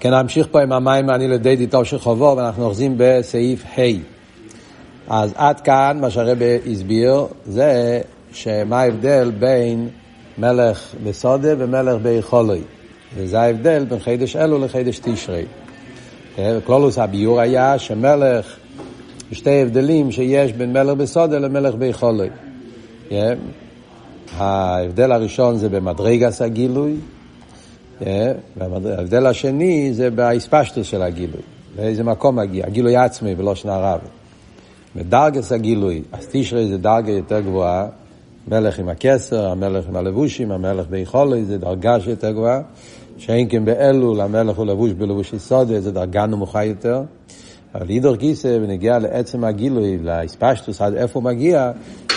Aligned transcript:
כן, 0.00 0.14
נמשיך 0.14 0.46
פה 0.50 0.62
עם 0.62 0.72
המים 0.72 1.10
אני 1.10 1.28
לידי 1.28 1.56
דיתו 1.56 1.84
של 1.84 1.98
חובו, 1.98 2.34
ואנחנו 2.36 2.64
אוחזים 2.64 2.94
בסעיף 2.96 3.64
ה'. 3.78 3.82
אז 5.08 5.32
עד 5.36 5.60
כאן, 5.60 5.98
מה 6.00 6.10
שהרבא 6.10 6.44
הסביר, 6.72 7.26
זה 7.46 8.00
שמה 8.32 8.80
ההבדל 8.80 9.30
בין 9.38 9.88
מלך 10.38 10.94
בסודה 11.04 11.48
ומלך 11.58 12.02
ביכולוי. 12.02 12.60
וזה 13.16 13.40
ההבדל 13.40 13.84
בין 13.84 13.98
חידש 13.98 14.36
אלו 14.36 14.58
לחידש 14.58 14.98
תשרי. 14.98 15.44
קלולוס 16.66 16.98
הביור 16.98 17.40
היה 17.40 17.78
שמלך, 17.78 18.56
שתי 19.32 19.62
הבדלים 19.62 20.12
שיש 20.12 20.52
בין 20.52 20.72
מלך 20.72 20.96
בסודה 20.96 21.38
למלך 21.38 21.74
ביכולוי. 21.74 22.28
ההבדל 24.36 25.12
הראשון 25.12 25.56
זה 25.56 25.68
במדרגס 25.68 26.42
הגילוי, 26.42 26.94
וההבדל 28.56 29.26
השני 29.26 29.92
זה 29.92 30.10
באספשטוס 30.10 30.86
של 30.86 31.02
הגילוי, 31.02 31.40
באיזה 31.76 32.04
מקום 32.04 32.36
מגיע, 32.36 32.66
הגילוי 32.66 32.96
עצמי 32.96 33.34
ולא 33.38 33.54
שנה 33.54 33.78
רב. 33.78 34.00
בדרגס 34.96 35.52
הגילוי, 35.52 36.02
אז 36.12 36.28
תשרי 36.30 36.68
זה 36.68 36.78
דרגה 36.78 37.12
יותר 37.12 37.40
גבוהה, 37.40 37.86
מלך 38.48 38.78
עם 38.78 38.88
הכסר, 38.88 39.46
המלך 39.46 39.88
עם 39.88 39.96
הלבושים, 39.96 40.52
המלך 40.52 40.86
ביכולוי, 40.90 41.44
זה 41.44 41.58
דרגה 41.58 42.00
שיותר 42.00 42.32
גבוהה, 42.32 42.60
שאין 43.18 43.48
כן 43.50 43.64
באלול, 43.64 44.20
המלך 44.20 44.56
הוא 44.56 44.66
לבוש 44.66 44.92
בלבוש 44.92 45.32
יסודי, 45.32 45.80
זה 45.80 45.92
דרגה 45.92 46.26
נמוכה 46.26 46.64
יותר. 46.64 47.02
אבל 47.74 47.90
אידור 47.90 48.16
גיסא, 48.16 48.58
ונגיע 48.62 48.98
לעצם 48.98 49.44
הגילוי, 49.44 49.98
לאספשטוס, 49.98 50.80
עד 50.82 50.94
איפה 50.94 51.18
הוא 51.18 51.24
מגיע, 51.24 51.72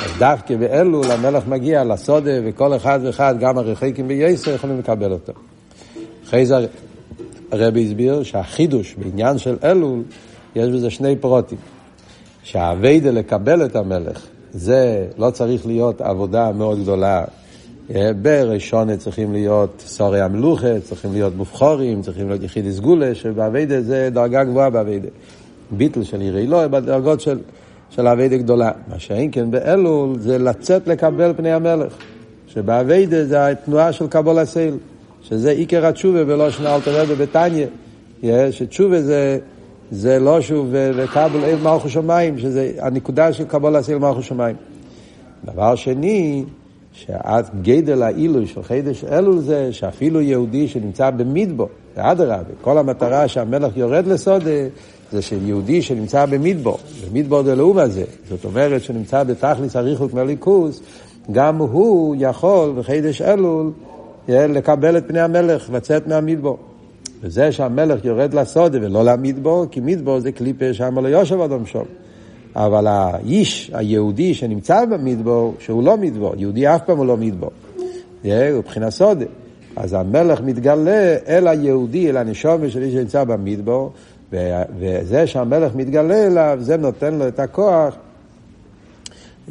אז 0.05 0.11
דווקא 0.19 0.55
באלול 0.55 1.11
המלך 1.11 1.47
מגיע 1.47 1.83
לסודה, 1.83 2.31
וכל 2.45 2.75
אחד 2.75 2.99
ואחד, 3.03 3.35
גם 3.39 3.57
הרחקים 3.57 4.07
בייסר, 4.07 4.51
יכולים 4.53 4.79
לקבל 4.79 5.11
אותו. 5.11 5.33
אחרי 6.31 6.45
זה 6.45 6.55
הרבי 7.51 7.85
הסביר 7.85 8.23
שהחידוש 8.23 8.95
בעניין 8.97 9.37
של 9.37 9.57
אלול, 9.63 10.01
יש 10.55 10.69
בזה 10.69 10.89
שני 10.89 11.15
פרוטים. 11.15 11.57
שהאביידה 12.43 13.11
לקבל 13.11 13.65
את 13.65 13.75
המלך, 13.75 14.25
זה 14.53 15.07
לא 15.17 15.29
צריך 15.29 15.65
להיות 15.65 16.01
עבודה 16.01 16.51
מאוד 16.51 16.81
גדולה. 16.81 17.23
בראשון 18.21 18.97
צריכים 18.97 19.33
להיות 19.33 19.83
סורי 19.85 20.21
המלוכה, 20.21 20.79
צריכים 20.79 21.13
להיות 21.13 21.35
מובחורים, 21.35 22.01
צריכים 22.01 22.29
להיות 22.29 22.43
יחידי 22.43 22.71
סגולה, 22.71 23.15
שבאביידה 23.15 23.81
זה 23.81 24.09
דרגה 24.13 24.43
גבוהה 24.43 24.69
באביידה. 24.69 25.09
ביטל 25.71 26.03
של 26.03 26.21
יראי 26.21 26.47
לא, 26.47 26.67
בדרגות 26.67 27.21
של, 27.21 27.39
של 27.89 28.07
אביידה 28.07 28.37
גדולה. 28.37 28.71
מה 28.87 28.99
שאין 28.99 29.29
כן 29.31 29.51
באלול 29.51 30.19
זה 30.19 30.37
לצאת 30.37 30.87
לקבל 30.87 31.33
פני 31.37 31.51
המלך. 31.51 31.93
שבאביידה 32.47 33.25
זה 33.25 33.47
התנועה 33.47 33.91
של 33.91 34.07
קבול 34.07 34.39
הסייל. 34.39 34.77
שזה 35.31 35.51
עיקר 35.51 35.85
התשובה 35.85 36.19
ולא 36.27 36.51
שנה 36.51 36.75
אלתר 36.75 37.01
רבי 37.01 37.15
בתניא, 37.15 37.65
שתשובה 38.51 39.01
זה, 39.01 39.37
זה 39.91 40.19
לא 40.19 40.41
שוב 40.41 40.67
וכבל 40.71 41.43
אל 41.43 41.55
מלכו 41.63 41.89
שמיים, 41.89 42.39
שזה 42.39 42.71
הנקודה 42.79 43.33
של 43.33 43.43
קבול 43.43 43.75
אל 43.75 43.97
מלכו 43.97 44.23
שמיים. 44.23 44.55
דבר 45.45 45.75
שני, 45.75 46.43
שעד 46.93 47.49
גדל 47.61 48.01
העילוי 48.03 48.47
של 48.47 48.63
חידש 48.63 49.03
אלול 49.03 49.39
זה 49.39 49.73
שאפילו 49.73 50.21
יהודי 50.21 50.67
שנמצא 50.67 51.09
במדבו, 51.09 51.67
ואדרבה, 51.97 52.53
כל 52.61 52.77
המטרה 52.77 53.27
שהמלך 53.27 53.77
יורד 53.77 54.07
לסודה 54.07 54.51
זה 55.11 55.21
שיהודי 55.21 55.81
שנמצא 55.81 56.25
במדבו, 56.25 56.77
במדבו 57.05 57.41
דלאום 57.41 57.77
הזה, 57.77 58.03
זאת 58.29 58.45
אומרת 58.45 58.83
שנמצא 58.83 59.23
בתכליס 59.23 59.75
הריחוק 59.75 60.13
מהליכוס, 60.13 60.81
גם 61.31 61.57
הוא 61.57 62.15
יכול 62.19 62.73
בחידש 62.77 63.21
אלול 63.21 63.71
לקבל 64.27 64.97
את 64.97 65.03
פני 65.07 65.19
המלך, 65.19 65.69
לצאת 65.73 66.07
מהמדבור. 66.07 66.57
וזה 67.21 67.51
שהמלך 67.51 68.05
יורד 68.05 68.33
לסודה 68.33 68.77
ולא 68.81 69.05
למדבור, 69.05 69.65
כי 69.71 69.79
מדבור 69.79 70.19
זה 70.19 70.31
קליפה 70.31 70.73
שם 70.73 70.99
לא 70.99 71.07
יושב 71.07 71.39
אדום 71.39 71.65
שום. 71.65 71.85
אבל 72.55 72.87
האיש 72.87 73.71
היהודי 73.73 74.33
שנמצא 74.33 74.85
במדבור, 74.85 75.55
שהוא 75.59 75.83
לא 75.83 75.97
מדבור, 75.97 76.33
יהודי 76.37 76.67
אף 76.67 76.81
פעם 76.85 76.97
הוא 76.97 77.05
לא 77.05 77.17
מדבור. 77.17 77.51
הוא 78.23 78.31
מבחינת 78.57 78.89
סודה. 78.89 79.25
אז 79.75 79.93
המלך 79.93 80.41
מתגלה 80.41 81.15
אל 81.27 81.47
היהודי, 81.47 82.09
אל 82.09 82.17
הנשום 82.17 82.69
של 82.69 82.83
איש 82.83 82.93
שנמצא 82.93 83.23
במדבור, 83.23 83.91
וזה 84.79 85.27
שהמלך 85.27 85.75
מתגלה 85.75 86.27
אליו, 86.27 86.57
זה 86.61 86.77
נותן 86.77 87.13
לו 87.13 87.27
את 87.27 87.39
הכוח 87.39 87.95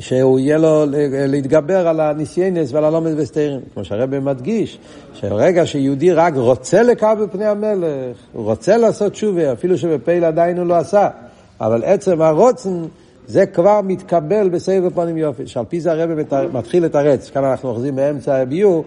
שהוא 0.00 0.38
יהיה 0.38 0.58
לו 0.58 0.84
להתגבר 1.28 1.88
על 1.88 2.00
הניסיינס 2.00 2.72
ועל 2.72 2.84
הלומד 2.84 3.12
וסתירים. 3.16 3.60
כמו 3.74 3.84
שהרבא 3.84 4.20
מדגיש, 4.20 4.78
שברגע 5.14 5.66
שיהודי 5.66 6.12
רק 6.12 6.34
רוצה 6.36 6.82
לקבל 6.82 7.26
פני 7.32 7.46
המלך, 7.46 8.16
הוא 8.32 8.44
רוצה 8.44 8.76
לעשות 8.76 9.14
שובה, 9.14 9.52
אפילו 9.52 9.78
שבפעיל 9.78 10.24
עדיין 10.24 10.58
הוא 10.58 10.66
לא 10.66 10.74
עשה, 10.74 11.08
אבל 11.60 11.84
עצם 11.84 12.22
הרוצן 12.22 12.82
זה 13.26 13.46
כבר 13.46 13.80
מתקבל 13.84 14.48
בסבב 14.48 14.94
פנים 14.94 15.16
יופי, 15.16 15.46
שעל 15.46 15.64
פי 15.68 15.80
זה 15.80 15.92
הרבא 15.92 16.14
מתחיל 16.52 16.84
לתרץ, 16.84 17.30
כאן 17.30 17.44
אנחנו 17.44 17.68
אוחזים 17.68 17.96
באמצע 17.96 18.36
הביור, 18.36 18.84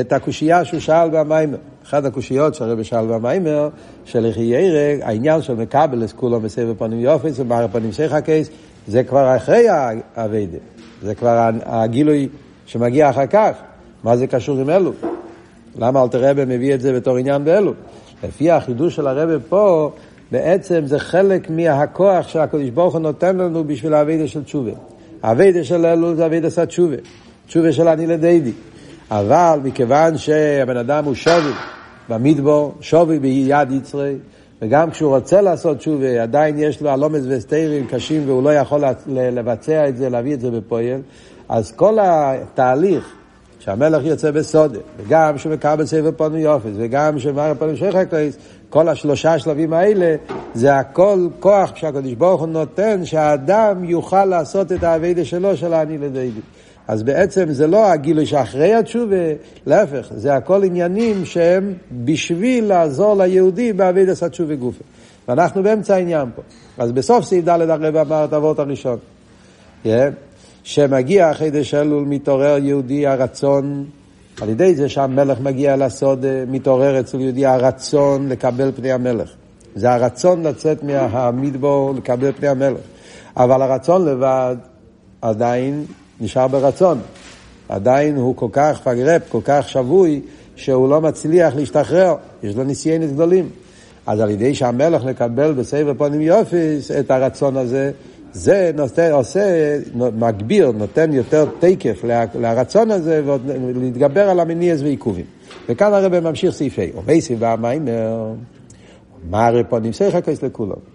את 0.00 0.12
הקושייה 0.12 0.64
שהוא 0.64 0.80
שאל 0.80 1.08
במיימר. 1.12 1.56
אחת 1.86 2.04
הקושיות 2.04 2.54
שהרבא 2.54 2.82
שאל 2.82 3.06
במיימר, 3.06 3.68
של 4.04 4.26
איך 4.26 4.36
ירא, 4.38 5.04
העניין 5.04 5.42
של 5.42 5.54
מקבל 5.54 6.04
את 6.04 6.12
כולו 6.12 6.40
בסבב 6.40 6.74
פנים 6.78 7.00
יופי, 7.00 7.32
זה 7.32 7.44
בער 7.44 7.66
פנים 7.72 7.92
שיחה 7.92 8.20
קייס, 8.20 8.50
זה 8.86 9.04
כבר 9.04 9.36
אחרי 9.36 9.66
האביידה, 10.14 10.58
זה 11.02 11.14
כבר 11.14 11.50
הגילוי 11.64 12.28
שמגיע 12.66 13.10
אחר 13.10 13.26
כך. 13.26 13.52
מה 14.04 14.16
זה 14.16 14.26
קשור 14.26 14.58
עם 14.58 14.70
אלו? 14.70 14.92
למה 15.78 16.02
אלתר 16.02 16.30
רבי 16.30 16.44
מביא 16.44 16.74
את 16.74 16.80
זה 16.80 16.92
בתור 16.92 17.16
עניין 17.16 17.44
באלו? 17.44 17.72
לפי 18.24 18.50
החידוש 18.50 18.96
של 18.96 19.06
הרבי 19.06 19.44
פה, 19.48 19.90
בעצם 20.30 20.86
זה 20.86 20.98
חלק 20.98 21.50
מהכוח 21.50 22.28
שהקדוש 22.28 22.70
ברוך 22.70 22.94
הוא 22.94 23.02
נותן 23.02 23.36
לנו 23.36 23.64
בשביל 23.64 23.94
האביידה 23.94 24.28
של 24.28 24.44
תשובה. 24.44 24.70
האביידה 25.22 25.64
של 25.64 25.86
אלו 25.86 26.14
זה 26.14 26.26
אביידה 26.26 26.50
של 26.50 26.64
תשובה. 26.64 26.96
תשובה 27.46 27.72
של 27.72 27.88
אני 27.88 28.06
לדידי. 28.06 28.52
אבל 29.10 29.58
מכיוון 29.64 30.18
שהבן 30.18 30.76
אדם 30.76 31.04
הוא 31.04 31.14
שווי 31.14 31.52
במדבור, 32.08 32.74
שווי 32.80 33.18
ביד 33.18 33.72
יצרי, 33.72 34.14
וגם 34.62 34.90
כשהוא 34.90 35.16
רוצה 35.16 35.40
לעשות 35.40 35.78
תשובה, 35.78 36.22
עדיין 36.22 36.58
יש 36.58 36.82
לו 36.82 36.90
הלומץ 36.90 37.22
וסטיירים 37.28 37.86
קשים 37.86 38.22
והוא 38.26 38.42
לא 38.42 38.54
יכול 38.54 38.84
לבצע 39.08 39.88
את 39.88 39.96
זה, 39.96 40.08
להביא 40.08 40.34
את 40.34 40.40
זה 40.40 40.50
בפועל, 40.50 41.00
אז 41.48 41.72
כל 41.72 41.98
התהליך 42.00 43.12
שהמלך 43.58 44.04
יוצא 44.04 44.30
בסודה, 44.30 44.78
וגם 44.96 45.38
שמקבל 45.38 45.86
סבב 45.86 46.10
פונים 46.10 46.40
יופס, 46.40 46.70
וגם 46.76 47.18
שמראה 47.18 47.54
פונים 47.54 47.76
שייך 47.76 47.96
קלייס, 47.96 48.36
כל 48.70 48.88
השלושה 48.88 49.38
שלבים 49.38 49.72
האלה, 49.72 50.16
זה 50.54 50.76
הכל 50.76 51.28
כוח 51.40 51.76
שהקדוש 51.76 52.12
ברוך 52.12 52.40
הוא 52.40 52.48
נותן, 52.48 53.04
שהאדם 53.04 53.84
יוכל 53.84 54.24
לעשות 54.24 54.72
את 54.72 54.82
האביידה 54.82 55.24
שלו, 55.24 55.56
של 55.56 55.72
העני 55.72 55.98
לדיידי. 55.98 56.40
אז 56.88 57.02
בעצם 57.02 57.52
זה 57.52 57.66
לא 57.66 57.86
הגילוי 57.86 58.26
שאחרי 58.26 58.74
התשובה, 58.74 59.16
להפך, 59.66 60.08
זה 60.16 60.34
הכל 60.34 60.64
עניינים 60.64 61.24
שהם 61.24 61.74
בשביל 62.04 62.64
לעזור 62.64 63.22
ליהודי 63.22 63.72
בעביד 63.72 64.08
עשה 64.08 64.28
תשובה 64.28 64.54
גופה. 64.54 64.84
ואנחנו 65.28 65.62
באמצע 65.62 65.94
העניין 65.94 66.28
פה. 66.34 66.42
אז 66.78 66.92
בסוף 66.92 67.24
סעיף 67.24 67.44
ד' 67.44 67.48
הרב 67.48 67.96
אמר 67.96 68.24
את 68.24 68.32
האבות 68.32 68.58
הראשון. 68.58 68.98
Yeah. 69.84 69.88
שמגיע 70.64 71.30
אחרי 71.30 71.50
דשלול 71.50 72.04
מתעורר 72.04 72.58
יהודי 72.58 73.06
הרצון, 73.06 73.84
על 74.40 74.48
ידי 74.48 74.74
זה 74.74 74.88
שהמלך 74.88 75.40
מגיע 75.40 75.76
לסוד, 75.76 76.24
מתעורר 76.48 77.00
אצל 77.00 77.20
יהודי 77.20 77.46
הרצון 77.46 78.28
לקבל 78.28 78.72
פני 78.76 78.92
המלך. 78.92 79.30
זה 79.74 79.92
הרצון 79.92 80.42
לצאת 80.42 80.82
מהמדבור 80.82 81.94
לקבל 81.94 82.32
פני 82.32 82.48
המלך. 82.48 82.80
אבל 83.36 83.62
הרצון 83.62 84.04
לבד 84.04 84.56
עדיין 85.22 85.84
נשאר 86.22 86.48
ברצון. 86.48 86.98
עדיין 87.68 88.16
הוא 88.16 88.36
כל 88.36 88.48
כך 88.52 88.80
פגרפ, 88.80 89.22
כל 89.28 89.40
כך 89.44 89.68
שבוי, 89.68 90.20
שהוא 90.56 90.88
לא 90.88 91.00
מצליח 91.00 91.56
להשתחרר, 91.56 92.14
יש 92.42 92.56
לו 92.56 92.64
ניסיונות 92.64 93.10
גדולים. 93.10 93.48
אז 94.06 94.20
על 94.20 94.30
ידי 94.30 94.54
שהמלך 94.54 95.04
מקבל 95.04 95.52
בסבב 95.52 95.98
פונים 95.98 96.20
יופיס 96.20 96.90
את 96.90 97.10
הרצון 97.10 97.56
הזה, 97.56 97.90
זה 98.32 98.70
נותן, 98.74 99.12
עושה, 99.12 99.78
מגביר, 99.94 100.72
נותן 100.72 101.12
יותר 101.12 101.46
תקף 101.58 102.04
לרצון 102.34 102.90
הזה 102.90 103.22
ולהתגבר 103.26 104.28
על 104.28 104.40
המניעס 104.40 104.80
ועיכובים. 104.80 105.24
וכאן 105.68 105.92
הרב 105.92 106.20
ממשיך 106.20 106.54
סעיף 106.54 106.78
ה', 106.78 106.98
ומייסי 106.98 107.36
והמיימר, 107.38 108.32
מה 109.30 109.46
הרי 109.46 109.64
פונים 109.64 109.92
סייחקס 109.92 110.42
לכולם. 110.42 110.91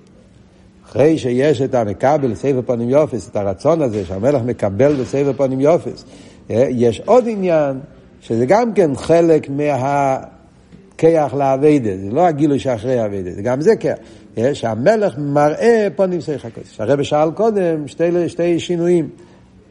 אחרי 0.90 1.18
שיש 1.18 1.62
את 1.62 1.76
המקבל 1.76 2.36
סבב 2.36 2.62
פנים 2.62 2.90
יופס, 2.90 3.30
את 3.30 3.36
הרצון 3.36 3.82
הזה 3.82 4.06
שהמלך 4.06 4.42
מקבל 4.46 4.96
בסבב 4.96 5.32
פנים 5.38 5.62
יופס, 5.62 6.06
אה, 6.50 6.68
יש 6.70 7.02
עוד 7.06 7.24
עניין 7.28 7.80
שזה 8.22 8.46
גם 8.46 8.74
כן 8.74 8.96
חלק 8.96 9.50
מהכיח 9.50 11.34
לאביידה, 11.34 11.98
זה 11.98 12.10
לא 12.12 12.28
הגילוי 12.28 12.60
שאחרי 12.60 13.00
האביידה, 13.00 13.32
זה 13.32 13.42
גם 13.42 13.62
זה 13.62 13.76
כיח. 13.76 13.98
אה, 14.38 14.56
שהמלך 14.56 15.18
מראה 15.18 15.88
פונים 15.96 16.22
סייח 16.22 16.46
הקודש. 16.46 16.82
הרב 16.82 17.04
שאל 17.04 17.32
קודם 17.32 17.88
שתי, 17.88 18.30
שתי 18.30 18.60
שינויים, 18.60 19.10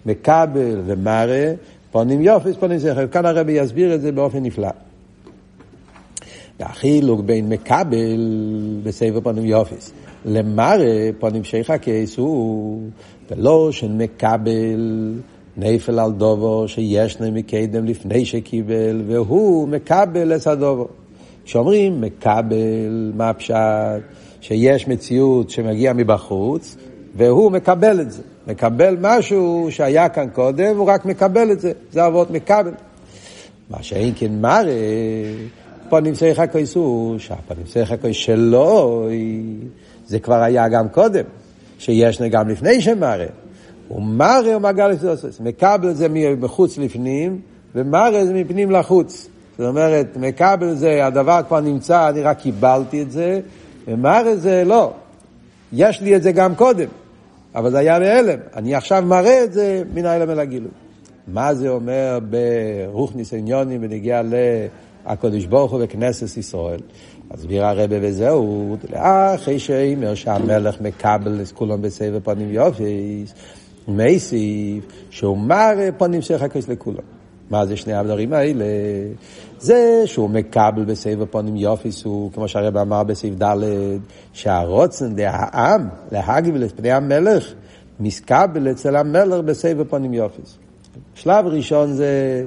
מקבל 0.07 0.81
ומראה, 0.87 1.53
פונים 1.91 2.23
יופס, 2.23 2.57
פונים 2.57 2.79
סייח. 2.79 2.99
כאן 3.11 3.27
הרב 3.27 3.49
יסביר 3.49 3.95
את 3.95 4.01
זה 4.01 4.13
באופן 4.13 4.43
נפלא. 4.43 4.69
החילוק 6.61 7.21
בין 7.21 7.49
מקבל 7.49 8.81
בסבב 8.83 9.21
פנים 9.21 9.45
יופיס 9.45 9.93
למראה 10.27 11.11
פנים 11.19 11.45
שייכה 11.45 11.79
קייס 11.79 12.17
הוא 12.17 12.81
ולא 13.31 13.73
שמקבל 13.73 15.15
נפל 15.57 15.99
על 15.99 16.13
דובו 16.13 16.69
שיש 16.69 17.21
מקדם 17.21 17.85
לפני 17.85 18.25
שקיבל 18.25 19.03
והוא 19.07 19.69
מקבל 19.69 20.37
את 20.37 20.47
הדובו. 20.47 20.89
כשאומרים 21.45 22.01
מקבל, 22.01 23.13
מה 23.15 23.31
הפשט? 23.31 23.57
שיש 24.41 24.89
מציאות 24.89 25.51
שמגיע 25.51 25.93
מבחוץ 25.93 26.77
והוא 27.17 27.53
מקבל 27.53 28.01
את 28.01 28.13
זה. 28.13 28.23
מקבל 28.47 28.97
משהו 29.01 29.69
שהיה 29.71 30.09
כאן 30.09 30.29
קודם, 30.33 30.77
הוא 30.77 30.89
רק 30.89 31.05
מקבל 31.05 31.53
את 31.53 31.61
זה. 31.61 31.73
זה 31.93 32.07
אבות 32.07 32.31
מקבל. 32.31 32.73
מה 33.71 33.83
שאין 33.83 34.13
כן 34.17 34.41
מראה, 34.41 34.75
פונים 35.89 36.15
צריך 36.15 36.39
הכויסו, 36.39 37.15
שהפונים 37.19 37.65
צריך 37.65 37.93
הכויס 37.93 38.17
שלו, 38.17 39.09
זה 40.07 40.19
כבר 40.19 40.43
היה 40.43 40.69
גם 40.69 40.89
קודם, 40.89 41.25
שיש 41.79 42.23
גם 42.23 42.49
לפני 42.49 42.81
שמראה. 42.81 43.27
ומראה 43.91 44.55
הוא 44.55 44.63
מגל 44.63 44.89
לסוסס. 44.89 45.41
מקבל 45.41 45.93
זה 45.93 46.07
מחוץ 46.39 46.79
לפנים, 46.79 47.41
ומראה 47.75 48.27
זה 48.27 48.35
מפנים 48.35 48.71
לחוץ. 48.71 49.29
זאת 49.59 49.69
אומרת, 49.69 50.17
מקבל 50.17 50.75
זה, 50.75 51.07
הדבר 51.07 51.41
כבר 51.49 51.61
נמצא, 51.61 52.09
אני 52.09 52.23
רק 52.23 52.39
קיבלתי 52.39 53.03
את 53.03 53.11
זה, 53.11 53.41
ומראה 53.89 54.37
זה 54.37 54.65
לא. 54.67 54.93
יש 55.73 56.01
לי 56.01 56.17
את 56.17 56.23
זה 56.23 56.33
גם 56.33 56.55
קודם. 56.55 56.89
אבל 57.55 57.71
זה 57.71 57.79
היה 57.79 58.01
בהלם. 58.01 58.39
אני 58.57 58.75
עכשיו 58.75 59.03
מראה 59.07 59.45
את 59.45 59.53
זה 59.53 59.83
מן 59.95 60.07
ההלם 60.07 60.31
אל 60.31 60.41
הגילוי. 60.41 60.71
מה 61.29 61.55
זה 61.55 61.69
אומר 61.69 62.19
ברוך 62.31 63.17
ניסיוניונים 63.17 63.81
בנגיע 63.81 64.23
לקודש 65.07 65.45
ברוך 65.45 65.73
הוא 65.73 65.81
וכנסת 65.85 66.37
ישראל? 66.37 66.81
מסביר 67.35 67.65
הרבה 67.65 67.97
וזהו, 68.01 68.77
אחרי 68.95 69.59
שאומר 69.59 70.15
שהמלך 70.15 70.81
מקבל 70.81 71.41
את 71.43 71.53
כולם 71.53 71.83
בסבב 71.83 72.19
פנים 72.19 72.53
יופי, 72.53 73.25
מייסיף, 73.89 74.85
שהוא 75.11 75.39
מראה 75.39 75.89
פנים 75.99 76.23
של 76.23 76.39
חכס 76.39 76.69
לכולם. 76.69 77.03
מה 77.51 77.67
זה 77.67 77.77
שני 77.77 77.95
הדברים 77.95 78.33
האלה? 78.33 78.65
זה 79.59 80.03
שהוא 80.07 80.31
מקבל 80.31 80.85
בסבב 80.85 81.25
פונים 81.25 81.57
יופיס, 81.57 82.05
הוא, 82.05 82.33
כמו 82.33 82.49
שהרב 82.49 82.77
אמר 82.77 83.03
בסעיף 83.03 83.35
ד', 83.43 83.57
שהרוצן 84.33 85.15
העם 85.27 85.89
להגביל 86.13 86.65
את 86.65 86.73
פני 86.77 86.93
המלך, 86.93 87.53
מסקבל 88.01 88.71
אצל 88.71 88.97
המלך 88.97 89.45
בסבב 89.45 89.85
פונים 89.85 90.15
יופיס. 90.15 90.59
שלב 91.15 91.47
ראשון 91.47 91.93
זה 91.93 92.43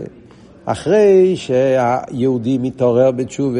אחרי 0.71 1.35
שהיהודי 1.35 2.57
מתעורר 2.57 3.11
בתשובה 3.11 3.59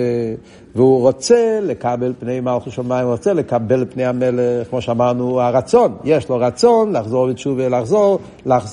והוא 0.75 1.01
רוצה 1.01 1.59
לקבל 1.61 2.13
פני 2.19 2.39
מלכו 2.39 2.71
שמיים, 2.71 3.05
הוא 3.05 3.11
רוצה 3.11 3.33
לקבל 3.33 3.85
פני 3.89 4.05
המלך, 4.05 4.69
כמו 4.69 4.81
שאמרנו, 4.81 5.41
הרצון, 5.41 5.97
יש 6.03 6.29
לו 6.29 6.37
רצון 6.37 6.95
לחזור 6.95 7.29
בתשובה, 7.29 7.69
לחזור, 7.69 8.19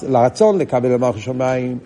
לרצון 0.08 0.58
לקבל 0.58 0.96
מלכו 0.96 1.18
שמיים. 1.18 1.78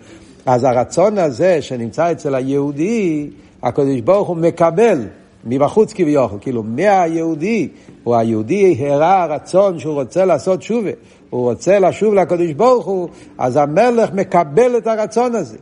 אז 0.45 0.63
הרצון 0.63 1.17
הזה 1.17 1.61
שנמצא 1.61 2.11
אצל 2.11 2.35
היהודי, 2.35 3.29
הקדוש 3.63 4.01
ברוך 4.01 4.27
הוא 4.27 4.37
מקבל 4.37 4.99
מבחוץ 5.45 5.93
כביכול, 5.93 6.39
כאילו 6.41 6.63
מהיהודי, 6.63 7.67
הוא 8.03 8.15
היהודי 8.15 8.75
הראה 8.79 9.23
הרצון 9.23 9.79
שהוא 9.79 9.93
רוצה 9.93 10.25
לעשות 10.25 10.61
שובה, 10.61 10.91
הוא 11.29 11.49
רוצה 11.49 11.79
לשוב 11.79 12.13
לקדוש 12.13 12.51
ברוך 12.51 12.85
הוא, 12.85 13.09
אז 13.37 13.57
המלך 13.57 14.13
מקבל 14.13 14.77
את 14.77 14.87
הרצון 14.87 15.35
הזה. 15.35 15.57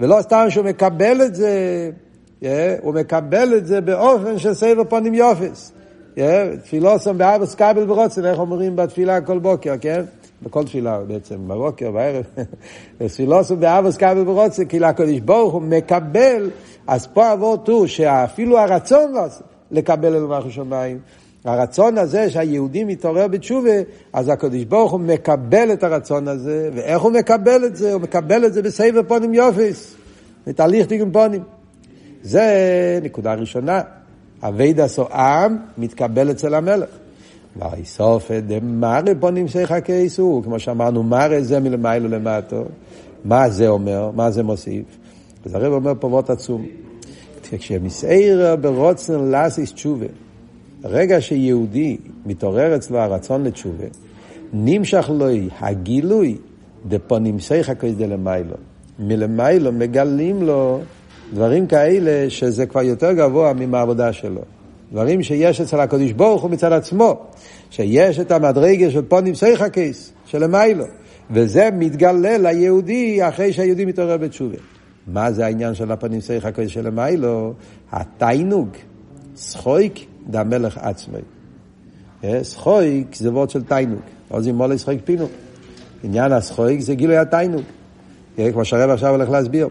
ולא 0.00 0.16
סתם 0.20 0.46
שהוא 0.48 0.64
מקבל 0.64 1.22
את 1.22 1.34
זה, 1.34 1.90
yeah, 2.42 2.46
הוא 2.82 2.94
מקבל 2.94 3.56
את 3.56 3.66
זה 3.66 3.80
באופן 3.80 4.38
של 4.38 4.54
סבב 4.54 4.84
פונים 4.84 5.14
יופס. 5.14 5.72
תפילוסום 6.62 7.18
באבוס 7.18 7.54
קבל 7.54 7.90
ורוצן, 7.90 8.24
איך 8.24 8.38
אומרים 8.38 8.76
בתפילה 8.76 9.20
כל 9.20 9.38
בוקר, 9.38 9.74
כן? 9.80 10.02
בכל 10.42 10.64
תפילה 10.64 11.00
בעצם, 11.00 11.48
בבוקר, 11.48 11.90
בערב. 11.90 12.24
תפילוסום 13.06 13.60
באבוס 13.60 13.96
קבל 13.96 14.28
ורוצן, 14.28 14.64
כאילו 14.68 14.86
הקדוש 14.86 15.20
ברוך 15.20 15.52
הוא 15.52 15.62
מקבל, 15.62 16.50
אז 16.86 17.06
פה 17.06 17.32
אבות 17.32 17.68
הוא 17.68 17.86
שאפילו 17.86 18.58
הרצון 18.58 19.12
לא 19.12 19.22
לקבל 19.70 20.14
אלו 20.14 20.28
מלכו 20.28 20.50
שמיים, 20.50 20.98
הרצון 21.44 21.98
הזה 21.98 22.30
שהיהודי 22.30 22.84
מתעורר 22.84 23.28
בתשובה, 23.28 23.70
אז 24.12 24.28
הקדוש 24.28 24.64
ברוך 24.64 24.92
הוא 24.92 25.00
מקבל 25.00 25.72
את 25.72 25.84
הרצון 25.84 26.28
הזה, 26.28 26.70
ואיך 26.74 27.02
הוא 27.02 27.12
מקבל 27.12 27.64
את 27.64 27.76
זה? 27.76 27.92
הוא 27.92 28.00
מקבל 28.00 28.46
את 28.46 28.52
זה 28.52 28.62
בסבב 28.62 29.02
פונים 29.02 29.34
יופיס, 29.34 29.94
בתהליך 30.46 30.86
דיגון 30.86 31.12
פונים. 31.12 31.42
זה 32.22 32.98
נקודה 33.02 33.34
ראשונה. 33.34 33.80
אבי 34.42 34.72
דסו 34.72 35.06
עם 35.12 35.56
מתקבל 35.78 36.30
אצל 36.30 36.54
המלך. 36.54 36.88
ויסוף 37.56 38.30
דמרא 38.30 39.00
פונים 39.20 39.48
שיחה 39.48 39.80
קייסו, 39.80 40.42
כמו 40.44 40.58
שאמרנו, 40.58 41.02
מרא 41.02 41.40
זה 41.40 41.60
מלמיילו 41.60 42.08
למטו. 42.08 42.64
מה 43.24 43.50
זה 43.50 43.68
אומר? 43.68 44.10
מה 44.14 44.30
זה 44.30 44.42
מוסיף? 44.42 44.84
אז 45.44 45.54
הרב 45.54 45.72
אומר 45.72 45.92
פה 46.00 46.06
וורט 46.06 46.30
עצום. 46.30 46.66
כשמסעיר 47.42 48.56
ברוצן 48.56 49.30
לאסיס 49.30 49.72
תשובה, 49.72 50.06
ברגע 50.82 51.20
שיהודי 51.20 51.96
מתעורר 52.26 52.76
אצלו 52.76 52.98
הרצון 52.98 53.44
לתשובה, 53.44 53.86
נמשך 54.52 55.10
לו 55.14 55.26
הגילוי 55.60 56.36
דפונים 56.88 57.38
שיחה 57.38 57.74
קייס 57.74 57.94
דלמיילו. 57.96 58.56
מלמיילו 58.98 59.72
מגלים 59.72 60.42
לו 60.42 60.80
דברים 61.34 61.66
כאלה 61.66 62.30
שזה 62.30 62.66
כבר 62.66 62.82
יותר 62.82 63.12
גבוה 63.12 63.52
מהעבודה 63.52 64.12
שלו. 64.12 64.40
דברים 64.92 65.22
שיש 65.22 65.60
אצל 65.60 65.80
הקדוש 65.80 66.12
ברוך 66.12 66.42
הוא 66.42 66.50
מצד 66.50 66.72
עצמו, 66.72 67.16
שיש 67.70 68.20
את 68.20 68.30
המדרגה 68.30 68.90
של 68.90 69.02
פונים 69.02 69.34
סייחה 69.34 69.68
קייס, 69.68 70.12
של 70.26 70.42
המיילו, 70.42 70.84
וזה 71.30 71.68
מתגלה 71.72 72.38
ליהודי 72.38 73.28
אחרי 73.28 73.52
שהיהודי 73.52 73.84
מתעורר 73.84 74.16
בתשובה. 74.16 74.56
מה 75.06 75.32
זה 75.32 75.44
העניין 75.44 75.74
של 75.74 75.92
הפנים 75.92 76.20
סייחה 76.20 76.52
קייס 76.52 76.70
של 76.70 76.86
המיילו? 76.86 77.52
התיינוג, 77.92 78.68
סחויק 80.20 80.46
דמלך 80.46 80.78
עצמי. 80.78 81.18
סחויק 82.42 83.14
זה 83.14 83.32
וורד 83.32 83.50
של 83.50 83.62
תיינוג, 83.62 84.00
או 84.30 84.42
זה 84.42 84.52
מולי 84.52 84.78
סחויק 84.78 85.00
פינו. 85.04 85.26
עניין 86.04 86.32
הסחויק 86.32 86.80
זה 86.80 86.94
גילוי 86.94 87.16
התיינוג, 87.16 87.62
כמו 88.36 88.64
שהרב 88.64 88.90
עכשיו 88.90 89.10
הולך 89.10 89.30
להסביר. 89.30 89.68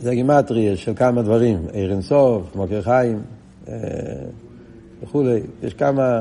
זה 0.00 0.14
גימטריה 0.14 0.76
של 0.76 0.92
כמה 0.96 1.22
דברים, 1.22 1.58
עיר 1.72 1.92
אינסוף, 1.92 2.42
מוקר 2.54 2.82
חיים 2.82 3.22
אה, 3.68 3.74
וכולי. 5.02 5.40
יש 5.62 5.74
כמה, 5.74 6.20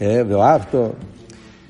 אה, 0.00 0.22
ואוהבתו, 0.28 0.88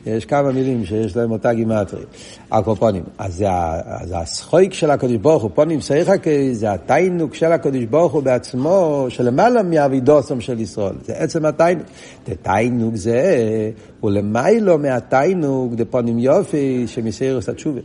יש 0.07 0.25
כמה 0.25 0.53
מילים 0.53 0.85
שיש 0.85 1.17
להם 1.17 1.31
אותה 1.31 1.53
גימטריה. 1.53 2.05
הקופונים. 2.51 3.03
אז 3.19 3.35
זה, 3.35 4.17
הסחויק 4.19 4.73
של 4.73 4.91
הקדוש 4.91 5.17
ברוך 5.17 5.43
הוא, 5.43 5.51
פונים 5.55 5.81
סייחקי, 5.81 6.55
זה 6.55 6.73
התיינוק 6.73 7.35
של 7.35 7.53
הקדוש 7.53 7.85
ברוך 7.85 8.13
הוא 8.13 8.23
בעצמו, 8.23 9.07
שלמעלה 9.09 9.63
מאבידוסום 9.63 10.41
של 10.41 10.61
ישראל. 10.61 10.95
זה 11.05 11.13
עצם 11.17 11.45
התיינוק. 11.45 11.87
תיינוק 12.43 12.97
זה, 12.97 13.37
הוא 14.01 14.11
למיילו 14.11 14.79
מהתיינוק, 14.79 15.73
זה 15.79 15.85
פונים 15.85 16.19
יופי 16.19 16.85
שמסיירוס 16.87 17.49
התשובה. 17.49 17.81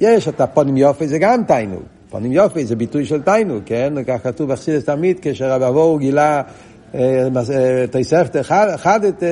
יש 0.00 0.28
את 0.28 0.40
הפונים 0.40 0.76
יופי, 0.76 1.08
זה 1.08 1.18
גם 1.18 1.42
תיינוק. 1.46 1.82
פונים 2.10 2.32
יופי 2.32 2.66
זה 2.66 2.76
ביטוי 2.76 3.04
של 3.04 3.22
תיינוק, 3.22 3.62
כן? 3.66 3.92
כך 4.06 4.22
כתוב 4.22 4.52
בחסידס 4.52 4.84
תמיד, 4.84 5.18
כשרב 5.22 5.62
אבוהו 5.62 5.98
גילה 5.98 6.42
אה, 6.94 7.28
אה, 7.50 7.84
תוספת 7.90 8.36
אחד 8.74 9.04
את 9.04 9.22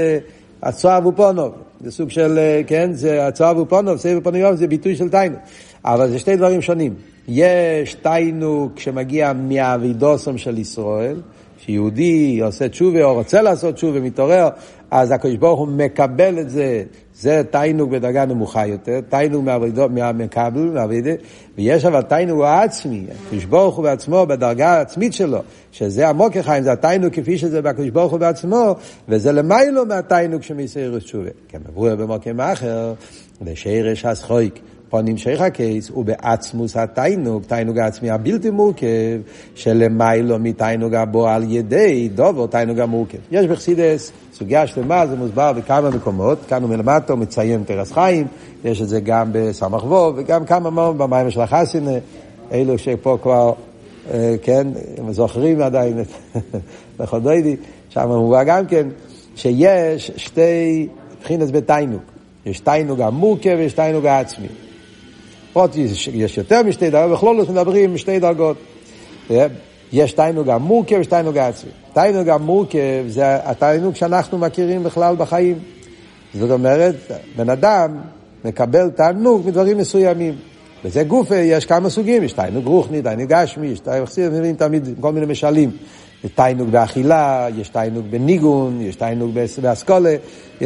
הצועב 0.62 1.07
ופונוב. 1.07 1.53
זה 1.83 1.91
סוג 1.91 2.11
של, 2.11 2.39
אה, 2.39 2.61
כן, 2.67 2.93
זה 2.93 3.27
הצוהר 3.27 3.59
ופונוב, 3.59 3.97
סבב 3.97 4.21
פונוב 4.21 4.55
זה 4.55 4.67
ביטוי 4.67 4.97
של 4.97 5.09
תיינו. 5.09 5.37
אבל 5.85 6.11
זה 6.11 6.19
שתי 6.19 6.37
דברים 6.37 6.62
שונים. 6.62 6.95
יש 7.29 7.95
תיינו 7.95 8.69
כשמגיע 8.77 9.33
מהאבידוסום 9.33 10.39
של 10.39 10.59
ישראל, 10.59 11.17
שיהודי 11.59 12.41
עושה 12.45 12.69
תשובה 12.69 13.05
או 13.05 13.15
רוצה 13.15 13.43
לעשות 13.43 13.75
תשובה, 13.75 14.01
מתעורר, 14.01 14.49
אז 14.91 15.11
הקדוש 15.11 15.37
ברוך 15.37 15.61
הוא 15.61 15.69
מקבל 15.69 16.39
את 16.39 16.51
זה 16.51 16.83
זה 17.14 17.42
תיינוג 17.50 17.90
בדרגה 17.90 18.25
נמוכה 18.25 18.66
יותר, 18.66 19.00
תיינוג 19.09 19.45
מהמקבל, 19.90 20.61
מהעבודה, 20.61 21.11
ויש 21.59 21.85
אבל 21.85 22.02
תיינוג 22.02 22.42
העצמי, 22.42 23.07
הקדוש 23.26 23.45
ברוך 23.45 23.76
הוא 23.76 23.83
בעצמו 23.83 24.26
בדרגה 24.26 24.69
העצמית 24.71 25.12
שלו, 25.12 25.38
שזה 25.73 26.09
עמוק 26.09 26.37
החיים, 26.37 26.64
זה 26.64 26.73
התיינוג 26.73 27.12
כפי 27.12 27.38
שזה 27.38 27.62
בקדוש 27.62 27.90
ברוך 27.90 28.12
הוא 28.12 28.21
בעצמו, 28.21 28.75
וזה 29.09 29.33
למיילו 29.33 29.87
מהתיינוג 29.87 30.42
שמסיירוס 30.42 31.04
תשובה. 31.04 31.31
כמבואר 31.49 31.97
במוקם 31.97 32.40
אחר, 32.40 32.95
ושרש 33.42 34.04
הסחויק. 34.04 34.61
פה 34.92 35.02
נמשך 35.02 35.40
הקייס, 35.40 35.88
הוא 35.88 36.04
בעצמוס 36.04 36.76
התיינוג, 36.76 37.42
תיינוג 37.42 37.78
העצמי 37.78 38.11
הבלתי 38.11 38.50
מורכב, 38.50 39.20
שלמיילו 39.54 40.38
מתיינוג 40.38 40.94
הבו 40.94 41.28
על 41.28 41.52
ידי 41.52 42.08
דובו 42.14 42.46
תיינוג 42.46 42.78
המורכב. 42.78 43.18
יש 43.30 43.46
בחסידס 43.46 44.12
סוגיה 44.32 44.66
שלמה, 44.66 45.06
זה 45.06 45.16
מוסבר 45.16 45.52
בכמה 45.52 45.90
מקומות, 45.90 46.38
כאן 46.49 46.62
הוא 46.62 46.70
מלמטו 46.70 47.16
מציין 47.16 47.64
טרס 47.64 47.92
חיים, 47.92 48.26
יש 48.64 48.82
את 48.82 48.88
זה 48.88 49.00
גם 49.00 49.28
בסמ"ך 49.32 49.84
וו, 49.84 50.12
וגם 50.16 50.44
כמה 50.44 50.70
מאוד 50.70 50.99
במים 50.99 51.30
של 51.30 51.40
החסינה, 51.40 51.99
אלו 52.52 52.78
שפה 52.78 53.18
כבר, 53.22 53.52
אה, 54.11 54.34
כן, 54.42 54.66
הם 54.99 55.12
זוכרים 55.12 55.61
עדיין 55.61 56.00
את 56.00 56.37
לחודוידי, 57.00 57.56
שם 57.88 58.08
מובא 58.08 58.44
גם 58.44 58.66
כן, 58.66 58.88
שיש 59.37 60.11
שתי 60.16 60.88
בחינס 61.22 61.50
בתיינוג. 61.50 62.00
יש 62.46 62.61
תיינוג 62.61 63.00
המורכב 63.00 63.54
ויש 63.58 63.72
תיינוג 63.72 64.06
העצמי. 64.06 64.49
עוד 65.52 65.76
יש, 65.76 66.37
יותר 66.38 66.62
משתי 66.62 66.90
דרגות, 66.90 67.18
בכלול 67.18 67.47
מדברים 67.49 67.99
שתי 67.99 68.18
דרגות. 68.18 68.56
יש 69.92 70.12
תיינוג 70.12 70.49
המורכב 70.49 70.97
ויש 70.97 71.06
תיינוג 71.06 71.38
העצמי. 71.38 71.71
תיינוג 71.92 72.28
המורכב 72.28 73.04
זה 73.09 73.37
התיינוג 73.50 73.94
שאנחנו 73.94 74.38
מכירים 74.38 74.82
בכלל 74.82 75.16
בחיים. 75.16 75.59
זאת 76.35 76.50
אומרת, 76.50 76.94
בן 77.37 77.50
אדם 77.50 77.97
מקבל 78.44 78.90
תענוג 78.90 79.47
מדברים 79.47 79.78
מסוימים. 79.78 80.35
וזה 80.85 81.02
גוף, 81.02 81.30
יש 81.30 81.66
כמה 81.66 81.90
סוגים, 81.90 82.23
יש 82.23 82.32
תיינוג 82.32 82.66
רוחני, 82.66 83.02
תיינוג 83.02 83.28
גשמי, 83.28 83.66
יש 83.66 83.80
תיינוג 83.80 84.56
תמיד 84.59 84.88
כל 85.00 85.12
מיני 85.12 85.26
משלים. 85.26 85.71
יש 86.25 86.30
תיינוג 86.35 86.71
באכילה, 86.71 87.49
יש 87.56 87.68
תיינוג 87.68 88.06
בניגון, 88.11 88.80
יש 88.80 88.97
תיינוג 88.97 89.35
באסכולה. 89.62 90.16
Yeah. 90.61 90.64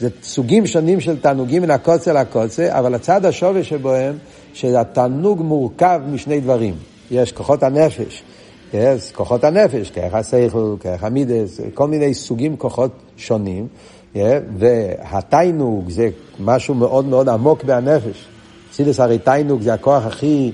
זה 0.00 0.08
סוגים 0.22 0.66
שונים 0.66 1.00
של 1.00 1.20
תענוגים 1.20 1.62
מן 1.62 1.70
הקוצה 1.70 2.12
לקוצה, 2.12 2.78
אבל 2.78 2.94
הצד 2.94 3.24
השווה 3.24 3.64
שבהם, 3.64 4.18
שהתענוג 4.52 5.42
מורכב 5.42 6.00
משני 6.12 6.40
דברים. 6.40 6.74
יש 7.10 7.32
כוחות 7.32 7.62
הנפש, 7.62 8.22
יש 8.74 9.12
כוחות 9.12 9.44
הנפש, 9.44 9.90
כרך 9.90 10.14
השכל, 10.14 10.74
כרך 10.80 11.04
המידס, 11.04 11.60
כל 11.74 11.88
מיני 11.88 12.14
סוגים 12.14 12.56
כוחות 12.56 12.90
שונים, 13.16 13.66
והתיינוג 14.58 15.90
זה 15.90 16.08
משהו 16.40 16.74
מאוד 16.74 17.04
מאוד 17.04 17.28
עמוק 17.28 17.64
בהנפש. 17.64 18.28
סידס 18.72 19.00
הרי 19.00 19.18
תיינוג 19.18 19.62
זה 19.62 19.74
הכוח 19.74 20.06
הכי 20.06 20.52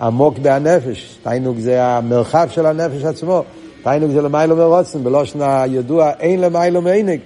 עמוק 0.00 0.38
בהנפש, 0.38 1.18
תיינוג 1.22 1.58
זה 1.58 1.84
המרחב 1.84 2.48
של 2.50 2.66
הנפש 2.66 3.04
עצמו, 3.04 3.42
תיינוג 3.82 4.10
זה 4.10 4.22
למיילו 4.22 4.56
מרוצן, 4.56 5.04
בלושן 5.04 5.38
הידוע 5.42 6.10
אין 6.20 6.40
למיילו 6.40 6.82
מעינג. 6.82 7.20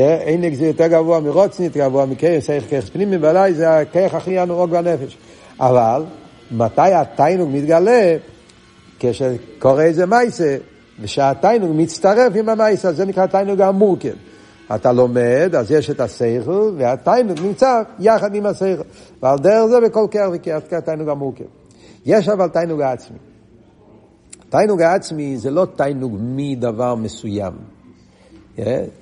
עינג 0.00 0.54
זה 0.54 0.66
יותר 0.66 0.86
גבוה 0.86 1.20
מרוצן, 1.20 1.62
יותר 1.62 1.80
גבוה 1.80 2.06
מכרס, 2.06 2.50
איך 2.50 2.64
כרס 2.70 2.90
פנימי, 2.90 3.16
ועליי 3.16 3.54
זה 3.54 3.78
הכרך 3.78 4.14
הכי 4.14 4.38
ענוג 4.38 4.70
בנפש. 4.70 5.18
אבל 5.60 6.04
מתי 6.50 6.92
התיינוג 6.92 7.50
מתגלה? 7.52 8.16
כשקורה 8.98 9.82
איזה 9.82 10.06
מייסה, 10.06 10.56
ושהתיינוג 11.00 11.70
מצטרף 11.74 12.32
עם 12.36 12.48
המייסה, 12.48 12.92
זה 12.92 13.04
נקרא 13.04 13.26
תיינוג 13.26 13.60
המורכב. 13.60 14.14
אתה 14.74 14.92
לומד, 14.92 15.54
אז 15.58 15.70
יש 15.70 15.90
את 15.90 16.00
השכל, 16.00 16.72
והתיינוג 16.76 17.40
נמצא 17.40 17.82
יחד 17.98 18.34
עם 18.34 18.46
השכל. 18.46 18.82
ועל 19.22 19.38
דרך 19.38 19.66
זה 19.66 19.80
בכל 19.80 20.06
קר 20.10 20.30
וקר, 20.32 20.80
תיינוג 20.84 21.08
המורכב. 21.08 21.44
יש 22.06 22.28
אבל 22.28 22.48
תיינוג 22.48 22.80
העצמי. 22.80 23.18
תיינוג 24.50 24.82
העצמי 24.82 25.36
זה 25.36 25.50
לא 25.50 25.66
תיינוג 25.76 26.16
מדבר 26.20 26.94
מסוים. 26.94 27.81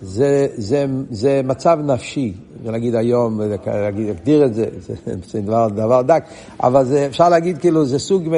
זה, 0.01 0.47
זה, 0.57 0.87
זה 1.11 1.41
מצב 1.45 1.79
נפשי, 1.85 2.33
להגיד 2.65 2.95
היום, 2.95 3.41
להגדיר 3.67 4.45
את 4.45 4.55
זה, 4.55 4.67
זה, 4.87 4.95
זה 5.31 5.41
דבר, 5.41 5.69
דבר 5.69 6.03
דק, 6.03 6.25
אבל 6.63 6.85
זה, 6.85 7.07
אפשר 7.07 7.29
להגיד 7.29 7.59
כאילו 7.59 7.85
זה 7.85 7.99
סוג 7.99 8.29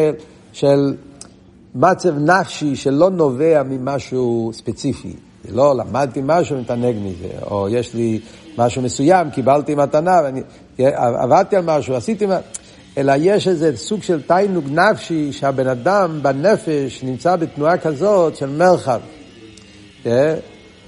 של 0.52 0.94
מצב 1.74 2.18
נפשי 2.18 2.76
שלא 2.76 3.10
נובע 3.10 3.62
ממשהו 3.62 4.50
ספציפי. 4.54 5.12
לא 5.48 5.76
למדתי 5.76 6.20
משהו, 6.24 6.60
מתענג 6.60 6.96
מזה, 6.96 7.28
או 7.50 7.68
יש 7.68 7.94
לי 7.94 8.20
משהו 8.58 8.82
מסוים, 8.82 9.30
קיבלתי 9.30 9.74
מתנה, 9.74 10.20
ואני, 10.24 10.42
עבדתי 10.96 11.56
על 11.56 11.64
משהו, 11.64 11.94
עשיתי 11.94 12.26
משהו, 12.26 12.40
אלא 12.98 13.12
יש 13.16 13.48
איזה 13.48 13.76
סוג 13.76 14.02
של 14.02 14.22
תיינוג 14.22 14.64
נפשי 14.70 15.32
שהבן 15.32 15.66
אדם 15.66 16.18
בנפש 16.22 17.02
נמצא 17.02 17.36
בתנועה 17.36 17.78
כזאת 17.78 18.36
של 18.36 18.48
מרחב. 18.48 19.00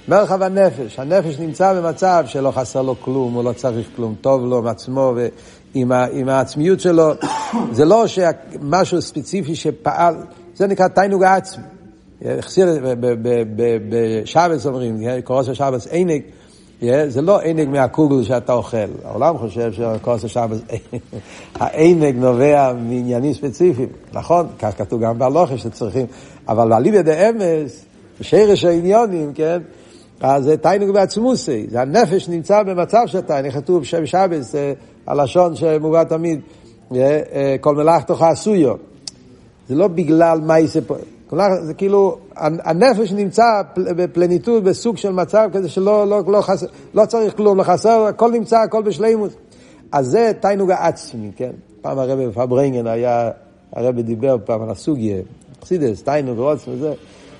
מרחב 0.07 0.41
הנפש, 0.41 0.99
הנפש 0.99 1.39
נמצא 1.39 1.73
במצב 1.73 2.23
שלא 2.27 2.51
חסר 2.51 2.81
לו 2.81 2.95
כלום, 3.01 3.33
הוא 3.33 3.43
לא 3.43 3.53
צריך 3.53 3.87
כלום, 3.95 4.15
טוב 4.21 4.45
לו 4.45 4.57
עם 4.57 4.67
עצמו 4.67 5.13
ועם 5.75 6.29
העצמיות 6.29 6.79
שלו. 6.79 7.11
זה 7.71 7.85
לא 7.85 8.05
שמשהו 8.07 9.01
ספציפי 9.01 9.55
שפעל, 9.55 10.15
זה 10.55 10.67
נקרא 10.67 10.87
תיינוג 10.87 11.23
העצמי. 11.23 11.63
בשבץ 13.89 14.65
אומרים, 14.65 14.97
קורס 15.23 15.49
השבץ 15.49 15.87
עינג, 15.87 16.21
זה 17.07 17.21
לא 17.21 17.39
עינג 17.39 17.69
מהקוגל 17.69 18.23
שאתה 18.23 18.53
אוכל. 18.53 18.77
העולם 19.05 19.37
חושב 19.37 19.73
שקורס 19.73 20.25
השבץ, 20.25 20.57
העינג 21.59 22.15
נובע 22.15 22.73
מעניינים 22.73 23.33
ספציפיים. 23.33 23.89
נכון, 24.13 24.47
כך 24.59 24.77
כתוב 24.77 25.01
גם 25.01 25.19
בהלוכה 25.19 25.57
שצריכים, 25.57 26.05
אבל 26.47 26.73
אליבא 26.73 27.01
דאמס, 27.01 27.85
שרש 28.21 28.65
העניונים, 28.65 29.33
כן? 29.33 29.61
אז 30.21 30.43
זה 30.43 30.57
תיינוג 30.57 30.91
בעצמוסי, 30.91 31.67
זה 31.69 31.81
הנפש 31.81 32.29
נמצא 32.29 32.63
במצב 32.63 33.03
של 33.05 33.21
תיינוג, 33.21 33.51
כתוב 33.51 33.83
שם 33.83 34.05
שבס, 34.05 34.55
הלשון 35.07 35.55
שמובא 35.55 36.03
תמיד, 36.03 36.39
כל 37.61 37.75
מלאכתך 37.75 38.21
עשויו. 38.21 38.73
זה 39.69 39.75
לא 39.75 39.87
בגלל 39.87 40.39
מה 40.41 40.59
יעשה 40.59 40.81
פה, 40.81 40.95
זה 41.61 41.73
כאילו, 41.73 42.17
הנפש 42.37 43.11
נמצא 43.11 43.43
בפלניטות, 43.75 44.63
בסוג 44.63 44.97
של 44.97 45.11
מצב 45.11 45.49
כזה 45.53 45.69
שלא 45.69 46.07
לא, 46.07 46.21
לא, 46.27 46.41
חסר, 46.41 46.65
לא 46.93 47.05
צריך 47.05 47.37
כלום, 47.37 47.57
לא 47.57 47.63
חסר, 47.63 48.01
הכל 48.01 48.31
נמצא, 48.31 48.59
הכל 48.59 48.83
בשלימות. 48.83 49.31
אז 49.91 50.07
זה 50.07 50.31
תיינוג 50.39 50.71
העצמי, 50.71 51.31
כן? 51.35 51.51
פעם 51.81 51.99
הרב 51.99 52.31
פברנגן 52.31 52.87
היה, 52.87 53.31
הרב 53.73 53.99
דיבר 53.99 54.37
פעם 54.45 54.61
על 54.61 54.69
הסוגיה, 54.69 55.17
חסידס, 55.63 56.03
תיינוג 56.03 56.39
ועוצם 56.39 56.71
וזה, 56.71 56.93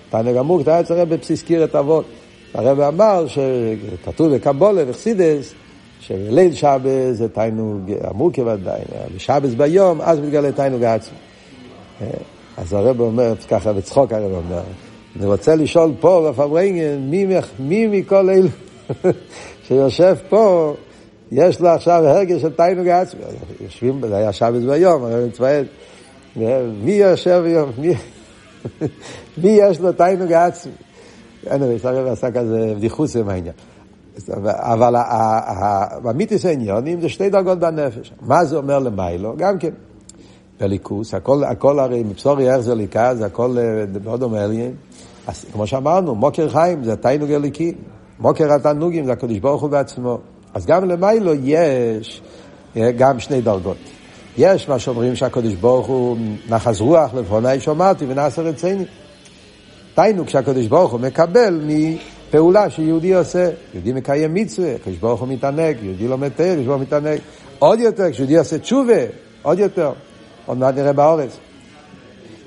תיינוג 0.09 0.37
עמוק, 0.37 0.61
אתה 0.61 0.73
היה 0.73 0.83
צריך 0.83 1.09
בבסיס 1.09 1.43
קירת 1.43 1.75
אבות. 1.75 2.05
הרב 2.55 2.79
אמר 2.79 3.25
שכתוב 3.27 4.35
בקבולה 4.35 4.83
וחסידס, 4.87 5.53
שליל 5.99 6.53
שבס 6.53 7.11
זה 7.11 7.29
תיינוג 7.29 7.91
עמוק 8.09 8.39
ודאי, 8.39 8.81
בשבס 9.15 9.53
ביום, 9.53 10.01
אז 10.01 10.19
מתגלה 10.19 10.51
תיינוג 10.51 10.83
העצמי. 10.83 11.17
אז 12.57 12.73
הרב 12.73 12.99
אומר, 12.99 13.33
ככה 13.49 13.73
בצחוק 13.73 14.13
הרב 14.13 14.31
אומר, 14.31 14.61
אני 15.15 15.25
רוצה 15.25 15.55
לשאול 15.55 15.91
פה 15.99 16.29
בפברנגן, 16.29 16.97
מי, 16.99 17.27
מי 17.59 17.87
מכל 17.87 18.29
אלו 18.29 18.49
שיושב 19.67 20.15
פה, 20.29 20.73
יש 21.31 21.59
לו 21.59 21.69
עכשיו 21.69 22.07
הרגש 22.07 22.41
של 22.41 22.51
תיינוג 22.51 22.87
העצמי. 22.87 23.21
יושבים, 23.61 24.01
זה 24.07 24.17
היה 24.17 24.33
שבס 24.33 24.63
ביום, 24.63 25.03
הרב 25.03 25.25
מצוין, 25.27 25.65
מי 26.83 26.91
יושב 26.91 27.43
מי, 27.77 27.93
מי 29.43 29.49
יש 29.49 29.79
לו 29.79 29.91
תיינוג 29.91 30.31
העצמי? 30.31 30.71
אין, 31.47 31.63
הרב 31.83 32.07
עשה 32.07 32.31
כזה 32.31 32.73
בדיחוס 32.75 33.15
עם 33.15 33.29
העניין. 33.29 33.53
אבל 34.45 34.95
במיתוס 36.03 36.45
העניונים 36.45 37.01
זה 37.01 37.09
שתי 37.09 37.29
דרגות 37.29 37.59
בנפש. 37.59 38.13
מה 38.21 38.45
זה 38.45 38.57
אומר 38.57 38.79
למיילו? 38.79 39.33
גם 39.37 39.59
כן. 39.59 39.69
בליכוס, 40.59 41.13
הכל, 41.13 41.43
הכל 41.43 41.79
הרי 41.79 42.03
מבשורי 42.03 42.53
איך 42.53 42.59
זה 42.59 42.75
ליקה, 42.75 43.15
זה 43.15 43.25
הכל 43.25 43.57
מאוד 44.03 44.19
דומה 44.19 44.43
אליין. 44.43 44.73
אז 45.27 45.45
כמו 45.53 45.67
שאמרנו, 45.67 46.15
מוקר 46.15 46.49
חיים 46.49 46.83
זה 46.83 46.95
תיינוג 46.95 47.31
אליקי, 47.31 47.73
מוקר 48.19 48.53
התענוגים 48.53 49.05
זה 49.05 49.11
הקדוש 49.11 49.39
ברוך 49.39 49.61
הוא 49.61 49.69
בעצמו. 49.69 50.17
אז 50.53 50.65
גם 50.65 50.89
למיילו 50.89 51.33
יש 51.43 52.21
גם 52.97 53.19
שני 53.19 53.41
דרגות. 53.41 53.77
יש 54.37 54.69
מה 54.69 54.79
שאומרים 54.79 55.15
שהקדוש 55.15 55.53
ברוך 55.53 55.87
הוא 55.87 56.17
נחז 56.49 56.81
רוח 56.81 57.13
לפוני 57.13 57.59
שומעתי 57.59 58.05
ונעשה 58.07 58.41
רציני. 58.41 58.85
תיינוג 59.95 60.29
שהקדוש 60.29 60.67
ברוך 60.67 60.91
הוא 60.91 60.99
מקבל 60.99 61.61
מפעולה 61.65 62.69
שיהודי 62.69 63.13
עושה. 63.13 63.49
יהודי 63.73 63.93
מקיים 63.93 64.33
מצווה, 64.33 64.75
הקדוש 64.75 64.97
ברוך 64.97 65.21
הוא 65.21 65.29
מתענג, 65.29 65.77
יהודי 65.81 66.07
לומד 66.07 66.29
תל, 66.29 66.43
הקדוש 66.43 66.65
ברוך 66.65 66.77
הוא 66.77 66.81
מתענג. 66.81 67.19
עוד 67.59 67.79
יותר, 67.79 68.11
כשיהודי 68.11 68.37
עושה 68.37 68.59
תשובה, 68.59 69.01
עוד 69.41 69.59
יותר. 69.59 69.91
עוד 70.45 70.57
מעט 70.57 70.75
נראה 70.75 70.93
באורץ. 70.93 71.37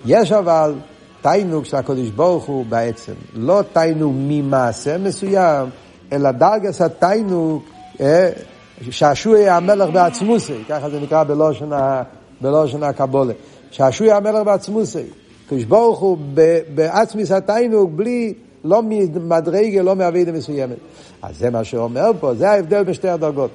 יש 0.06 0.32
אבל 0.32 0.74
תיינוג 1.22 1.64
של 1.64 1.76
הקדוש 1.76 2.08
ברוך 2.08 2.44
הוא 2.44 2.66
בעצם, 2.66 3.12
לא 3.34 3.62
תיינוג 3.72 4.14
ממעשה 4.16 4.98
מסוים, 4.98 5.68
אלא 6.12 6.30
דרגס 6.30 6.80
התיינוג, 6.80 7.62
אה, 8.00 8.30
שעשועי 8.90 9.48
המלך 9.48 9.90
בעצמוסי, 9.90 10.54
ככה 10.68 10.90
זה 10.90 11.00
נקרא 11.00 11.24
בלושן, 11.24 11.70
בלושן 12.40 12.82
הקבולה. 12.82 13.32
שעשועי 13.70 14.12
המלך 14.12 14.44
בעצמוסי. 14.44 15.02
קדוש 15.48 15.64
ברוך 15.64 15.98
הוא 15.98 16.18
בעצמיס 16.74 17.32
התיינוג 17.32 17.96
בלי, 17.96 18.34
לא 18.64 18.82
ממדרגה, 18.84 19.82
לא 19.82 19.96
מאבידה 19.96 20.32
מסוימת. 20.32 20.76
אז 21.22 21.38
זה 21.38 21.50
מה 21.50 21.64
שאומר 21.64 22.10
פה, 22.20 22.34
זה 22.34 22.50
ההבדל 22.50 22.84
בשתי 22.84 23.08
הדרגות. 23.08 23.50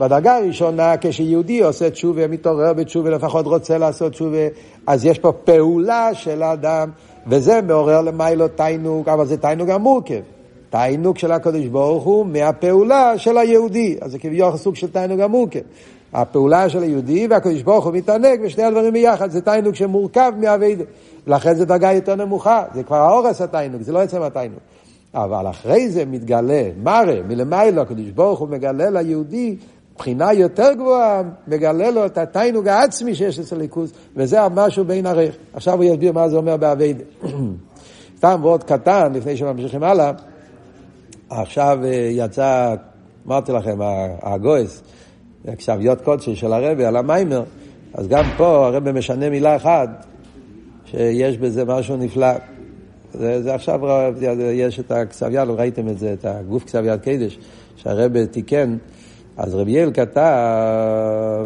בדרגה 0.00 0.36
הראשונה, 0.36 0.94
כשיהודי 1.00 1.62
עושה 1.62 1.90
תשובה, 1.90 2.26
מתעורר 2.28 2.72
בתשובה, 2.72 3.10
לפחות 3.10 3.46
רוצה 3.46 3.78
לעשות 3.78 4.12
תשובה, 4.12 4.46
אז 4.86 5.04
יש 5.04 5.18
פה 5.18 5.32
פעולה 5.32 6.14
של 6.14 6.42
האדם, 6.42 6.90
וזה 7.26 7.60
מעורר 7.62 8.00
למיילו 8.00 8.48
תיינוג, 8.48 9.08
אבל 9.08 9.26
זה 9.26 9.36
תיינוג 9.36 9.70
המורכב. 9.70 10.20
תיינוג 10.70 11.18
של 11.18 11.32
הקדוש 11.32 11.66
ברוך 11.66 12.04
הוא 12.04 12.26
מהפעולה 12.26 13.18
של 13.18 13.38
היהודי. 13.38 13.96
אז 14.00 14.12
זה 14.12 14.18
כביכול 14.18 14.56
סוג 14.56 14.76
של 14.76 14.90
תיינוג 14.90 15.20
המורכב. 15.20 15.60
הפעולה 16.12 16.68
של 16.68 16.82
היהודי 16.82 17.26
והקדוש 17.30 17.62
ברוך 17.62 17.84
הוא 17.84 17.94
מתענג 17.94 18.40
ושני 18.42 18.64
הדברים 18.64 18.92
ביחד, 18.92 19.30
זה 19.30 19.40
תיינוג 19.40 19.74
שמורכב 19.74 20.32
מאביידה. 20.38 20.84
לכן 21.26 21.54
זו 21.54 21.64
דרגה 21.64 21.92
יותר 21.92 22.14
נמוכה, 22.14 22.62
זה 22.74 22.82
כבר 22.82 22.96
האורס 22.96 23.40
התיינוג, 23.40 23.82
זה 23.82 23.92
לא 23.92 23.98
עצם 23.98 24.22
התיינוג. 24.22 24.58
אבל 25.14 25.50
אחרי 25.50 25.90
זה 25.90 26.04
מתגלה, 26.04 26.62
מראה, 26.82 27.20
מלמיילו, 27.28 27.82
הקדוש 27.82 28.10
ברוך 28.10 28.40
הוא 28.40 28.48
מגלה 28.48 28.90
ליהודי 28.90 29.56
בחינה 29.98 30.32
יותר 30.32 30.72
גבוהה, 30.72 31.22
מגלה 31.48 31.90
לו 31.90 32.06
את 32.06 32.18
התיינוג 32.18 32.68
העצמי 32.68 33.14
שיש 33.14 33.38
אצל 33.38 33.56
ליכוז, 33.56 33.92
וזה 34.16 34.42
המשהו 34.42 34.84
בין 34.84 35.06
ערך. 35.06 35.34
עכשיו 35.54 35.74
הוא 35.74 35.84
יסביר 35.84 36.12
מה 36.12 36.28
זה 36.28 36.36
אומר 36.36 36.56
באביידה. 36.56 37.04
סתם 38.18 38.40
ועוד 38.42 38.64
קטן, 38.64 39.12
לפני 39.14 39.36
שממשיכים 39.36 39.82
הלאה, 39.82 40.12
עכשיו 41.30 41.78
אה, 41.84 42.08
יצא, 42.10 42.74
אמרתי 43.26 43.52
לכם, 43.52 43.78
הגויס, 44.22 44.82
עכשיו 45.46 45.76
יות 45.80 46.00
קודשי 46.00 46.36
של 46.36 46.52
הרבי 46.52 46.84
על 46.84 46.96
המיימר, 46.96 47.42
אז 47.94 48.08
גם 48.08 48.24
פה 48.36 48.66
הרבי 48.66 48.92
משנה 48.92 49.30
מילה 49.30 49.56
אחת, 49.56 50.06
שיש 50.92 51.38
בזה 51.38 51.64
משהו 51.64 51.96
נפלא. 51.96 52.32
זה, 53.12 53.42
זה 53.42 53.54
עכשיו, 53.54 53.80
יש 54.52 54.80
את 54.80 54.90
הכסב 54.90 55.30
יד, 55.32 55.48
ראיתם 55.48 55.88
את 55.88 55.98
זה, 55.98 56.12
את 56.12 56.24
הגוף 56.24 56.64
כסב 56.64 56.84
יד 56.84 57.00
קדש, 57.00 57.38
שהרבי 57.76 58.26
תיקן, 58.26 58.76
אז 59.36 59.54
רבי 59.54 59.70
יל 59.70 59.90
כתב, 59.94 61.44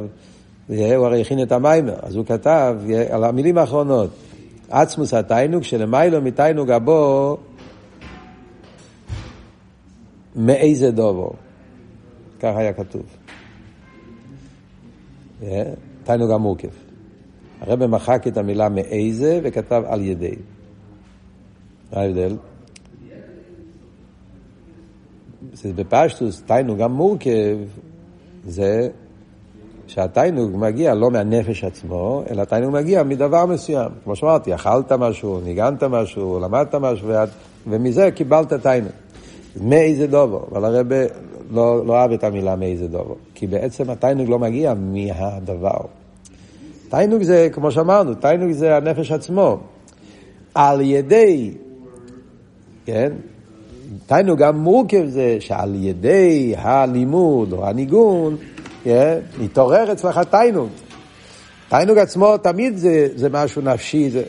הוא 0.69 1.07
הרי 1.07 1.21
הכין 1.21 1.43
את 1.43 1.53
המיימר, 1.53 1.95
אז 2.03 2.17
הוא 2.17 2.27
כתב 2.27 2.77
על 3.11 3.25
המילים 3.25 3.59
האחרונות, 3.59 4.11
עצמוס 4.71 5.15
התיינוג 5.15 5.63
שלמיילו 5.63 6.23
מתיינוג 6.23 6.71
הבו 6.71 7.37
מאיזה 10.37 10.91
דובו. 10.91 11.33
כך 12.41 12.53
היה 12.57 12.73
כתוב. 12.73 13.03
תיינוג 16.05 16.31
המורכב. 16.31 16.86
הרב 17.67 17.87
מחק 17.87 18.27
את 18.27 18.37
המילה 18.37 18.69
מאיזה 18.69 19.41
וכתב 19.43 19.83
על 19.87 20.03
ידי. 20.03 20.35
מה 21.93 22.01
ההבדל? 22.01 22.37
זה 25.53 25.73
בפשטוס, 25.73 26.43
תיינוג 26.43 26.81
המורכב 26.81 27.57
זה 28.45 28.89
שהתיינוג 29.87 30.57
מגיע 30.57 30.95
לא 30.95 31.11
מהנפש 31.11 31.65
עצמו, 31.65 32.23
אלא 32.31 32.45
תיינוג 32.45 32.75
מגיע 32.75 33.03
מדבר 33.03 33.47
מסוים. 33.47 33.91
כמו 34.05 34.17
שאמרתי, 34.17 34.55
אכלת 34.55 34.93
משהו, 34.93 35.41
ניגנת 35.41 35.83
משהו, 35.83 36.41
למדת 36.41 36.75
משהו, 36.75 37.09
ומזה 37.67 38.11
קיבלת 38.11 38.53
תיינוג. 38.53 38.93
מאיזה 39.61 40.07
דובו, 40.07 40.47
אבל 40.53 40.65
הרב 40.65 40.87
לא, 41.51 41.87
לא 41.87 41.97
אהב 41.97 42.13
את 42.13 42.25
המילה 42.25 42.57
מאיזה 42.57 42.89
דובו, 42.89 43.15
כי 43.35 43.47
בעצם 43.47 43.91
התיינוג 43.91 44.29
לא 44.29 44.39
מגיע 44.39 44.75
מהדבר. 44.75 45.81
תיינוג 46.89 47.23
זה, 47.23 47.49
כמו 47.53 47.71
שאמרנו, 47.71 48.15
תיינוג 48.15 48.53
זה 48.53 48.77
הנפש 48.77 49.13
עצמו. 49.13 49.59
על 50.55 50.81
ידי, 50.81 51.55
כן, 52.87 53.13
תיינוג 54.07 54.39
גם 54.39 54.59
מורכב 54.59 55.07
זה 55.07 55.37
שעל 55.41 55.75
ידי 55.75 56.55
הלימוד 56.59 57.53
או 57.53 57.67
הניגון, 57.67 58.37
כן, 58.85 59.19
מתעורר 59.39 59.93
אצלך 59.93 60.21
תיינוג. 60.31 60.69
תיינוג 61.69 61.99
עצמו 61.99 62.37
תמיד 62.39 62.77
זה, 62.77 63.09
זה 63.15 63.29
משהו 63.29 63.63
נפשי, 63.63 64.11
זה, 64.11 64.23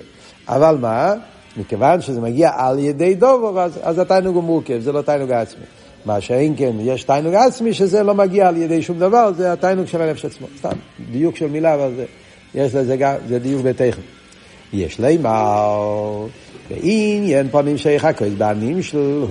אבל 0.47 0.77
מה? 0.81 1.13
מכיוון 1.57 2.01
שזה 2.01 2.21
מגיע 2.21 2.51
על 2.55 2.79
ידי 2.79 3.15
דובור, 3.15 3.61
אז, 3.61 3.79
אז 3.83 3.99
התיינוג 3.99 4.35
הוא 4.35 4.43
מורכב, 4.43 4.79
זה 4.79 4.91
לא 4.91 5.01
תיינוג 5.01 5.31
עצמי. 5.31 5.63
מה 6.05 6.21
שאין 6.21 6.53
כן, 6.57 6.71
יש 6.79 7.03
תיינוג 7.03 7.33
עצמי 7.33 7.73
שזה 7.73 8.03
לא 8.03 8.15
מגיע 8.15 8.47
על 8.47 8.57
ידי 8.57 8.81
שום 8.81 8.99
דבר, 8.99 9.33
זה 9.33 9.53
התיינוג 9.53 9.85
של 9.85 10.01
הנפש 10.01 10.25
עצמו. 10.25 10.47
סתם, 10.57 10.77
דיוק 11.11 11.35
של 11.35 11.47
מילה, 11.47 11.73
אבל 11.73 11.91
זה, 11.95 12.05
יש 12.57 12.75
לזה 12.75 12.95
גם, 12.97 13.13
זה 13.27 13.39
דיוק 13.39 13.61
בתכן. 13.61 14.01
יש 14.73 14.99
לימר, 14.99 16.25
בעניין 16.69 17.49
פנים 17.49 17.77
שייך 17.77 18.05
הכוס 18.05 18.33
בנים 18.37 18.81
שלו, 18.81 19.27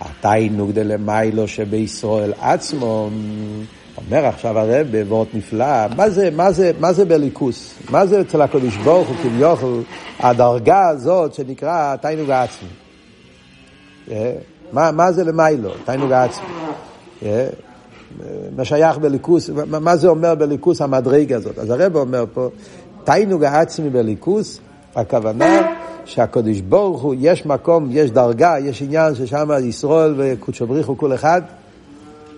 התיינוג 0.00 0.70
דלמיילו 0.70 1.48
שבישראל 1.48 2.32
עצמו. 2.40 3.10
אומר 3.96 4.26
עכשיו 4.26 4.58
הרב 4.58 4.86
בוורד 4.90 5.26
נפלא, 5.34 5.86
מה 5.96 6.10
זה, 6.10 6.30
מה 6.30 6.52
זה, 6.52 6.72
מה 6.80 6.92
זה 6.92 7.04
בליכוס? 7.04 7.74
מה 7.90 8.06
זה 8.06 8.20
אצל 8.20 8.42
הקדוש 8.42 8.76
ברוך 8.76 9.08
הוא 9.08 9.16
כביכול 9.22 9.82
הדרגה 10.18 10.88
הזאת 10.88 11.34
שנקרא 11.34 11.96
תיינוג 11.96 12.30
העצמי? 12.30 12.68
אה? 14.10 14.32
מה, 14.72 14.90
מה 14.90 15.12
זה 15.12 15.24
למיילו, 15.24 15.70
תיינוג 15.84 16.12
העצמי? 16.12 16.46
מה 18.56 18.64
שייך 18.64 18.98
בליכוס, 18.98 19.50
מה 19.66 19.96
זה 19.96 20.08
אומר 20.08 20.34
בליכוס 20.34 20.80
המדרגה 20.80 21.36
הזאת? 21.36 21.58
אז 21.58 21.70
הרב 21.70 21.96
אומר 21.96 22.24
פה, 22.32 22.48
תיינוג 23.04 23.44
העצמי 23.44 23.90
בליכוס, 23.90 24.60
הכוונה 24.96 25.74
שהקדוש 26.04 26.60
ברוך 26.60 27.02
הוא, 27.02 27.14
יש 27.18 27.46
מקום, 27.46 27.88
יש 27.90 28.10
דרגה, 28.10 28.54
יש 28.62 28.82
עניין 28.82 29.14
ששם 29.14 29.48
ישראל 29.64 30.14
וקודשו 30.16 30.66
הוא 30.86 30.96
כל 30.96 31.14
אחד, 31.14 31.42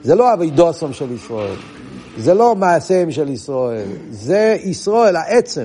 זה 0.03 0.15
לא 0.15 0.35
אבידוסום 0.35 0.93
של 0.93 1.13
ישראל, 1.13 1.57
זה 2.19 2.35
לא 2.35 2.55
מעשיהם 2.55 3.11
של 3.11 3.29
ישראל, 3.29 3.87
זה 4.11 4.57
ישראל, 4.65 5.17
העצם. 5.17 5.65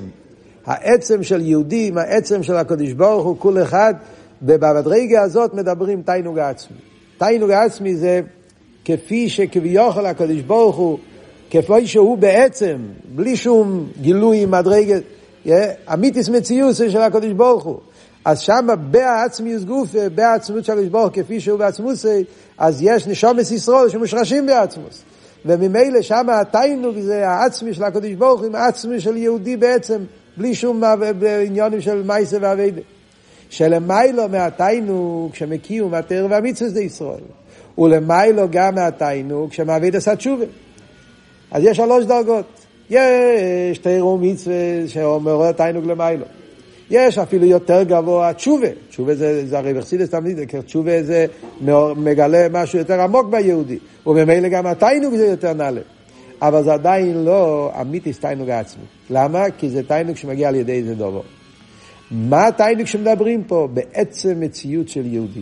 העצם 0.66 1.24
של 1.24 1.42
יהודים, 1.42 1.98
העצם 1.98 2.44
של 2.44 2.56
הקדוש 2.56 2.94
ברוך 2.94 3.26
הוא, 3.26 3.36
כל 3.40 3.62
אחד, 3.62 3.94
ובמדרגה 4.42 5.22
הזאת 5.22 5.54
מדברים 5.54 6.02
תיינוג 6.02 6.40
עצמי. 6.40 6.78
תיינוג 7.18 7.52
עצמי 7.52 7.96
זה 7.96 8.22
כפי 8.88 9.30
שכביכול 9.30 10.06
הקדוש 10.06 10.42
ברוך 10.42 10.76
הוא, 10.76 10.98
כפי 11.50 11.88
שהוא 11.88 12.18
בעצם, 12.18 12.78
בלי 13.16 13.36
שום 13.36 13.88
גילוי 14.02 14.46
מדרגת, 14.46 15.04
אמיתיס 15.94 16.30
מציוס 16.30 16.78
של 16.78 17.02
הקדוש 17.02 17.32
ברוך 17.32 17.64
הוא. 17.64 17.80
אז 18.26 18.40
שם 18.40 18.68
בעצמיוס 18.92 19.64
גופה, 19.64 20.10
בעצמות 20.10 20.66
של 20.66 20.72
הקדוש 20.72 20.88
ברוך 20.88 21.04
הוא, 21.04 21.24
כפי 21.24 21.40
שהוא 21.40 21.60
בעצמוס, 21.60 22.06
אז 22.58 22.82
יש 22.82 23.08
נשומס 23.08 23.52
ישרוד 23.52 23.90
שמושרשים 23.90 24.46
בעצמוס. 24.46 25.04
וממילא 25.46 26.02
שם 26.02 26.28
התיינוג 26.30 27.00
זה 27.00 27.30
העצמי 27.30 27.74
של 27.74 27.84
הקדוש 27.84 28.12
ברוך 28.12 28.40
הוא 28.40 28.48
עם 28.48 28.56
העצמי 28.56 29.00
של 29.00 29.18
יהודי 29.18 29.58
בעצם, 29.58 30.02
בלי 30.38 30.56
שום 30.56 30.84
עניונים 31.48 31.82
של 31.82 32.04
מייסה 32.04 32.38
ואביידה. 32.42 32.82
שלמיילו 33.50 34.30
מהתיינוג 34.30 35.36
שמקיאו 35.36 35.90
מהתר 35.90 36.28
והמצווה 36.30 36.70
זה 36.70 36.82
ישראל. 36.82 37.22
ולמיילו 37.78 38.48
גם 38.50 38.76
מהתיינוג 38.76 39.54
שמעביד 39.54 39.96
עשה 39.96 40.16
תשובה. 40.16 40.46
אז 41.52 41.64
יש 41.64 41.78
שלוש 41.78 42.06
דרגות. 42.06 42.46
יש 42.90 43.78
תר 43.78 44.06
ומצווה 44.06 44.56
שאומר 44.88 45.52
תיינוג 45.52 45.86
למיילו. 45.86 46.26
יש 46.90 47.18
אפילו 47.18 47.46
יותר 47.46 47.84
גבוה 47.84 48.34
תשובה. 48.34 48.68
תשובה 48.90 49.16
זה, 49.16 49.46
זה 49.46 49.58
הרי 49.58 49.74
בחסידס 49.74 50.10
תמיד, 50.10 50.40
תשובה 50.66 51.04
זה 51.04 51.26
מגלה 51.96 52.48
משהו 52.52 52.80
יותר 52.80 53.02
עמוק 53.02 53.28
ביהודי. 53.30 53.78
וממילא 54.08 54.50
גם 54.50 54.68
התיינוג 54.68 55.16
זה 55.16 55.26
יותר 55.26 55.54
נעלה. 55.54 55.82
אבל 56.42 56.64
זה 56.64 56.74
עדיין 56.74 57.26
לא 57.26 57.72
אמיתיס 57.82 58.20
תיינוג 58.20 58.50
עצמי. 58.50 58.84
למה? 59.10 59.44
כי 59.58 59.70
זה 59.70 59.84
תיינוג 59.84 60.16
שמגיע 60.16 60.48
על 60.48 60.56
ידי 60.56 60.72
איזה 60.72 60.96
דובו. 60.96 61.24
מה 62.12 62.48
התיינוג 62.48 62.86
שמדברים 62.86 63.44
פה? 63.44 63.68
בעצם 63.74 64.40
מציאות 64.40 64.90
של 64.90 65.06
יהודי. 65.06 65.42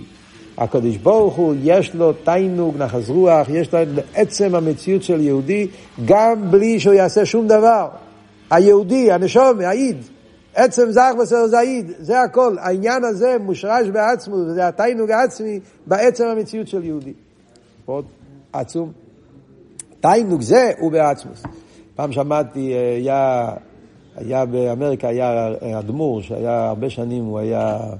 הקדוש 0.57 0.97
ברוך 0.97 1.35
הוא, 1.35 1.55
יש 1.63 1.95
לו 1.95 2.13
תיינוג, 2.13 2.77
נחז 2.77 3.09
רוח, 3.09 3.49
יש 3.49 3.73
לו 3.73 3.79
בעצם 3.95 4.55
המציאות 4.55 5.03
של 5.03 5.21
יהודי, 5.21 5.67
גם 6.05 6.51
בלי 6.51 6.79
שהוא 6.79 6.93
יעשה 6.93 7.25
שום 7.25 7.47
דבר. 7.47 7.87
היהודי, 8.51 9.11
הנשום, 9.11 9.59
העיד, 9.61 9.97
עצם 10.55 10.91
זך 10.91 11.11
בסדר 11.21 11.47
זעיד, 11.47 11.91
זה 11.99 12.21
הכל. 12.21 12.55
העניין 12.59 13.03
הזה 13.03 13.37
מושרש 13.39 13.87
בעצמו, 13.87 14.35
וזה 14.35 14.67
התיינוג 14.67 15.11
העצמי 15.11 15.59
בעצם 15.87 16.25
המציאות 16.25 16.67
של 16.67 16.83
יהודי. 16.83 17.13
מאוד 17.87 18.05
עצום. 18.53 18.91
תיינוג 19.99 20.41
זה 20.41 20.71
הוא 20.79 20.91
בעצמוס. 20.91 21.43
פעם 21.95 22.11
שמעתי, 22.11 22.73
אה, 22.73 22.95
היה, 22.95 23.51
היה 24.15 24.45
באמריקה, 24.45 25.07
היה 25.07 25.47
אדמו"ר 25.79 26.21
שהיה 26.21 26.67
הרבה 26.67 26.89
שנים, 26.89 27.23
הוא 27.23 27.39
היה, 27.39 27.77
אה, 27.77 27.93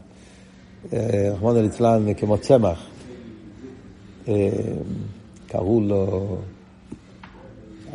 רחמנא 0.93 1.59
ליצלן, 1.59 2.13
כמו 2.17 2.37
צמח. 2.37 2.87
אה, 4.27 4.49
קראו 5.47 5.81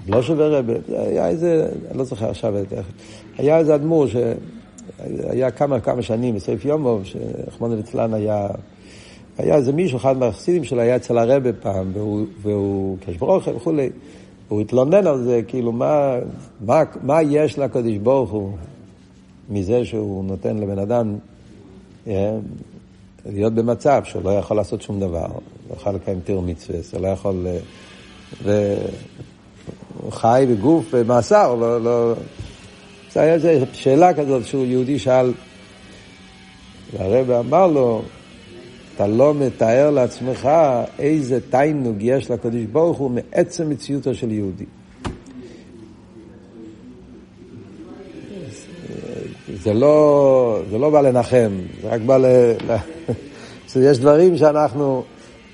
לו 0.09 0.22
שווה 0.22 0.48
רבה, 0.48 0.72
היה 0.88 1.29
איזה, 1.29 1.68
אני 1.90 1.98
לא 1.98 2.05
זוכר 2.05 2.31
עכשיו, 2.31 2.55
היה 3.38 3.59
איזה 3.59 3.74
אדמו"ר 3.74 4.07
שהיה 4.07 5.50
כמה 5.50 5.81
כמה 5.81 6.03
שנים 6.03 6.35
בסעיף 6.35 6.64
יומוב, 6.64 7.05
שרחמנא 7.05 7.74
ליצלן 7.74 8.14
היה, 8.14 8.48
היה 9.38 9.55
איזה 9.55 9.72
מישהו, 9.72 9.98
אחד 9.98 10.16
מהחסידים 10.16 10.64
שלו 10.64 10.81
היה 10.81 10.96
אצל 10.96 11.18
הרבה 11.18 11.53
פעם, 11.53 11.90
והוא, 11.92 12.26
והוא 12.42 12.96
כשברוכה 13.00 13.57
וכולי, 13.57 13.90
הוא 14.48 14.61
התלונן 14.61 15.07
על 15.07 15.22
זה, 15.22 15.40
כאילו, 15.48 15.72
מה, 15.72 16.18
מה, 16.61 16.83
מה 17.03 17.22
יש 17.22 17.59
לקדוש 17.59 17.96
ברוך 17.96 18.31
הוא 18.31 18.53
מזה 19.48 19.85
שהוא 19.85 20.24
נותן 20.24 20.59
לבן 20.59 20.79
אדם 20.79 21.16
אה, 22.07 22.38
להיות 23.26 23.54
במצב 23.54 24.02
שהוא 24.04 24.22
לא 24.22 24.30
יכול 24.30 24.56
לעשות 24.56 24.83
שום 24.83 25.00
דבר, 25.00 25.26
לא 25.70 25.74
יכול 25.74 25.94
לקיים 25.94 26.20
תיר 26.20 26.40
מצווה, 26.40 26.78
הוא 26.92 27.00
לא 27.00 27.09
יכול... 27.09 27.46
אה, 27.46 27.59
והוא 28.42 30.12
חי 30.12 30.46
בגוף 30.50 30.94
במאסר, 30.94 31.54
לא, 31.54 31.80
לא... 31.80 32.14
זה 33.12 33.20
היה 33.20 33.35
איזו 33.35 33.48
שאלה 33.72 34.14
כזאת 34.14 34.46
שהוא 34.46 34.66
יהודי 34.66 34.98
שאל, 34.98 35.33
והרב 36.92 37.30
אמר 37.30 37.66
לו, 37.66 38.02
אתה 38.94 39.06
לא 39.06 39.35
מתאר 39.35 39.90
לעצמך 39.90 40.48
איזה 40.98 41.38
תיינוג 41.50 41.96
יש 42.00 42.30
לקדוש 42.30 42.64
ברוך 42.72 42.98
הוא 42.98 43.11
מעצם 43.11 43.70
מציאותו 43.70 44.14
של 44.14 44.30
יהודי. 44.30 44.64
זה 49.62 49.74
לא, 49.74 50.60
זה 50.70 50.78
לא 50.78 50.90
בא 50.90 51.00
לנחם, 51.00 51.50
זה 51.82 51.88
רק 51.88 52.00
בא 52.00 52.16
ל... 52.16 52.24
יש 53.76 53.98
דברים 53.98 54.36
שאנחנו, 54.36 55.04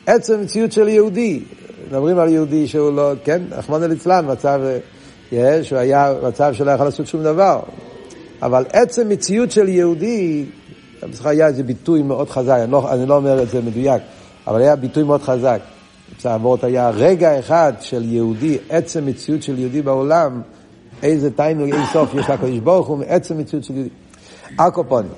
עצם 0.06 0.40
מציאות 0.42 0.72
של 0.72 0.88
יהודי, 0.88 1.40
מדברים 1.88 2.18
על 2.18 2.28
יהודי 2.28 2.66
שהוא 2.66 2.92
לא, 2.92 3.12
כן, 3.24 3.42
רחמנא 3.50 3.84
ליצלן, 3.84 4.24
מצב, 4.32 4.60
יש, 5.32 5.70
הוא 5.70 5.78
היה 5.78 6.12
מצב 6.28 6.52
שלא 6.52 6.70
יכול 6.70 6.86
לעשות 6.86 7.06
שום 7.06 7.22
דבר, 7.22 7.60
אבל 8.42 8.64
עצם 8.72 9.08
מציאות 9.08 9.50
של 9.50 9.68
יהודי, 9.68 10.44
היה 11.24 11.46
איזה 11.46 11.62
ביטוי 11.62 12.02
מאוד 12.02 12.30
חזק, 12.30 12.58
אני 12.62 12.72
לא, 12.72 12.92
אני 12.92 13.06
לא 13.06 13.16
אומר 13.16 13.42
את 13.42 13.48
זה 13.48 13.60
מדויק, 13.60 14.02
אבל 14.46 14.60
היה 14.60 14.76
ביטוי 14.76 15.02
מאוד 15.02 15.22
חזק. 15.22 15.60
האבות 16.24 16.64
היה 16.64 16.90
רגע 16.90 17.38
אחד 17.38 17.72
של 17.80 18.04
יהודי, 18.04 18.58
עצם 18.68 19.06
מציאות 19.06 19.42
של 19.42 19.58
יהודי 19.58 19.82
בעולם, 19.82 20.42
איזה 21.02 21.30
תיינו, 21.30 21.64
אין 21.64 21.86
סוף 21.92 22.14
יש 22.14 22.30
לקדוש 22.30 22.58
ברוך 22.58 22.86
הוא, 22.86 22.98
מעצם 22.98 23.38
מציאות 23.38 23.64
של 23.64 23.74
יהודי. 23.74 23.90
אקופונים, 24.56 25.10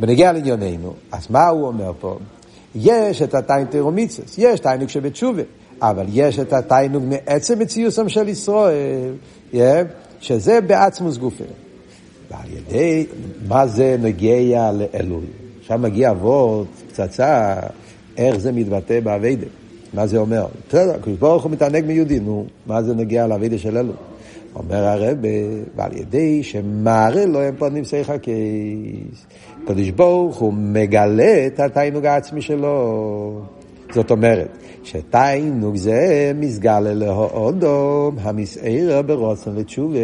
בנגיע 0.00 0.32
לענייננו, 0.32 0.94
אז 1.12 1.26
מה 1.30 1.48
הוא 1.48 1.66
אומר 1.66 1.92
פה? 2.00 2.18
יש 2.74 3.22
את 3.22 3.34
התיין 3.34 3.66
תירומיצס, 3.66 4.38
יש 4.38 4.60
תיינוק 4.60 4.88
שבתשובה, 4.88 5.42
אבל 5.82 6.06
יש 6.12 6.38
את 6.38 6.52
התיינוק 6.52 7.02
מעצם 7.06 7.58
מציוסם 7.58 8.08
של 8.08 8.28
ישראל, 8.28 9.12
שזה 10.20 10.60
בעצמוס 10.60 11.16
גופי. 11.16 11.44
ועל 12.30 12.48
ידי, 12.56 13.06
מה 13.48 13.66
זה 13.66 13.96
נגיע 14.00 14.70
לאלול? 14.72 15.24
עכשיו 15.60 15.78
מגיע 15.78 16.10
אבות, 16.10 16.66
פצצה, 16.88 17.56
איך 18.16 18.36
זה 18.36 18.52
מתבטא 18.52 19.00
באביידה. 19.00 19.46
מה 19.94 20.06
זה 20.06 20.18
אומר? 20.18 20.46
בסדר, 20.68 20.94
הקדוש 20.94 21.18
ברוך 21.18 21.42
הוא 21.42 21.52
מתענג 21.52 21.84
מיהודי, 21.86 22.20
נו, 22.20 22.46
מה 22.66 22.82
זה 22.82 22.94
נגיע 22.94 23.26
לאביידה 23.26 23.58
של 23.58 23.78
אלול? 23.78 23.94
אומר 24.56 24.84
הרב, 24.84 25.18
ועל 25.76 25.96
ידי 25.96 26.42
שמראה 26.42 27.26
לו 27.26 27.40
הם 27.40 27.54
פונים 27.58 27.84
שיחה 27.84 28.18
קייס. 28.18 29.26
הקדוש 29.64 29.90
ברוך 29.90 30.38
הוא 30.38 30.52
מגלה 30.52 31.46
את 31.46 31.60
התיינוג 31.60 32.06
העצמי 32.06 32.42
שלו. 32.42 33.40
זאת 33.92 34.10
אומרת, 34.10 34.48
שתיינוג 34.84 35.76
זה 35.76 36.32
מסגל 36.34 36.80
להודום, 36.80 38.16
המסעירה 38.20 39.02
ברוצן 39.02 39.54
לתשובה. 39.54 39.98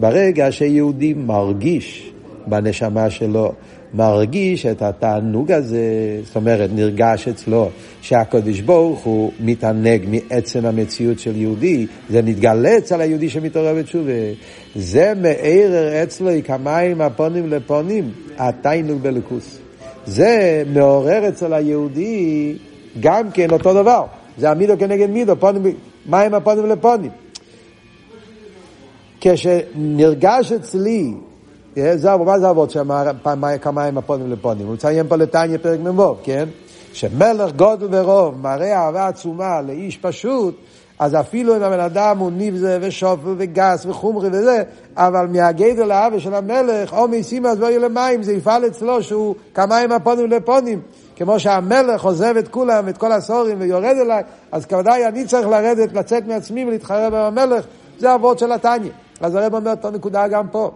ברגע 0.00 0.52
שיהודי 0.52 1.14
מרגיש 1.14 2.12
בנשמה 2.46 3.10
שלו 3.10 3.52
מרגיש 3.94 4.66
את 4.66 4.82
התענוג 4.82 5.52
הזה, 5.52 5.80
זאת 6.24 6.36
אומרת, 6.36 6.70
נרגש 6.74 7.28
אצלו 7.28 7.68
שהקדוש 8.02 8.60
ברוך 8.60 9.04
הוא 9.04 9.32
מתענג 9.40 10.06
מעצם 10.08 10.66
המציאות 10.66 11.18
של 11.18 11.36
יהודי, 11.36 11.86
זה 12.10 12.22
מתגלה 12.22 12.78
אצל 12.78 13.00
היהודי 13.00 13.30
שמתעורר 13.30 13.74
בתשובה. 13.74 14.12
זה 14.76 15.12
מערער 15.22 16.02
אצלו 16.02 16.30
כמים 16.44 17.00
הפונים 17.00 17.48
לפונים, 17.48 18.10
התיינוג 18.38 19.02
בלכוס. 19.02 19.58
זה 20.06 20.62
מעורר 20.72 21.28
אצל 21.28 21.52
היהודי 21.52 22.54
גם 23.00 23.30
כן 23.30 23.50
אותו 23.50 23.74
דבר. 23.74 24.04
זה 24.38 24.50
המידו 24.50 24.78
כנגד 24.78 25.10
מידו, 25.10 25.36
פונים, 25.40 25.74
מים 26.06 26.34
הפונים 26.34 26.66
לפונים. 26.66 27.10
כשנרגש 29.20 30.52
אצלי 30.52 31.12
זה 31.76 32.16
מה 32.16 32.38
זה 32.38 32.50
אבות 32.50 32.70
שם, 32.70 32.90
כמה 33.60 33.84
הם 33.84 33.98
הפונים 33.98 34.32
לפונים? 34.32 34.66
הוא 34.66 34.74
מציין 34.74 35.08
פה 35.08 35.16
לתניא 35.16 35.58
פרק 35.58 35.80
מ"ו, 35.80 36.14
כן? 36.22 36.48
שמלך 36.92 37.52
גודל 37.56 37.86
ורוב 37.90 38.34
מראה 38.42 38.86
אהבה 38.86 39.08
עצומה 39.08 39.60
לאיש 39.60 39.96
פשוט, 39.96 40.54
אז 40.98 41.14
אפילו 41.14 41.56
אם 41.56 41.62
הבן 41.62 41.80
אדם 41.80 42.18
הוא 42.18 42.30
נבזה 42.36 42.78
ושופל 42.80 43.34
וגס 43.38 43.86
וחומרי 43.86 44.28
וזה, 44.32 44.62
אבל 44.96 45.26
מהגדר 45.26 45.84
לאהבה 45.84 46.20
של 46.20 46.34
המלך, 46.34 46.92
או 46.92 47.08
משים 47.08 47.46
אז 47.46 47.58
בואי 47.58 47.78
למים, 47.78 48.22
זה 48.22 48.32
יפעל 48.32 48.66
אצלו 48.66 49.02
שהוא 49.02 49.34
כמיים 49.54 49.92
הפונים 49.92 50.30
לפונים. 50.30 50.80
כמו 51.16 51.40
שהמלך 51.40 52.04
עוזב 52.04 52.34
את 52.38 52.48
כולם, 52.48 52.88
את 52.88 52.98
כל 52.98 53.12
הסורים 53.12 53.60
ויורד 53.60 53.96
אליי, 54.00 54.22
אז 54.52 54.66
כוודאי 54.66 55.06
אני 55.06 55.26
צריך 55.26 55.48
לרדת, 55.48 55.92
לצאת 55.92 56.26
מעצמי 56.26 56.64
ולהתחרב 56.64 57.14
עם 57.14 57.38
המלך, 57.38 57.64
זה 57.98 58.14
אבות 58.14 58.38
של 58.38 58.52
התניא. 58.52 58.90
אז 59.20 59.34
הרב 59.34 59.54
אומר 59.54 59.70
אותו 59.70 59.90
נקודה 59.90 60.28
גם 60.28 60.48
פה. 60.48 60.70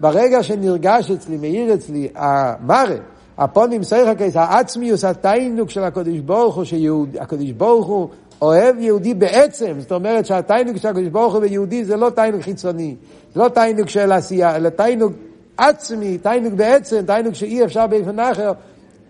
ברגע 0.00 0.42
שנרגש 0.42 1.10
אצלי, 1.10 1.36
מאיר 1.36 1.74
אצלי, 1.74 2.08
המראה, 2.14 2.96
הפונים 3.38 3.82
סייך 3.82 4.18
קייס, 4.18 4.36
העצמיוס, 4.36 5.04
התיינוק 5.04 5.70
של 5.70 5.84
הקדוש 5.84 6.18
ברוך 6.18 6.56
הוא, 6.56 6.64
שהקדוש 6.64 7.50
ברוך 7.50 7.86
הוא 7.86 8.08
אוהב 8.42 8.78
יהודי 8.78 9.14
בעצם, 9.14 9.74
זאת 9.78 9.92
אומרת 9.92 10.26
שהתיינוק 10.26 10.76
של 10.76 10.88
הקדוש 10.88 11.08
ברוך 11.08 11.34
הוא 11.34 11.40
ביהודי 11.40 11.84
זה 11.84 11.96
לא 11.96 12.10
תיינוק 12.10 12.42
חיצוני, 12.42 12.96
זה 13.34 13.40
לא 13.40 13.48
תיינוק 13.48 13.88
של 13.88 14.12
עשייה, 14.12 14.56
אלא 14.56 14.68
תיינוק 14.68 15.12
עצמי, 15.56 16.18
תיינוק 16.18 16.54
בעצם, 16.54 17.02
תיינוק 17.06 17.34
שאי 17.34 17.64
אפשר 17.64 17.86
באופן 17.86 18.20
אחר. 18.20 18.52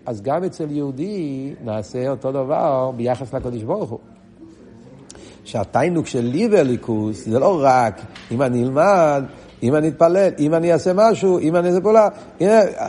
אז 0.05 0.21
גם 0.21 0.43
אצל 0.43 0.71
יהודי 0.71 1.53
נעשה 1.63 2.09
אותו 2.09 2.31
דבר 2.31 2.91
ביחס 2.95 3.33
לקדוש 3.33 3.63
ברוך 3.63 3.89
הוא. 3.89 3.99
שהתיינוק 5.43 6.07
של 6.07 6.21
ליבר 6.21 6.63
ליכוס 6.63 7.25
זה 7.25 7.39
לא 7.39 7.59
רק 7.63 8.01
אם 8.31 8.41
אני 8.41 8.63
אלמד 8.63 9.23
אם 9.63 9.75
אני 9.75 9.87
אתפלל, 9.87 10.29
אם 10.39 10.53
אני 10.53 10.73
אעשה 10.73 10.91
משהו, 10.95 11.39
אם 11.39 11.55
אני 11.55 11.69
אעשה 11.69 11.81
פעולה, 11.81 12.07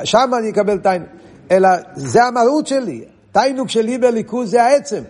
שם 0.04 0.30
אני 0.38 0.50
אקבל 0.50 0.78
תיינוק. 0.78 1.08
אלא 1.50 1.68
זה 1.94 2.24
המהות 2.24 2.66
שלי. 2.66 3.04
תיינוק 3.32 3.68
שלי 3.68 3.98
בליכוז 3.98 4.50
זה 4.50 4.62
העצם. 4.62 5.02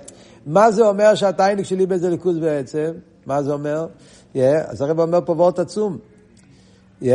מה 0.46 0.70
זה 0.70 0.87
אומר 0.87 1.14
שהתיינוק 1.14 1.64
שלי 1.64 1.87
בזה 1.87 2.11
ליכוז 2.11 2.38
בעצם? 2.38 2.90
מה 3.27 3.42
זה 3.42 3.53
אומר? 3.53 3.87
Yeah, 4.35 4.38
אז 4.66 4.83
הרב 4.83 5.00
אומר 5.00 5.20
פה 5.24 5.33
וורט 5.33 5.59
עצום. 5.59 5.98
Yeah, 7.03 7.07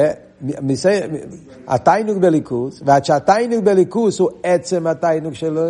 התיינוק 1.67 2.17
בליכוס, 2.17 2.81
ועד 2.85 3.05
שהתיינוק 3.05 3.63
בליכוס 3.63 4.19
הוא 4.19 4.29
עצם 4.43 4.87
התיינוק 4.87 5.33
שלו, 5.33 5.61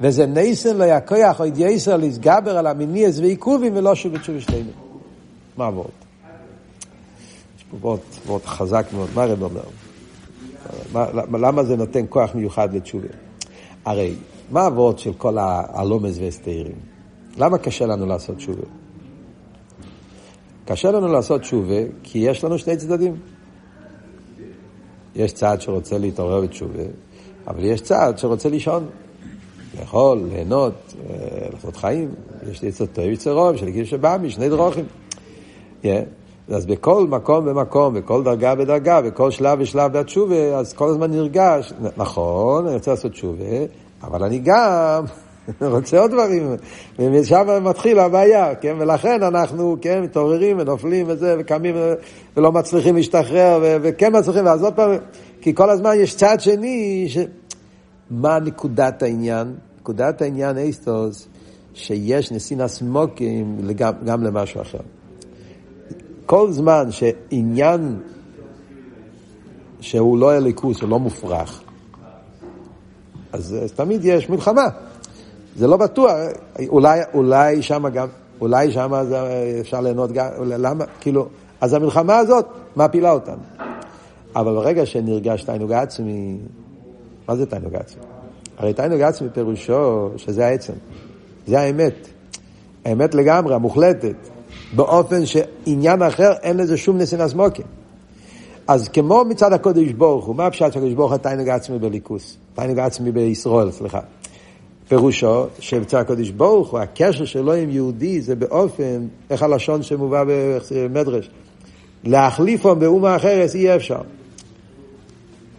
וזה 0.00 0.26
נייסן 0.26 0.76
לא 0.76 0.84
יקויח 0.84 1.40
או 1.40 1.46
ידייסר 1.46 1.96
להסגבר 1.96 2.58
על 2.58 2.66
המיניאס 2.66 3.18
ועיכובים 3.18 3.76
ולא 3.76 3.94
שוב 3.94 4.12
ותשוב 4.14 4.40
שלנו. 4.40 4.70
מה 5.56 5.66
עבוד? 5.66 6.05
מאוד, 7.80 8.00
מאוד 8.26 8.44
חזק 8.44 8.86
מאוד. 8.92 9.08
מה 9.14 9.22
הרב 9.22 9.42
אומר? 9.42 9.62
למה 11.38 11.64
זה 11.64 11.76
נותן 11.76 12.04
כוח 12.08 12.34
מיוחד 12.34 12.74
לתשובה? 12.74 13.08
הרי, 13.84 14.14
מה 14.50 14.60
העבוד 14.60 14.98
של 14.98 15.12
כל 15.12 15.36
הלומז 15.38 16.18
והסתירים? 16.18 16.76
למה 17.36 17.58
קשה 17.58 17.86
לנו 17.86 18.06
לעשות 18.06 18.36
תשובה? 18.36 18.66
קשה 20.64 20.90
לנו 20.90 21.08
לעשות 21.08 21.40
תשובה 21.40 21.80
כי 22.02 22.18
יש 22.18 22.44
לנו 22.44 22.58
שני 22.58 22.76
צדדים. 22.76 23.16
יש 25.14 25.32
צד 25.32 25.60
שרוצה 25.60 25.98
להתעורר 25.98 26.40
בתשובה, 26.40 26.82
אבל 27.46 27.64
יש 27.64 27.80
צד 27.80 28.12
שרוצה 28.16 28.48
לישון. 28.48 28.86
לאכול, 29.80 30.18
ליהנות, 30.32 30.94
אה, 31.10 31.48
לעשות 31.52 31.76
חיים. 31.76 32.08
יש 32.50 32.62
לי 32.62 32.68
יצר 32.68 32.86
טוב, 32.86 33.04
יצר 33.04 33.32
רוב, 33.32 33.56
של 33.56 33.70
גיל 33.70 33.84
שבא 33.84 34.16
משני 34.22 34.48
דרוכים. 34.48 34.84
Yeah. 35.82 35.86
אז 36.48 36.66
בכל 36.66 37.06
מקום 37.06 37.46
ומקום, 37.48 37.94
בכל 37.94 38.22
דרגה 38.22 38.54
ודרגה, 38.58 39.00
בכל 39.00 39.30
שלב 39.30 39.58
ושלב 39.60 39.92
בתשובה, 39.92 40.58
אז 40.58 40.72
כל 40.72 40.88
הזמן 40.88 41.10
נרגש, 41.10 41.72
נכון, 41.96 42.66
אני 42.66 42.74
רוצה 42.74 42.90
לעשות 42.90 43.12
תשובה, 43.12 43.44
אבל 44.02 44.24
אני 44.24 44.38
גם 44.44 45.04
רוצה 45.60 46.00
עוד 46.00 46.10
דברים, 46.10 46.56
ושם 46.98 47.46
מתחילה 47.62 48.04
הבעיה, 48.04 48.54
כן? 48.54 48.76
ולכן 48.78 49.22
אנחנו, 49.22 49.76
כן, 49.80 50.02
מתעוררים 50.02 50.58
ונופלים 50.58 51.06
וזה, 51.08 51.36
וקמים 51.38 51.74
ולא 52.36 52.52
מצליחים 52.52 52.96
להשתחרר, 52.96 53.78
וכן 53.82 54.18
מצליחים, 54.18 54.46
ואז 54.46 54.62
עוד 54.62 54.74
פעם, 54.74 54.90
כי 55.40 55.54
כל 55.54 55.70
הזמן 55.70 55.92
יש 55.96 56.16
צד 56.16 56.40
שני, 56.40 57.06
ש... 57.08 57.18
מה 58.10 58.38
נקודת 58.38 59.02
העניין? 59.02 59.54
נקודת 59.80 60.22
העניין 60.22 60.58
אסטוס, 60.58 61.28
שיש 61.74 62.32
נסין 62.32 62.60
הסמוקים 62.60 63.58
גם 64.04 64.22
למשהו 64.22 64.62
אחר. 64.62 64.78
כל 66.26 66.52
זמן 66.52 66.88
שעניין 66.90 68.00
שהוא 69.80 70.18
לא 70.18 70.36
אליקוס, 70.36 70.80
הוא 70.80 70.88
לא 70.88 70.98
מופרך, 70.98 71.62
אז, 73.32 73.56
אז 73.62 73.72
תמיד 73.72 74.04
יש 74.04 74.30
מלחמה. 74.30 74.68
זה 75.56 75.66
לא 75.66 75.76
בטוח, 75.76 76.10
אולי, 76.68 77.00
אולי 77.14 77.62
שם 77.62 77.88
גם, 77.88 78.08
אולי 78.40 78.70
שם 78.70 78.92
אפשר 79.60 79.80
ליהנות 79.80 80.12
גם, 80.12 80.28
למה? 80.40 80.84
כאילו, 81.00 81.28
אז 81.60 81.74
המלחמה 81.74 82.18
הזאת 82.18 82.46
מפילה 82.76 83.10
אותנו. 83.12 83.42
אבל 84.36 84.54
ברגע 84.54 84.86
שנרגש 84.86 85.42
תענוג 85.42 85.72
עצמי, 85.72 86.38
מה 87.28 87.36
זה 87.36 87.46
תענוג 87.46 87.74
עצמי? 87.74 88.02
הרי 88.58 88.72
תענוג 88.72 89.00
עצמי 89.00 89.28
פירושו 89.32 90.10
שזה 90.16 90.46
העצם, 90.46 90.72
זה 91.46 91.60
האמת. 91.60 92.08
האמת 92.84 93.14
לגמרי, 93.14 93.54
המוחלטת, 93.54 94.16
באופן 94.74 95.26
שעניין 95.26 96.02
אחר 96.02 96.32
אין 96.42 96.56
לזה 96.56 96.76
שום 96.76 96.98
נסינס 96.98 97.34
מוקים. 97.34 97.66
אז 98.68 98.88
כמו 98.88 99.24
מצד 99.28 99.52
הקודש 99.52 99.92
ברוך 99.92 100.24
הוא, 100.24 100.36
מה 100.36 100.46
הפשט 100.46 100.72
של 100.72 100.78
הקודש 100.78 100.94
ברוך 100.94 101.12
הוא 101.12 101.18
תענוג 101.18 101.48
עצמי 101.48 101.78
בליכוס? 101.78 102.36
תענוג 102.54 102.78
עצמי 102.78 103.12
בישראל, 103.12 103.70
סליחה. 103.70 104.00
פירושו 104.88 105.46
שבצד 105.58 105.98
הקודש 105.98 106.30
ברוך 106.30 106.70
הוא, 106.70 106.80
הקשר 106.80 107.24
שלו 107.24 107.52
עם 107.52 107.70
יהודי 107.70 108.20
זה 108.20 108.34
באופן, 108.34 109.06
איך 109.30 109.42
הלשון 109.42 109.82
שמובא 109.82 110.24
במדרש, 110.70 111.30
להחליפו 112.04 112.76
באומה 112.76 113.16
אחרת 113.16 113.54
אי 113.54 113.76
אפשר. 113.76 114.00